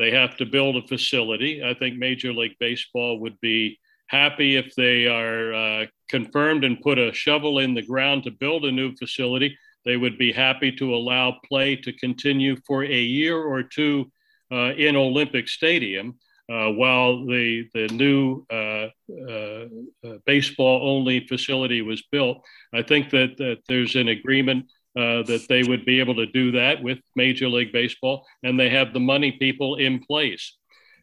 they 0.00 0.10
have 0.10 0.34
to 0.38 0.46
build 0.46 0.76
a 0.76 0.88
facility. 0.88 1.62
I 1.62 1.74
think 1.74 1.98
Major 1.98 2.32
League 2.32 2.56
Baseball 2.58 3.20
would 3.20 3.38
be 3.40 3.78
happy 4.06 4.56
if 4.56 4.74
they 4.74 5.06
are 5.06 5.52
uh, 5.52 5.86
confirmed 6.08 6.64
and 6.64 6.80
put 6.80 6.98
a 6.98 7.12
shovel 7.12 7.58
in 7.58 7.74
the 7.74 7.82
ground 7.82 8.24
to 8.24 8.30
build 8.30 8.64
a 8.64 8.72
new 8.72 8.96
facility. 8.96 9.58
They 9.84 9.98
would 9.98 10.16
be 10.16 10.32
happy 10.32 10.72
to 10.72 10.94
allow 10.94 11.36
play 11.46 11.76
to 11.76 11.92
continue 11.92 12.56
for 12.66 12.82
a 12.82 13.02
year 13.18 13.36
or 13.36 13.62
two 13.62 14.10
uh, 14.50 14.72
in 14.72 14.96
Olympic 14.96 15.48
Stadium. 15.48 16.18
Uh, 16.50 16.70
while 16.72 17.24
the 17.26 17.68
the 17.74 17.86
new 17.88 18.44
uh, 18.50 18.88
uh, 19.28 19.66
uh, 20.04 20.16
baseball 20.26 20.80
only 20.82 21.24
facility 21.28 21.80
was 21.80 22.02
built, 22.10 22.42
I 22.72 22.82
think 22.82 23.10
that, 23.10 23.36
that 23.36 23.58
there's 23.68 23.94
an 23.94 24.08
agreement 24.08 24.64
uh, 24.96 25.22
that 25.22 25.46
they 25.48 25.62
would 25.62 25.84
be 25.84 26.00
able 26.00 26.16
to 26.16 26.26
do 26.26 26.52
that 26.52 26.82
with 26.82 26.98
Major 27.14 27.48
League 27.48 27.72
Baseball, 27.72 28.26
and 28.42 28.58
they 28.58 28.70
have 28.70 28.92
the 28.92 29.00
money 29.00 29.32
people 29.32 29.76
in 29.76 30.00
place. 30.00 30.56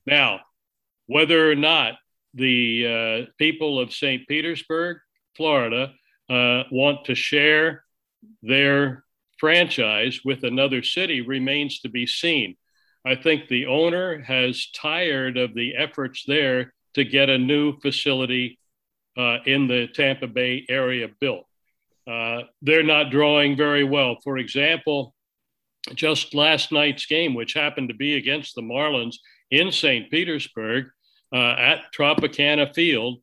Now, 0.05 0.41
whether 1.07 1.49
or 1.49 1.55
not 1.55 1.95
the 2.33 3.25
uh, 3.27 3.31
people 3.37 3.79
of 3.79 3.93
St. 3.93 4.27
Petersburg, 4.27 4.97
Florida, 5.35 5.93
uh, 6.29 6.63
want 6.71 7.05
to 7.05 7.15
share 7.15 7.83
their 8.41 9.03
franchise 9.39 10.19
with 10.25 10.43
another 10.43 10.83
city 10.83 11.21
remains 11.21 11.79
to 11.81 11.89
be 11.89 12.05
seen. 12.05 12.55
I 13.05 13.15
think 13.15 13.47
the 13.47 13.67
owner 13.67 14.21
has 14.21 14.69
tired 14.71 15.37
of 15.37 15.53
the 15.53 15.75
efforts 15.75 16.25
there 16.27 16.73
to 16.95 17.05
get 17.05 17.29
a 17.29 17.37
new 17.37 17.79
facility 17.79 18.59
uh, 19.17 19.37
in 19.45 19.67
the 19.67 19.87
Tampa 19.87 20.27
Bay 20.27 20.65
area 20.67 21.07
built. 21.19 21.45
Uh, 22.07 22.43
they're 22.61 22.83
not 22.83 23.11
drawing 23.11 23.57
very 23.57 23.83
well. 23.83 24.17
For 24.23 24.37
example, 24.37 25.13
just 25.93 26.33
last 26.33 26.71
night's 26.71 27.05
game, 27.05 27.33
which 27.33 27.53
happened 27.53 27.89
to 27.89 27.95
be 27.95 28.15
against 28.15 28.55
the 28.55 28.61
Marlins 28.61 29.15
in 29.51 29.71
St. 29.71 30.09
Petersburg 30.09 30.85
uh, 31.33 31.55
at 31.57 31.93
Tropicana 31.93 32.73
Field, 32.73 33.19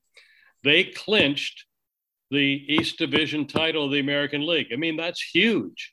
they 0.63 0.85
clinched 0.85 1.65
the 2.31 2.65
East 2.69 2.99
Division 2.99 3.47
title 3.47 3.87
of 3.87 3.93
the 3.93 4.01
American 4.01 4.47
League. 4.47 4.69
I 4.73 4.77
mean, 4.77 4.97
that's 4.97 5.23
huge. 5.23 5.93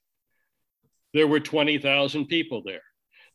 There 1.14 1.28
were 1.28 1.40
20,000 1.40 2.28
people 2.28 2.64
there. 2.66 2.84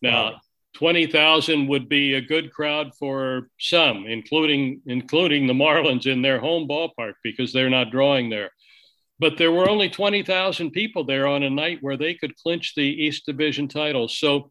Now, 0.03 0.33
wow. 0.33 0.41
20,000 0.75 1.69
would 1.69 1.89
be 1.89 2.15
a 2.15 2.21
good 2.21 2.53
crowd 2.53 2.93
for 2.99 3.49
some, 3.59 4.07
including 4.07 4.83
including 4.85 5.47
the 5.47 5.55
Marlins 5.55 6.07
in 6.07 6.21
their 6.21 6.39
home 6.39 6.69
ballpark 6.69 7.15
because 7.23 7.51
they're 7.51 7.71
not 7.71 7.91
drawing 7.91 8.29
there 8.29 8.51
but 9.19 9.39
there 9.39 9.53
were 9.53 9.69
only 9.69 9.89
20,000 9.89 10.71
people 10.71 11.05
there 11.05 11.27
on 11.27 11.43
a 11.43 11.51
night 11.51 11.79
where 11.81 11.97
they 11.97 12.15
could 12.15 12.37
clinch 12.37 12.75
the 12.75 12.83
East 12.83 13.27
Division 13.27 13.69
title. 13.69 14.09
So 14.09 14.51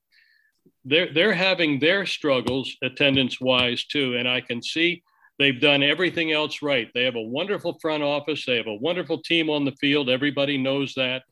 they're, 0.83 1.13
they're 1.13 1.33
having 1.33 1.79
their 1.79 2.05
struggles 2.05 2.75
attendance 2.83 3.39
wise 3.41 3.85
too. 3.85 4.15
And 4.17 4.27
I 4.27 4.41
can 4.41 4.61
see 4.61 5.03
they've 5.39 5.59
done 5.59 5.83
everything 5.83 6.31
else 6.31 6.61
right. 6.61 6.89
They 6.93 7.03
have 7.03 7.15
a 7.15 7.21
wonderful 7.21 7.77
front 7.81 8.03
office, 8.03 8.45
they 8.45 8.57
have 8.57 8.67
a 8.67 8.75
wonderful 8.75 9.21
team 9.21 9.49
on 9.49 9.65
the 9.65 9.73
field. 9.73 10.09
Everybody 10.09 10.57
knows 10.57 10.93
that. 10.95 11.23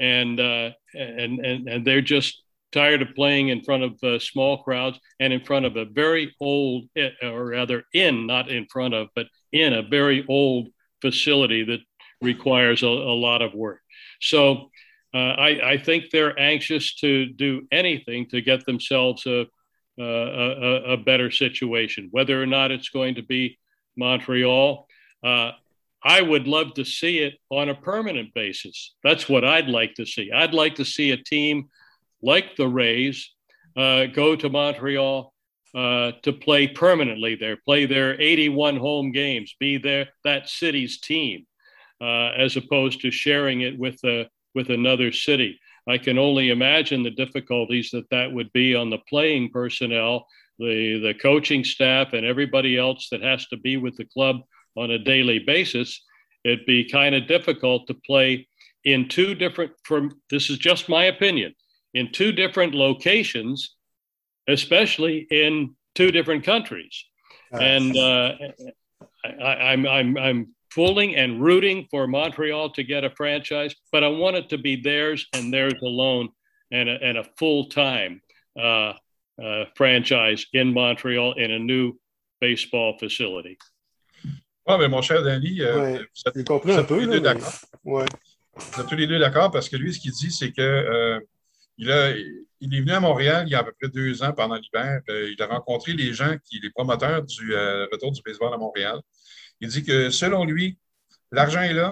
and 0.00 0.40
uh, 0.40 0.70
and 0.94 1.44
and 1.44 1.68
and 1.68 1.86
they're 1.86 2.00
just 2.02 2.42
tired 2.72 3.02
of 3.02 3.14
playing 3.14 3.48
in 3.48 3.62
front 3.62 3.82
of 3.82 4.02
uh, 4.02 4.18
small 4.18 4.62
crowds 4.62 4.98
and 5.20 5.32
in 5.32 5.44
front 5.44 5.66
of 5.66 5.76
a 5.76 5.84
very 5.84 6.34
old, 6.40 6.84
eh, 6.96 7.10
or 7.22 7.46
rather 7.46 7.84
in, 7.92 8.26
not 8.26 8.50
in 8.50 8.66
front 8.66 8.94
of, 8.94 9.08
but 9.14 9.26
in 9.52 9.74
a 9.74 9.82
very 9.82 10.24
old 10.28 10.68
facility 11.02 11.64
that 11.64 11.80
requires 12.22 12.82
a, 12.82 12.86
a 12.86 13.16
lot 13.16 13.42
of 13.42 13.54
work. 13.54 13.80
So 14.20 14.70
uh, 15.14 15.18
I, 15.18 15.72
I, 15.72 15.78
think 15.78 16.10
they're 16.10 16.38
anxious 16.38 16.94
to 16.96 17.26
do 17.26 17.66
anything 17.70 18.28
to 18.30 18.40
get 18.40 18.64
themselves 18.64 19.26
a, 19.26 19.46
a, 19.98 20.92
a, 20.92 20.96
better 20.96 21.30
situation, 21.30 22.08
whether 22.12 22.42
or 22.42 22.46
not 22.46 22.70
it's 22.70 22.88
going 22.88 23.16
to 23.16 23.22
be 23.22 23.58
Montreal. 23.96 24.86
Uh, 25.22 25.50
I 26.02 26.22
would 26.22 26.46
love 26.46 26.74
to 26.74 26.84
see 26.84 27.18
it 27.18 27.34
on 27.50 27.68
a 27.68 27.74
permanent 27.74 28.32
basis. 28.34 28.94
That's 29.04 29.28
what 29.28 29.44
I'd 29.44 29.68
like 29.68 29.94
to 29.96 30.06
see. 30.06 30.32
I'd 30.32 30.54
like 30.54 30.76
to 30.76 30.84
see 30.84 31.10
a 31.10 31.22
team 31.22 31.68
like 32.22 32.56
the 32.56 32.66
Rays 32.66 33.30
uh, 33.76 34.06
go 34.06 34.34
to 34.34 34.48
Montreal 34.48 35.32
uh, 35.74 36.12
to 36.22 36.32
play 36.32 36.68
permanently 36.68 37.34
there, 37.34 37.56
play 37.56 37.86
their 37.86 38.20
81 38.20 38.76
home 38.76 39.12
games, 39.12 39.54
be 39.58 39.78
there 39.78 40.08
that 40.24 40.48
city's 40.48 41.00
team, 41.00 41.46
as 42.04 42.56
opposed 42.56 43.00
to 43.00 43.10
sharing 43.10 43.62
it 43.62 43.78
with 43.78 44.02
a, 44.04 44.28
with 44.54 44.70
another 44.70 45.12
city. 45.12 45.58
I 45.88 45.98
can 45.98 46.18
only 46.18 46.50
imagine 46.50 47.02
the 47.02 47.10
difficulties 47.10 47.90
that 47.90 48.08
that 48.10 48.32
would 48.32 48.52
be 48.52 48.74
on 48.74 48.90
the 48.90 48.98
playing 49.08 49.50
personnel, 49.50 50.26
the 50.58 51.00
the 51.00 51.14
coaching 51.14 51.64
staff, 51.64 52.12
and 52.12 52.24
everybody 52.24 52.78
else 52.78 53.08
that 53.10 53.22
has 53.22 53.46
to 53.48 53.56
be 53.56 53.76
with 53.76 53.96
the 53.96 54.04
club 54.04 54.36
on 54.76 54.90
a 54.90 54.98
daily 54.98 55.40
basis. 55.40 56.02
It'd 56.44 56.66
be 56.66 56.88
kind 56.88 57.14
of 57.14 57.26
difficult 57.26 57.86
to 57.88 57.94
play 57.94 58.48
in 58.84 59.08
two 59.08 59.34
different. 59.34 59.72
From 59.84 60.20
this 60.30 60.50
is 60.50 60.58
just 60.58 60.88
my 60.88 61.04
opinion 61.04 61.54
in 61.94 62.12
two 62.12 62.32
different 62.32 62.74
locations, 62.74 63.76
especially 64.48 65.26
in 65.30 65.74
two 65.94 66.10
different 66.10 66.44
countries. 66.44 67.04
And 67.52 67.96
uh, 67.96 68.34
I, 69.24 69.72
I'm, 69.72 69.86
I'm, 69.86 70.16
I'm 70.16 70.54
fooling 70.74 71.16
and 71.16 71.42
rooting 71.42 71.86
for 71.90 72.06
Montreal 72.06 72.70
to 72.70 72.82
get 72.82 73.04
a 73.04 73.10
franchise, 73.10 73.74
but 73.92 74.02
I 74.02 74.08
want 74.08 74.36
it 74.36 74.48
to 74.50 74.58
be 74.58 74.76
theirs 74.76 75.26
and 75.34 75.52
theirs 75.52 75.80
alone 75.82 76.28
and 76.70 76.88
a, 76.88 77.02
and 77.02 77.18
a 77.18 77.24
full 77.38 77.66
time 77.66 78.20
uh, 78.58 78.94
uh, 79.42 79.64
franchise 79.76 80.46
in 80.52 80.72
Montreal 80.72 81.34
in 81.34 81.50
a 81.50 81.58
new 81.58 81.94
baseball 82.40 82.96
facility. 82.98 83.56
Oui, 84.66 84.78
mais 84.78 84.88
mon 84.88 85.02
cher 85.02 85.22
Danny, 85.22 85.60
euh, 85.60 85.80
ouais, 85.80 85.98
vous 85.98 86.40
êtes, 86.40 86.48
vous 86.48 86.70
êtes 86.70 86.86
tous 86.86 87.00
les 87.00 87.06
deux 87.06 87.20
d'accord. 87.20 87.52
Ouais. 87.84 88.06
Vous 88.54 88.80
êtes 88.80 88.86
tous 88.86 88.96
les 88.96 89.08
deux 89.08 89.18
d'accord 89.18 89.50
parce 89.50 89.68
que 89.68 89.76
lui, 89.76 89.92
ce 89.92 89.98
qu'il 89.98 90.12
dit, 90.12 90.30
c'est 90.30 90.52
que 90.52 90.62
euh, 90.62 91.20
Il, 91.78 91.88
il, 92.60 92.74
est 92.74 92.80
venu 92.80 92.92
à 92.92 93.00
Montréal 93.00 93.44
il 93.46 93.52
y 93.52 93.54
a 93.54 93.60
à 93.60 93.64
peu 93.64 93.72
près 93.72 93.88
deux 93.88 94.22
ans 94.22 94.32
pendant 94.32 94.56
l'hiver. 94.56 95.00
Euh, 95.08 95.30
il 95.32 95.42
a 95.42 95.46
rencontré 95.46 95.92
les 95.94 96.12
gens, 96.12 96.36
qui, 96.44 96.60
les 96.60 96.70
promoteurs 96.70 97.22
du 97.22 97.54
euh, 97.54 97.86
retour 97.90 98.12
du 98.12 98.20
baseball 98.22 98.52
à 98.52 98.56
Montréal. 98.56 99.00
Il 99.62 99.68
dit 99.68 99.82
que 99.82 100.10
selon 100.10 100.44
lui, 100.44 100.78
l'argent 101.30 101.62
est 101.62 101.72
là. 101.72 101.88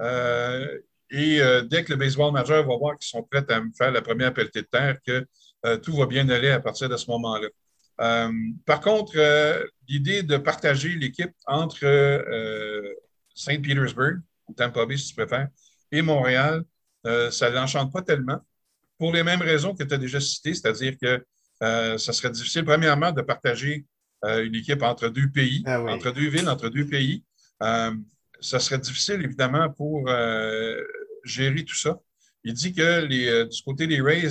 Euh, 0.00 0.78
et 1.10 1.40
dès 1.68 1.84
que 1.84 1.92
le 1.92 1.96
baseball 1.96 2.32
majeur 2.32 2.66
va 2.66 2.76
voir 2.76 2.98
qu'ils 2.98 3.08
sont 3.08 3.22
prêts 3.22 3.44
à 3.50 3.60
me 3.60 3.70
faire 3.76 3.92
la 3.92 4.00
première 4.00 4.32
pelletée 4.32 4.62
de 4.62 4.66
terre, 4.66 4.96
que 5.06 5.26
tout 5.82 5.94
va 5.94 6.06
bien 6.06 6.26
aller 6.30 6.48
à 6.48 6.58
partir 6.58 6.88
de 6.88 6.96
ce 6.96 7.10
moment-là. 7.10 7.48
par 8.64 8.80
contre, 8.80 9.12
l'idée 9.86 10.22
de 10.22 10.38
partager 10.38 10.88
l'équipe 10.94 11.32
entre 11.46 11.84
Saint 13.34 13.60
Petersburg, 13.60 14.20
ou 14.48 14.54
Tampa 14.54 14.86
Bay 14.86 14.96
si 14.96 15.08
tu 15.08 15.14
préfères, 15.16 15.48
et 15.90 16.00
Montréal, 16.00 16.64
ça 17.04 17.50
ne 17.50 17.54
l'enchante 17.56 17.92
pas 17.92 18.00
tellement 18.00 18.40
pour 19.02 19.12
les 19.12 19.24
mêmes 19.24 19.42
raisons 19.42 19.74
que 19.74 19.82
tu 19.82 19.92
as 19.92 19.98
déjà 19.98 20.20
citées, 20.20 20.54
c'est-à-dire 20.54 20.94
que 20.96 21.26
euh, 21.64 21.98
ça 21.98 22.12
serait 22.12 22.30
difficile, 22.30 22.64
premièrement, 22.64 23.10
de 23.10 23.20
partager 23.20 23.84
euh, 24.24 24.44
une 24.44 24.54
équipe 24.54 24.82
entre 24.82 25.08
deux 25.08 25.30
pays, 25.30 25.62
ah 25.66 25.82
entre 25.82 26.10
deux 26.12 26.28
villes, 26.28 26.48
entre 26.48 26.68
deux 26.68 26.86
pays. 26.86 27.24
Euh, 27.62 27.92
ça 28.40 28.58
serait 28.58 28.78
difficile, 28.78 29.22
évidemment, 29.22 29.70
pour 29.70 30.08
gérer 31.24 31.64
tout 31.64 31.76
ça. 31.76 32.00
Il 32.42 32.54
dit 32.54 32.72
que 32.72 33.04
les, 33.04 33.46
du 33.46 33.62
côté 33.62 33.86
des 33.86 34.00
Rays, 34.00 34.30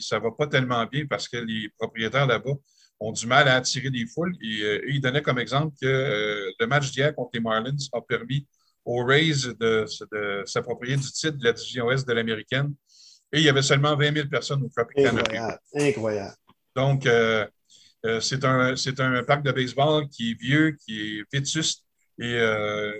ça 0.00 0.18
ne 0.18 0.22
va 0.22 0.32
pas 0.32 0.48
tellement 0.48 0.84
bien 0.86 1.06
parce 1.06 1.28
que 1.28 1.36
les 1.36 1.68
propriétaires 1.78 2.26
là-bas 2.26 2.54
ont 2.98 3.12
du 3.12 3.24
mal 3.28 3.46
à 3.46 3.54
attirer 3.54 3.90
des 3.90 4.04
foules. 4.06 4.34
Et, 4.42 4.80
il 4.88 5.00
donnait 5.00 5.22
comme 5.22 5.38
exemple 5.38 5.76
que 5.80 6.50
le 6.58 6.66
match 6.66 6.90
d'hier 6.90 7.14
contre 7.14 7.30
les 7.34 7.40
Marlins 7.40 7.76
a 7.92 8.00
permis 8.00 8.48
aux 8.84 9.04
Rays 9.04 9.54
de, 9.60 9.86
de 10.10 10.42
s'approprier 10.44 10.96
du 10.96 11.12
titre 11.12 11.38
de 11.38 11.44
la 11.44 11.52
division 11.52 11.86
Ouest 11.86 12.08
de 12.08 12.12
l'américaine 12.12 12.74
et 13.32 13.38
il 13.38 13.44
y 13.44 13.48
avait 13.48 13.62
seulement 13.62 13.96
20 13.96 14.14
000 14.14 14.28
personnes 14.28 14.62
au 14.62 14.68
Tropicana. 14.68 15.20
Incroyable. 15.20 15.58
Incroyable. 15.74 16.36
Donc, 16.76 17.06
euh, 17.06 17.46
euh, 18.04 18.20
c'est 18.20 18.44
un, 18.44 18.74
un, 18.74 19.24
parc 19.24 19.42
de 19.42 19.52
baseball 19.52 20.08
qui 20.08 20.32
est 20.32 20.40
vieux, 20.40 20.76
qui 20.84 21.18
est 21.18 21.24
vétuste. 21.32 21.84
Et 22.18 22.34
euh, 22.38 22.92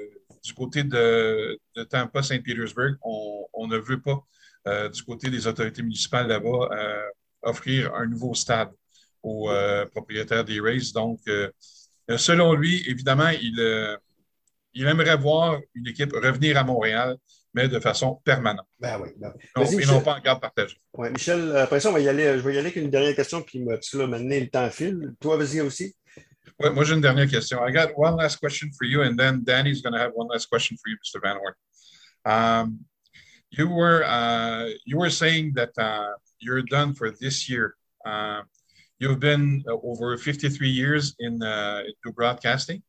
du 0.45 0.55
côté 0.55 0.85
de, 0.85 1.59
Tampa, 1.91 2.23
Saint-Pétersbourg, 2.23 2.97
on, 3.53 3.67
ne 3.67 3.79
veut 3.79 4.01
pas, 4.01 4.25
du 4.89 5.03
côté 5.03 5.31
des 5.31 5.47
autorités 5.47 5.83
municipales 5.83 6.29
là-bas, 6.29 6.69
offrir 7.43 7.95
un 7.95 8.07
nouveau 8.07 8.35
stade 8.35 8.71
aux 9.23 9.51
propriétaires 9.93 10.45
des 10.45 10.61
Rays. 10.61 10.93
Donc, 10.95 11.21
selon 12.17 12.55
lui, 12.55 12.83
évidemment, 12.89 13.29
il, 13.29 13.99
il 14.75 14.87
aimerait 14.87 15.17
voir 15.17 15.61
une 15.75 15.87
équipe 15.87 16.13
revenir 16.13 16.57
à 16.57 16.65
Montréal 16.65 17.17
mais 17.55 17.69
de 17.69 17.79
façon 17.81 18.21
permanente. 18.25 18.67
Ben 18.81 18.99
oui. 19.01 19.11
Ben 19.17 19.33
non, 19.57 19.65
et 19.65 19.87
non 19.87 20.01
pas 20.01 20.15
en 20.15 20.21
garde 20.21 20.41
partagée. 20.41 20.77
Oui, 20.95 21.11
Michel, 21.11 21.57
après 21.57 21.81
ça, 21.81 21.91
on 21.91 21.93
va 21.93 22.01
y 22.01 22.09
aller. 22.09 22.39
Je 22.39 22.43
vais 22.43 22.55
y 22.55 22.59
aller 22.59 22.69
avec 22.69 22.77
une 22.77 22.91
dernière 22.91 23.15
question, 23.15 23.43
puis 23.43 23.65
parce 23.65 23.91
que 23.91 23.99
là, 23.99 24.07
maintenant, 24.07 24.37
le 24.39 24.49
temps 24.49 24.71
file. 24.71 25.15
Toi, 25.21 25.37
vas-y 25.37 25.61
aussi. 25.61 25.95
Oui, 26.61 26.71
moi, 26.71 26.85
j'ai 26.85 26.95
une 26.95 27.01
dernière 27.01 27.29
question. 27.29 27.59
I 27.67 27.73
got 27.73 27.93
one 27.97 28.17
last 28.17 28.39
question 28.39 28.71
for 28.79 28.87
you, 28.87 29.03
and 29.03 29.17
then 29.17 29.43
Danny's 29.45 29.83
going 29.83 29.95
to 29.95 29.99
have 29.99 30.13
one 30.15 30.29
last 30.29 30.49
question 30.49 30.77
for 30.77 30.89
you, 30.91 30.97
Mr. 30.97 31.21
Van 31.23 31.37
Horn. 31.37 31.55
Um, 32.25 32.79
you 33.51 33.69
were 33.69 34.05
uh, 34.05 34.69
you 34.87 34.97
were 34.97 35.11
saying 35.11 35.53
that 35.55 35.77
uh, 35.77 36.13
you're 36.39 36.63
done 36.63 36.95
for 36.95 37.11
this 37.11 37.49
year. 37.49 37.75
Uh, 38.05 38.43
you've 38.99 39.21
been 39.21 39.63
uh, 39.69 39.77
over 39.83 40.17
53 40.17 40.69
years 40.69 41.15
in 41.19 41.43
uh, 41.43 41.83
broadcasting? 42.15 42.83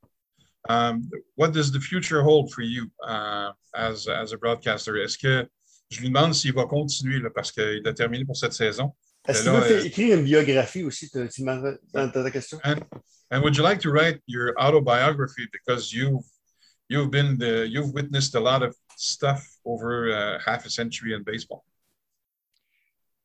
Um, 0.70 1.10
what 1.36 1.52
does 1.52 1.72
the 1.72 1.80
future 1.80 2.22
hold 2.22 2.52
for 2.52 2.62
you 2.62 2.90
uh, 3.06 3.52
as, 3.76 4.08
as 4.08 4.32
a 4.34 4.38
broadcaster? 4.38 4.98
Est-ce 4.98 5.18
que 5.18 5.48
je 5.90 6.02
lui 6.02 6.10
demande 6.10 6.34
s'il 6.34 6.54
va 6.54 6.66
continuer 6.66 7.20
là, 7.20 7.30
parce 7.30 7.52
qu'il 7.52 7.86
a 7.86 7.94
terminé 7.94 8.26
pour 8.26 8.38
cette 8.38 8.54
saison? 8.54 8.94
Est-ce 9.28 9.44
qu'il 9.44 9.52
veut 9.52 9.80
euh, 9.80 9.86
écrire 9.86 10.18
une 10.18 10.26
biographie 10.26 10.84
aussi, 10.84 11.10
tu 11.10 11.44
dans 11.94 12.12
ta 12.12 12.32
question? 12.32 12.60
And, 12.64 12.84
and 13.32 13.42
would 13.42 13.56
you 13.56 13.64
like 13.64 13.80
to 13.82 13.90
write 13.90 14.22
your 14.28 14.54
autobiography 14.58 15.48
because 15.52 15.94
you've 15.94 16.24
you've 16.90 17.10
been 17.10 17.38
the 17.38 17.66
you've 17.68 17.94
witnessed 17.94 18.36
a 18.36 18.40
lot 18.40 18.64
of 18.64 18.76
stuff 18.98 19.42
over 19.66 20.12
uh, 20.12 20.40
half 20.46 20.66
a 20.66 20.70
century 20.70 21.14
in 21.14 21.24
baseball? 21.24 21.64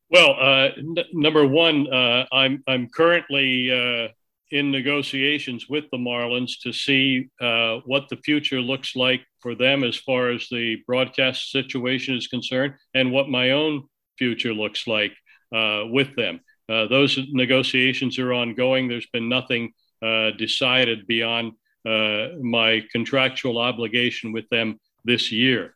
Well, 0.09 0.35
uh, 0.39 0.69
number 1.13 1.45
one, 1.45 1.87
uh, 1.91 2.25
I'm 2.31 2.63
I'm 2.67 2.87
currently 2.87 3.69
uh, 3.69 4.07
in 4.51 4.71
negotiations 4.71 5.67
with 5.69 5.85
the 5.91 5.97
Marlins 5.97 6.59
to 6.63 6.73
see 6.73 7.29
uh, 7.39 7.79
what 7.85 8.09
the 8.09 8.17
future 8.17 8.61
looks 8.61 8.95
like 8.95 9.21
for 9.41 9.55
them 9.55 9.83
as 9.83 9.95
far 9.95 10.29
as 10.29 10.47
the 10.49 10.77
broadcast 10.87 11.51
situation 11.51 12.15
is 12.15 12.27
concerned 12.27 12.73
and 12.93 13.11
what 13.11 13.29
my 13.29 13.51
own 13.51 13.83
future 14.17 14.53
looks 14.53 14.87
like 14.87 15.13
uh, 15.55 15.83
with 15.85 16.15
them. 16.15 16.39
Uh, 16.67 16.87
those 16.87 17.19
negotiations 17.31 18.19
are 18.19 18.33
ongoing. 18.33 18.87
There's 18.87 19.07
been 19.07 19.29
nothing 19.29 19.71
uh, 20.03 20.31
decided 20.31 21.07
beyond 21.07 21.53
uh, 21.87 22.29
my 22.41 22.83
contractual 22.91 23.57
obligation 23.57 24.31
with 24.31 24.47
them 24.49 24.79
this 25.05 25.31
year. 25.31 25.73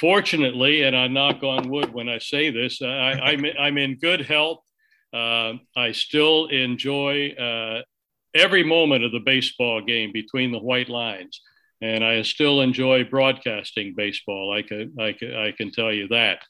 Fortunately, 0.00 0.82
and 0.82 0.96
I 0.96 1.08
knock 1.08 1.42
on 1.42 1.70
wood 1.70 1.92
when 1.92 2.08
I 2.08 2.18
say 2.18 2.50
this, 2.50 2.82
I, 2.82 3.12
I'm, 3.12 3.44
I'm 3.58 3.78
in 3.78 3.98
good 3.98 4.20
health 4.20 4.60
uh, 5.12 5.54
I 5.76 5.92
still 5.92 6.46
enjoy 6.46 7.30
uh, 7.30 7.82
every 8.34 8.62
moment 8.62 9.04
of 9.04 9.12
the 9.12 9.20
baseball 9.20 9.80
game 9.80 10.12
between 10.12 10.52
the 10.52 10.58
white 10.58 10.88
lines, 10.88 11.40
and 11.80 12.04
I 12.04 12.22
still 12.22 12.60
enjoy 12.60 13.04
broadcasting 13.04 13.94
baseball. 13.96 14.52
I 14.52 14.62
can 14.62 14.94
I 14.98 15.12
can, 15.12 15.34
I 15.34 15.52
can 15.52 15.70
tell 15.70 15.92
you 15.92 16.08
that. 16.08 16.40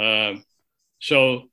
Uh, 0.00 0.40
so 1.00 1.48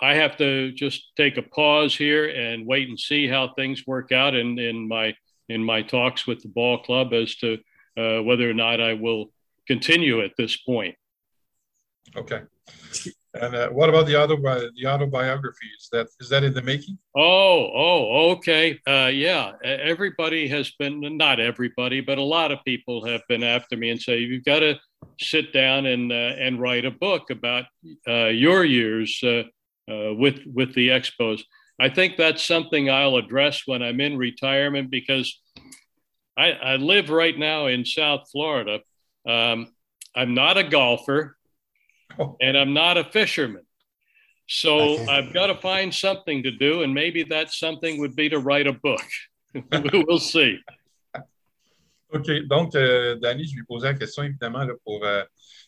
I 0.00 0.14
have 0.14 0.36
to 0.38 0.72
just 0.72 1.12
take 1.16 1.36
a 1.38 1.42
pause 1.42 1.96
here 1.96 2.28
and 2.28 2.66
wait 2.66 2.88
and 2.88 2.98
see 2.98 3.28
how 3.28 3.54
things 3.54 3.86
work 3.86 4.12
out 4.12 4.34
in, 4.34 4.58
in 4.58 4.88
my 4.88 5.14
in 5.48 5.62
my 5.62 5.82
talks 5.82 6.26
with 6.26 6.42
the 6.42 6.48
ball 6.48 6.78
club 6.82 7.12
as 7.12 7.36
to 7.36 7.58
uh, 7.96 8.22
whether 8.22 8.48
or 8.48 8.54
not 8.54 8.80
I 8.80 8.94
will 8.94 9.30
continue 9.66 10.22
at 10.22 10.32
this 10.36 10.56
point. 10.56 10.96
Okay. 12.16 12.42
And 13.40 13.54
uh, 13.54 13.68
what 13.70 13.88
about 13.88 14.06
the 14.06 14.20
auto 14.20 14.36
the 14.36 14.86
autobiography? 14.86 15.66
Is 15.78 15.88
that 15.90 16.06
is 16.20 16.28
that 16.28 16.44
in 16.44 16.54
the 16.54 16.62
making? 16.62 16.98
Oh, 17.16 17.70
oh, 17.74 18.30
okay. 18.32 18.78
Uh, 18.86 19.10
yeah, 19.12 19.52
everybody 19.64 20.46
has 20.48 20.70
been 20.78 21.16
not 21.16 21.40
everybody, 21.40 22.00
but 22.00 22.18
a 22.18 22.22
lot 22.22 22.52
of 22.52 22.58
people 22.64 23.04
have 23.06 23.22
been 23.28 23.42
after 23.42 23.76
me 23.76 23.90
and 23.90 24.00
say 24.00 24.18
you've 24.18 24.44
got 24.44 24.60
to 24.60 24.78
sit 25.20 25.52
down 25.52 25.86
and 25.86 26.12
uh, 26.12 26.14
and 26.14 26.60
write 26.60 26.84
a 26.84 26.92
book 26.92 27.30
about 27.30 27.64
uh, 28.06 28.26
your 28.26 28.64
years 28.64 29.20
uh, 29.24 29.42
uh, 29.90 30.14
with 30.14 30.40
with 30.46 30.72
the 30.74 30.88
Expos. 30.88 31.42
I 31.80 31.88
think 31.88 32.16
that's 32.16 32.44
something 32.44 32.88
I'll 32.88 33.16
address 33.16 33.62
when 33.66 33.82
I'm 33.82 34.00
in 34.00 34.16
retirement 34.16 34.90
because 34.90 35.40
I, 36.36 36.52
I 36.52 36.76
live 36.76 37.10
right 37.10 37.36
now 37.36 37.66
in 37.66 37.84
South 37.84 38.28
Florida. 38.30 38.80
Um, 39.26 39.72
I'm 40.14 40.34
not 40.34 40.56
a 40.56 40.64
golfer. 40.64 41.36
And 42.40 42.56
I'm 42.56 42.72
not 42.72 42.96
a 42.96 43.04
fisherman. 43.04 43.62
So 44.46 44.98
I've 45.08 45.32
got 45.32 45.46
to 45.46 45.54
find 45.56 45.92
something 45.92 46.42
to 46.42 46.50
do, 46.50 46.82
and 46.82 46.92
maybe 46.92 47.22
that 47.24 47.50
something 47.50 47.98
would 47.98 48.14
be 48.14 48.28
to 48.28 48.38
write 48.38 48.66
a 48.66 48.72
book. 48.72 49.04
we'll 49.92 50.18
see. 50.18 50.58
OK. 52.12 52.46
Donc, 52.46 52.74
euh, 52.74 53.16
Danny, 53.16 53.46
je 53.46 53.56
lui 53.56 53.64
posais 53.64 53.88
la 53.88 53.94
question, 53.94 54.22
évidemment, 54.22 54.64
là, 54.64 54.74
pour. 54.84 55.04
Euh, 55.04 55.24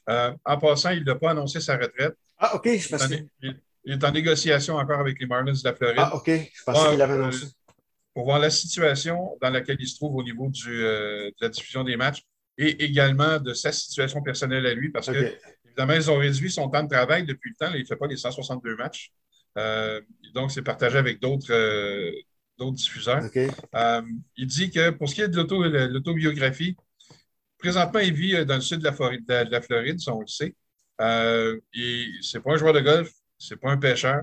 euh, 0.08 0.32
en 0.44 0.58
passant, 0.58 0.90
il 0.90 1.04
n'a 1.04 1.16
pas 1.16 1.30
annoncé 1.30 1.60
sa 1.60 1.76
retraite. 1.76 2.14
Ah, 2.38 2.54
OK. 2.54 2.68
Je 2.68 2.88
pense 2.88 3.08
il, 3.10 3.28
il, 3.42 3.60
il, 3.84 3.92
est 3.94 4.04
en 4.04 4.12
négociation 4.12 4.76
encore 4.76 5.00
avec 5.00 5.18
les 5.18 5.26
Marlins 5.26 5.52
de 5.52 5.64
la 5.64 5.74
Floride. 5.74 5.98
Ah, 5.98 6.14
OK. 6.14 6.26
Je 6.28 6.62
pensais 6.64 6.90
qu'il 6.90 6.98
l'avait 6.98 7.14
annoncé. 7.14 7.46
Pour 8.14 8.24
voir 8.24 8.38
la 8.38 8.50
situation 8.50 9.36
dans 9.42 9.50
laquelle 9.50 9.76
il 9.80 9.88
se 9.88 9.96
trouve 9.96 10.14
au 10.14 10.22
niveau 10.22 10.48
du, 10.48 10.70
de 10.70 11.34
la 11.40 11.48
diffusion 11.48 11.82
des 11.84 11.96
matchs 11.96 12.22
et 12.56 12.84
également 12.84 13.38
de 13.38 13.52
sa 13.52 13.72
situation 13.72 14.22
personnelle 14.22 14.64
à 14.64 14.72
lui, 14.72 14.90
parce 14.90 15.08
que, 15.08 15.34
évidemment, 15.76 15.94
ils 15.94 16.10
ont 16.10 16.18
réduit 16.18 16.50
son 16.50 16.68
temps 16.68 16.82
de 16.82 16.88
travail 16.88 17.24
depuis 17.24 17.50
le 17.50 17.66
temps. 17.66 17.72
il 17.74 17.80
ne 17.80 17.86
fait 17.86 17.96
pas 17.96 18.06
les 18.06 18.16
162 18.16 18.76
matchs. 18.76 19.10
donc, 20.34 20.50
c'est 20.50 20.62
partagé 20.62 20.98
avec 20.98 21.20
d'autres 21.20 21.52
d'autres 22.58 22.76
diffuseurs. 22.76 23.22
Euh, 23.74 24.02
il 24.36 24.46
dit 24.46 24.70
que 24.70 24.90
pour 24.90 25.08
ce 25.08 25.14
qui 25.14 25.20
est 25.22 25.28
de 25.28 25.86
l'autobiographie, 25.86 26.76
présentement, 27.58 28.00
il 28.00 28.14
vit 28.14 28.34
euh, 28.34 28.44
dans 28.44 28.56
le 28.56 28.60
sud 28.60 28.78
de 28.78 28.84
la 28.84 28.92
Floride, 28.92 29.26
de 29.26 29.50
la 29.50 29.60
Floride 29.60 29.98
on 30.08 30.20
le 30.20 30.26
sait. 30.26 30.54
Euh, 31.00 31.58
ce 31.74 32.36
n'est 32.36 32.42
pas 32.42 32.52
un 32.52 32.56
joueur 32.56 32.72
de 32.72 32.80
golf, 32.80 33.10
ce 33.38 33.54
n'est 33.54 33.60
pas 33.60 33.70
un 33.70 33.76
pêcheur. 33.76 34.22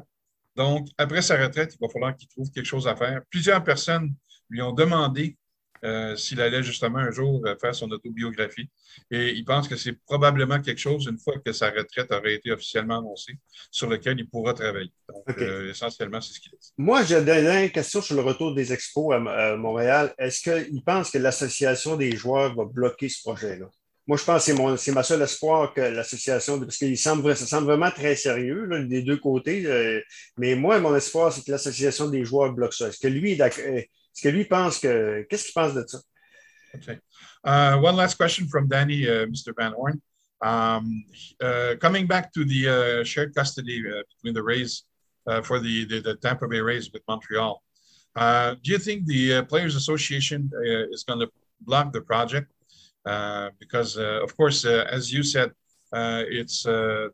Donc, 0.55 0.87
après 0.97 1.21
sa 1.21 1.41
retraite, 1.41 1.75
il 1.75 1.77
va 1.81 1.91
falloir 1.91 2.15
qu'il 2.15 2.27
trouve 2.27 2.49
quelque 2.51 2.65
chose 2.65 2.87
à 2.87 2.95
faire. 2.95 3.21
Plusieurs 3.29 3.63
personnes 3.63 4.13
lui 4.49 4.61
ont 4.61 4.73
demandé 4.73 5.37
euh, 5.83 6.15
s'il 6.15 6.39
allait 6.39 6.63
justement 6.63 6.99
un 6.99 7.11
jour 7.11 7.41
euh, 7.45 7.55
faire 7.59 7.75
son 7.75 7.91
autobiographie. 7.91 8.69
Et 9.11 9.31
il 9.31 9.43
pense 9.43 9.67
que 9.67 9.75
c'est 9.75 9.93
probablement 10.05 10.61
quelque 10.61 10.79
chose, 10.79 11.07
une 11.07 11.17
fois 11.17 11.35
que 11.45 11.51
sa 11.51 11.71
retraite 11.71 12.09
aurait 12.11 12.35
été 12.35 12.51
officiellement 12.51 12.99
annoncée, 12.99 13.33
sur 13.69 13.89
lequel 13.89 14.17
il 14.17 14.29
pourra 14.29 14.53
travailler. 14.53 14.93
Donc, 15.09 15.37
euh, 15.39 15.71
essentiellement, 15.71 16.21
c'est 16.21 16.33
ce 16.33 16.39
qu'il 16.39 16.51
dit. 16.51 16.71
Moi, 16.77 17.03
j'ai 17.03 17.17
une 17.17 17.69
question 17.69 18.01
sur 18.01 18.15
le 18.15 18.21
retour 18.21 18.55
des 18.55 18.71
expos 18.71 19.13
à, 19.13 19.57
Montréal. 19.57 20.13
Est-ce 20.17 20.41
qu'il 20.41 20.83
pense 20.83 21.11
que 21.11 21.17
l'association 21.17 21.97
des 21.97 22.15
joueurs 22.15 22.55
va 22.55 22.63
bloquer 22.63 23.09
ce 23.09 23.21
projet-là? 23.21 23.65
Moi, 24.07 24.17
je 24.17 24.23
pense 24.23 24.45
que 24.45 24.75
c'est 24.77 24.91
ma 24.91 25.03
seule 25.03 25.21
espoir 25.21 25.73
que 25.73 25.81
l'association, 25.81 26.59
parce 26.59 26.77
qu'il 26.77 26.97
semble, 26.97 27.35
ça 27.35 27.45
semble 27.45 27.67
vraiment 27.67 27.89
très 27.89 28.15
sérieux 28.15 28.67
des 28.85 29.01
deux 29.01 29.17
côtés. 29.17 30.01
mais 30.37 30.55
moi, 30.55 30.79
mon 30.79 30.95
espoir, 30.95 31.31
c'est 31.31 31.45
que 31.45 31.51
l'association 31.51 32.09
des 32.09 32.23
joueurs 32.23 32.53
bloque 32.53 32.73
ça. 32.73 32.89
Est-ce 32.89 32.99
que 32.99 33.07
lui, 33.07 33.37
Que 34.21 34.29
lui 34.29 34.45
pense 34.45 34.79
que. 34.79 35.25
Qu'est-ce 35.29 35.45
qu'il 35.45 35.53
pense 35.53 35.73
de 35.73 35.85
ça? 35.87 35.99
Okay. 36.75 36.99
Uh, 37.43 37.77
one 37.79 37.95
last 37.95 38.15
question 38.15 38.47
from 38.47 38.67
Danny, 38.67 39.07
uh, 39.07 39.25
Mr. 39.27 39.53
Van 39.55 39.73
Horn. 39.73 40.01
Um, 40.43 41.05
uh, 41.41 41.75
coming 41.79 42.05
back 42.05 42.33
to 42.33 42.43
the 42.43 42.67
uh, 42.67 43.03
shared 43.03 43.33
custody 43.33 43.81
uh, 43.87 44.03
between 44.15 44.33
the 44.33 44.43
Rays 44.43 44.83
uh, 45.25 45.41
for 45.41 45.59
the, 45.59 45.85
the, 45.85 46.01
the, 46.01 46.15
Tampa 46.15 46.47
Bay 46.49 46.59
Rays 46.59 46.91
with 46.91 47.01
Montreal, 47.07 47.63
do 48.17 48.71
you 48.71 48.77
think 48.77 49.05
the 49.05 49.43
Players 49.43 49.75
Association 49.75 50.51
is 50.91 51.03
going 51.03 51.19
to 51.19 51.29
block 51.61 51.93
the 51.93 52.01
project? 52.01 52.51
because, 53.59 53.97
of 53.97 54.35
course, 54.35 54.65
as 54.65 55.11
you 55.11 55.23
said, 55.23 55.51
it's 55.93 56.63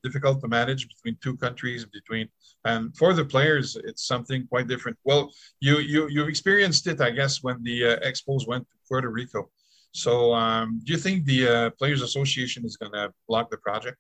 difficult 0.04 0.42
to 0.42 0.48
manage 0.48 0.88
between 0.88 1.16
two 1.22 1.38
countries 1.38 1.86
between 1.86 2.28
and 2.66 2.96
for 2.96 3.14
the 3.14 3.26
players 3.26 3.78
it's 3.84 4.06
something 4.06 4.48
quite 4.48 4.68
different. 4.68 4.98
Well 5.04 5.32
you 5.60 5.80
you 5.80 6.08
you've 6.10 6.30
experienced 6.30 6.88
it 6.88 7.02
i 7.02 7.10
guess 7.10 7.44
when 7.44 7.64
the 7.64 7.78
uh, 7.86 8.00
expos 8.10 8.48
went 8.48 8.68
to 8.70 8.76
puerto 8.88 9.10
rico. 9.10 9.50
So 9.92 10.34
um, 10.34 10.82
do 10.84 10.94
you 10.94 11.00
think 11.00 11.26
the 11.26 11.48
uh, 11.48 11.70
players 11.72 12.02
association 12.02 12.64
is 12.64 12.78
going 12.78 12.92
to 12.92 13.12
block 13.28 13.50
the 13.50 13.58
project? 13.58 13.98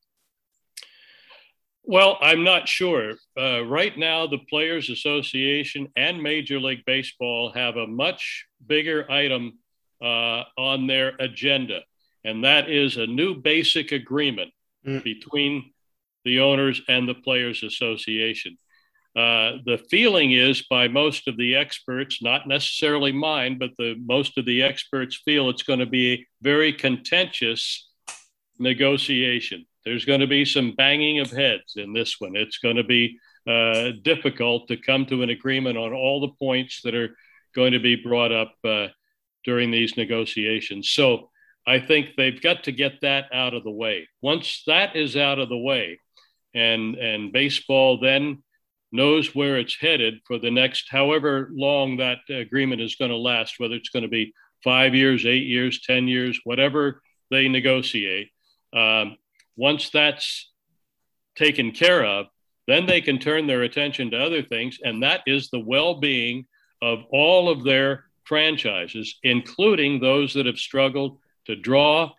Well 1.83 2.17
i'm 2.21 2.43
not 2.43 2.67
sure. 2.67 3.13
Uh, 3.37 3.65
right 3.65 3.97
now 3.97 4.27
the 4.27 4.39
players 4.49 4.89
association 4.89 5.87
and 5.95 6.21
major 6.21 6.59
league 6.59 6.85
baseball 6.85 7.51
have 7.51 7.77
a 7.77 7.87
much 7.87 8.45
bigger 8.65 9.09
item 9.11 9.59
uh, 10.01 10.43
on 10.57 10.87
their 10.87 11.13
agenda 11.19 11.81
and 12.23 12.43
that 12.43 12.69
is 12.69 12.97
a 12.97 13.07
new 13.07 13.35
basic 13.35 13.91
agreement 13.91 14.51
mm. 14.85 15.03
between 15.03 15.71
the 16.25 16.39
owners 16.39 16.81
and 16.87 17.07
the 17.07 17.15
Players 17.15 17.63
Association. 17.63 18.57
Uh, 19.15 19.57
the 19.65 19.83
feeling 19.89 20.31
is 20.31 20.63
by 20.69 20.87
most 20.87 21.27
of 21.27 21.35
the 21.35 21.55
experts, 21.55 22.21
not 22.21 22.47
necessarily 22.47 23.11
mine, 23.11 23.57
but 23.57 23.71
the 23.77 23.95
most 24.05 24.37
of 24.37 24.45
the 24.45 24.61
experts 24.61 25.21
feel 25.25 25.49
it's 25.49 25.63
going 25.63 25.79
to 25.79 25.85
be 25.85 26.13
a 26.13 26.25
very 26.41 26.71
contentious 26.71 27.89
negotiation. 28.59 29.65
There's 29.83 30.05
going 30.05 30.19
to 30.19 30.27
be 30.27 30.45
some 30.45 30.75
banging 30.75 31.19
of 31.19 31.31
heads 31.31 31.73
in 31.75 31.93
this 31.93 32.19
one. 32.19 32.35
It's 32.35 32.59
going 32.59 32.75
to 32.75 32.83
be 32.83 33.17
uh, 33.47 33.91
difficult 34.03 34.67
to 34.67 34.77
come 34.77 35.05
to 35.07 35.23
an 35.23 35.31
agreement 35.31 35.77
on 35.77 35.93
all 35.93 36.21
the 36.21 36.33
points 36.39 36.81
that 36.83 36.93
are 36.93 37.15
going 37.55 37.71
to 37.71 37.79
be 37.79 37.95
brought 37.95 38.31
up 38.31 38.53
uh, 38.63 38.87
during 39.43 39.71
these 39.71 39.97
negotiations. 39.97 40.91
So 40.91 41.31
I 41.65 41.79
think 41.79 42.09
they've 42.15 42.41
got 42.41 42.65
to 42.65 42.71
get 42.71 43.01
that 43.01 43.25
out 43.33 43.53
of 43.53 43.63
the 43.63 43.71
way. 43.71 44.07
Once 44.21 44.63
that 44.67 44.95
is 44.95 45.15
out 45.15 45.39
of 45.39 45.49
the 45.49 45.57
way, 45.57 45.99
and 46.53 46.95
and 46.95 47.31
baseball 47.31 47.99
then 47.99 48.43
knows 48.91 49.35
where 49.35 49.57
it's 49.57 49.77
headed 49.79 50.19
for 50.25 50.39
the 50.39 50.49
next 50.49 50.87
however 50.89 51.49
long 51.53 51.97
that 51.97 52.19
agreement 52.29 52.81
is 52.81 52.95
going 52.95 53.11
to 53.11 53.17
last, 53.17 53.59
whether 53.59 53.75
it's 53.75 53.89
going 53.89 54.03
to 54.03 54.09
be 54.09 54.33
five 54.63 54.95
years, 54.95 55.25
eight 55.25 55.45
years, 55.45 55.81
ten 55.81 56.07
years, 56.07 56.39
whatever 56.43 57.01
they 57.29 57.47
negotiate. 57.47 58.29
Um, 58.73 59.17
once 59.55 59.89
that's 59.89 60.51
taken 61.35 61.71
care 61.71 62.03
of, 62.03 62.27
then 62.67 62.85
they 62.85 63.01
can 63.01 63.19
turn 63.19 63.47
their 63.47 63.61
attention 63.61 64.11
to 64.11 64.17
other 64.17 64.43
things, 64.43 64.79
and 64.83 65.03
that 65.03 65.21
is 65.27 65.49
the 65.49 65.59
well-being 65.59 66.45
of 66.81 66.99
all 67.11 67.49
of 67.49 67.63
their 67.63 68.05
franchises, 68.23 69.17
including 69.23 69.99
those 69.99 70.33
that 70.33 70.45
have 70.45 70.57
struggled 70.57 71.19
to 71.45 71.55
draw 71.55 72.11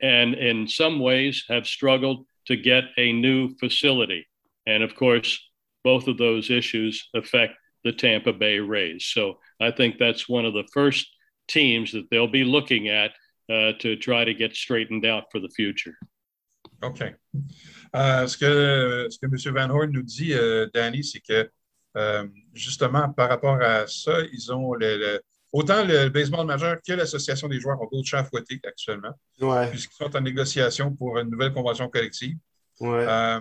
and 0.00 0.34
in 0.34 0.68
some 0.68 1.00
ways 1.00 1.44
have 1.48 1.66
struggled 1.66 2.24
to 2.48 2.56
get 2.56 2.84
a 2.96 3.12
new 3.12 3.54
facility. 3.60 4.26
And 4.66 4.82
of 4.82 4.94
course, 4.94 5.38
both 5.84 6.08
of 6.08 6.18
those 6.18 6.50
issues 6.50 7.08
affect 7.14 7.54
the 7.84 7.92
Tampa 7.92 8.32
Bay 8.32 8.58
Rays. 8.58 9.06
So 9.06 9.38
I 9.60 9.70
think 9.70 9.98
that's 9.98 10.28
one 10.28 10.44
of 10.44 10.54
the 10.54 10.68
first 10.72 11.06
teams 11.46 11.92
that 11.92 12.08
they'll 12.10 12.26
be 12.26 12.44
looking 12.44 12.88
at 12.88 13.12
uh, 13.50 13.72
to 13.78 13.96
try 13.96 14.24
to 14.24 14.34
get 14.34 14.54
straightened 14.54 15.06
out 15.06 15.24
for 15.30 15.40
the 15.40 15.48
future. 15.48 15.96
OK. 16.82 17.14
Euh, 17.94 18.26
ce, 18.26 18.36
que, 18.36 19.08
ce 19.10 19.18
que 19.18 19.26
M. 19.26 19.54
Van 19.54 19.70
Horn 19.70 19.90
nous 19.90 20.02
dit, 20.02 20.34
euh, 20.34 20.66
Danny, 20.74 21.02
c'est 21.02 21.20
que 21.20 21.48
euh, 21.96 22.26
justement, 22.54 23.10
par 23.12 23.30
rapport 23.30 23.60
à 23.60 23.86
ça, 23.86 24.20
ils 24.32 24.52
ont 24.52 24.74
le, 24.74 24.98
le, 24.98 25.20
Autant 25.52 25.82
le 25.84 26.08
baseball 26.10 26.46
majeur 26.46 26.76
que 26.86 26.92
l'Association 26.92 27.48
des 27.48 27.58
joueurs 27.58 27.80
ont 27.80 27.88
d'autres 27.90 28.06
chats 28.06 28.18
à 28.18 28.24
fouetter 28.24 28.60
actuellement, 28.64 29.12
puisqu'ils 29.70 29.96
sont 29.96 30.14
en 30.14 30.20
négociation 30.20 30.94
pour 30.94 31.18
une 31.18 31.30
nouvelle 31.30 31.52
convention 31.52 31.88
collective. 31.88 32.36
Euh, 32.82 33.40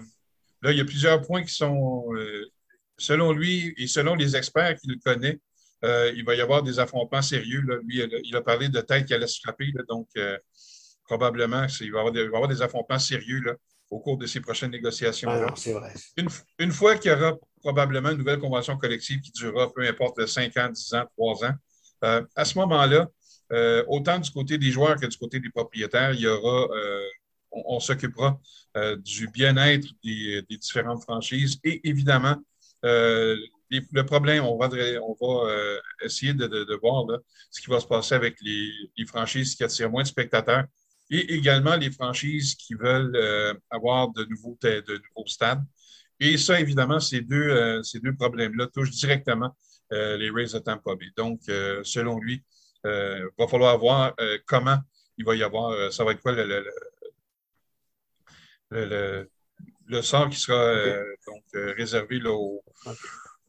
là, 0.62 0.72
il 0.72 0.78
y 0.78 0.82
a 0.82 0.86
plusieurs 0.86 1.22
points 1.22 1.43
qui 1.43 1.53
sont, 1.53 2.05
euh, 2.16 2.45
selon 2.97 3.34
lui 3.34 3.74
et 3.78 3.88
selon 3.88 4.16
les 4.16 4.36
experts 4.36 4.78
qu'il 4.78 4.97
connaît, 4.99 5.39
euh, 5.84 6.12
il 6.16 6.24
va 6.24 6.34
y 6.36 6.41
avoir 6.41 6.64
des 6.64 6.80
affrontements 6.80 7.22
sérieux. 7.22 7.62
Lui, 7.84 8.01
il 8.24 8.36
a 8.36 8.41
parlé 8.41 8.70
de 8.70 8.80
tête 8.80 9.05
qui 9.05 9.14
allait 9.14 9.28
se 9.28 9.41
frapper, 9.41 9.72
donc 9.89 10.08
probablement 11.03 11.66
il 11.82 11.91
va, 11.91 12.03
y 12.14 12.20
avoir 12.20 12.47
des, 12.47 12.62
affrontements 12.62 12.99
sérieux 12.99 13.43
au 13.89 13.99
cours 13.99 14.18
de 14.18 14.26
ces 14.26 14.39
prochaines 14.39 14.72
négociations. 14.72 15.30
Ah 15.30 15.53
une, 16.18 16.30
une, 16.60 16.72
fois 16.72 16.95
qu'il 16.97 17.12
y 17.12 17.14
aura 17.14 17.38
probablement 17.62 18.10
une 18.10 18.18
nouvelle 18.18 18.39
convention 18.39 18.78
collective 18.78 19.22
qui 19.22 19.32
durera 19.32 19.72
peu 19.72 19.88
importe 19.88 20.26
5 20.26 20.58
ans, 20.58 20.70
10 20.70 20.93
ans, 20.95 21.05
3 21.18 21.45
ans, 21.45 21.53
euh, 22.04 22.24
à 22.36 22.45
ce 22.45 22.58
moment-là, 22.60 23.08
euh, 23.52 23.84
autant 23.88 24.20
du 24.20 24.30
côté 24.32 24.58
des 24.58 24.72
joueurs 24.72 24.98
que 24.98 25.06
du 25.06 25.18
côté 25.18 25.39
des 25.39 25.50
propriétaires, 25.50 26.14
il 26.14 26.22
y 26.22 26.28
aura, 26.28 26.68
euh, 26.76 27.06
on, 27.52 27.80
s'occupera 27.80 28.39
du 29.00 29.28
bien-être 29.30 29.88
des, 30.04 30.43
différentes 30.50 31.02
franchises 31.02 31.60
et 31.64 31.88
évidemment, 31.88 32.36
le 32.84 34.02
problème, 34.04 34.43
on 34.43 34.58
va, 34.58 34.70
essayer 36.04 36.34
de, 36.34 36.80
voir 36.82 37.06
ce 37.50 37.62
qui 37.62 37.70
va 37.70 37.80
se 37.80 37.88
passer 37.88 38.14
avec 38.14 38.36
les, 38.41 39.06
franchises 39.08 39.56
qui 39.56 39.64
attirent 39.64 39.89
moins 39.89 40.04
de 40.04 40.08
spectateurs 40.08 40.66
et 41.10 41.34
également 41.34 41.76
les 41.76 41.89
franchises 41.89 42.54
qui 42.54 42.76
veulent 42.76 43.18
avoir 43.72 44.10
de 44.10 44.26
nouveaux, 44.26 44.58
de 44.62 45.02
nouveaux 45.16 45.28
stades. 45.28 45.64
Et 46.20 46.38
ça, 46.38 46.60
évidemment, 46.60 47.00
ces 47.00 47.22
deux, 47.22 47.84
problèmes-là 48.18 48.68
touchent 48.68 48.91
directement 48.91 49.56
les 49.92 50.30
Rays 50.30 50.54
de 50.54 50.60
Tampa 50.60 50.96
Bay. 50.96 51.08
Donc, 51.16 51.42
euh, 51.50 51.82
selon 51.84 52.20
lui, 52.20 52.44
il 52.84 52.90
euh, 52.90 53.30
va 53.38 53.48
falloir 53.48 53.78
voir 53.78 54.16
comment 54.46 54.78
il 55.18 55.26
va 55.26 55.36
y 55.36 55.44
avoir, 55.44 55.92
ça 55.92 56.04
va 56.04 56.12
être 56.12 56.22
quoi 56.22 56.32
le, 56.32 56.64
le, 58.72 59.30
le, 59.88 60.02
sort 60.02 60.30
qui 60.30 60.40
sera 60.40 60.58
euh, 60.58 61.04
donc, 61.26 61.44
euh, 61.56 61.74
réservé 61.78 62.20
là, 62.20 62.32
aux, 62.32 62.64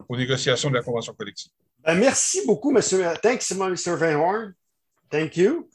aux, 0.09 0.17
négociations 0.17 0.71
de 0.71 0.77
la 0.77 0.83
convention 0.83 1.15
collective. 1.15 1.51
Ben, 1.85 1.95
merci 1.95 2.45
beaucoup, 2.47 2.71
monsieur. 2.71 3.05
Thanks, 3.23 3.51
Mr. 3.51 3.97
Van 3.97 4.15
Horn. 4.15 4.55
Thank 5.11 5.37
you. 5.37 5.69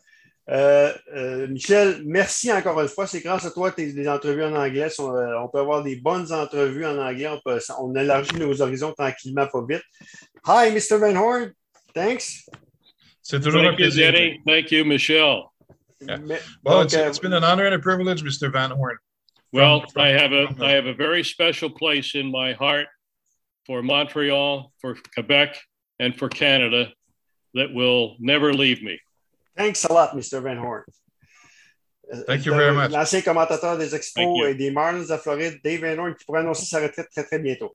Euh, 0.50 0.92
euh, 1.16 1.48
Michel, 1.48 2.02
merci 2.06 2.52
encore 2.52 2.80
une 2.82 2.88
fois. 2.88 3.08
C'est 3.08 3.22
grâce 3.22 3.46
à 3.46 3.52
toi 3.52 3.72
que 3.72 3.82
des 3.82 4.10
entrevues 4.10 4.44
en 4.44 4.56
anglais. 4.56 4.90
On, 5.00 5.16
euh, 5.16 5.40
on, 5.40 5.48
peut 5.48 5.60
avoir 5.60 5.84
des 5.84 5.96
bonnes 5.96 6.32
entrevues 6.34 6.86
en 6.86 6.98
anglais. 6.98 7.28
On, 7.28 7.40
peut, 7.44 7.60
on 7.80 7.96
élargit 7.96 8.36
nos 8.36 8.62
horizons 8.62 8.94
tranquillement, 8.94 9.48
pas 9.48 9.66
vite. 9.68 9.84
Hi, 10.46 10.72
Mr. 10.72 10.98
Van 11.00 11.16
Horn. 11.16 11.54
Thanks. 11.94 12.46
C'est 13.22 13.40
toujours 13.40 13.62
Thank 13.62 13.74
un 13.74 13.76
plaisir. 13.76 14.14
You. 14.14 14.42
Thank 14.46 14.72
you, 14.72 14.84
Michelle. 14.84 15.54
Yeah. 16.02 16.18
Well, 16.66 16.82
it's, 16.82 16.94
it's 16.94 17.20
been 17.20 17.32
an 17.32 17.46
honor 17.46 17.66
and 17.66 17.76
a 17.76 17.80
privilege, 17.80 18.24
Mr. 18.24 18.52
Van 18.52 18.72
Horn. 18.72 18.98
Well, 19.54 19.82
from, 19.82 19.90
from, 19.92 20.02
I 20.02 20.08
have 20.10 20.34
a 20.34 20.48
I 20.60 20.72
have 20.72 20.88
a 20.88 20.94
very 20.94 21.24
special 21.24 21.70
place 21.70 22.16
in 22.16 22.30
my 22.30 22.52
heart 22.52 22.88
for 23.66 23.82
Montreal, 23.82 24.74
for 24.82 24.98
Quebec, 25.14 25.58
and 26.00 26.14
for 26.14 26.28
Canada 26.28 26.92
that 27.54 27.74
will 27.74 28.18
never 28.20 28.54
leave 28.54 28.84
me. 28.84 29.00
Thanks 29.56 29.86
a 29.86 29.94
lot, 29.94 30.16
Mr. 30.16 30.42
Van 30.42 30.58
Horn. 30.58 30.84
Thank 32.28 32.46
you 32.46 32.54
very 32.54 32.76
much. 32.76 32.92
L'ancien 32.92 33.22
commentateur 33.22 33.78
des 33.78 33.96
Expos 33.96 34.46
et 34.48 34.56
des 34.56 34.72
Marlins 34.72 35.08
de 35.08 35.18
Floride, 35.18 35.60
Dave 35.64 35.82
Van 35.82 35.98
Horn, 36.04 36.16
qui 36.16 36.26
pourrait 36.26 36.42
annoncer 36.42 36.66
sa 36.66 36.80
retraite 36.80 37.10
très, 37.10 37.24
très 37.24 37.40
bientôt. 37.40 37.72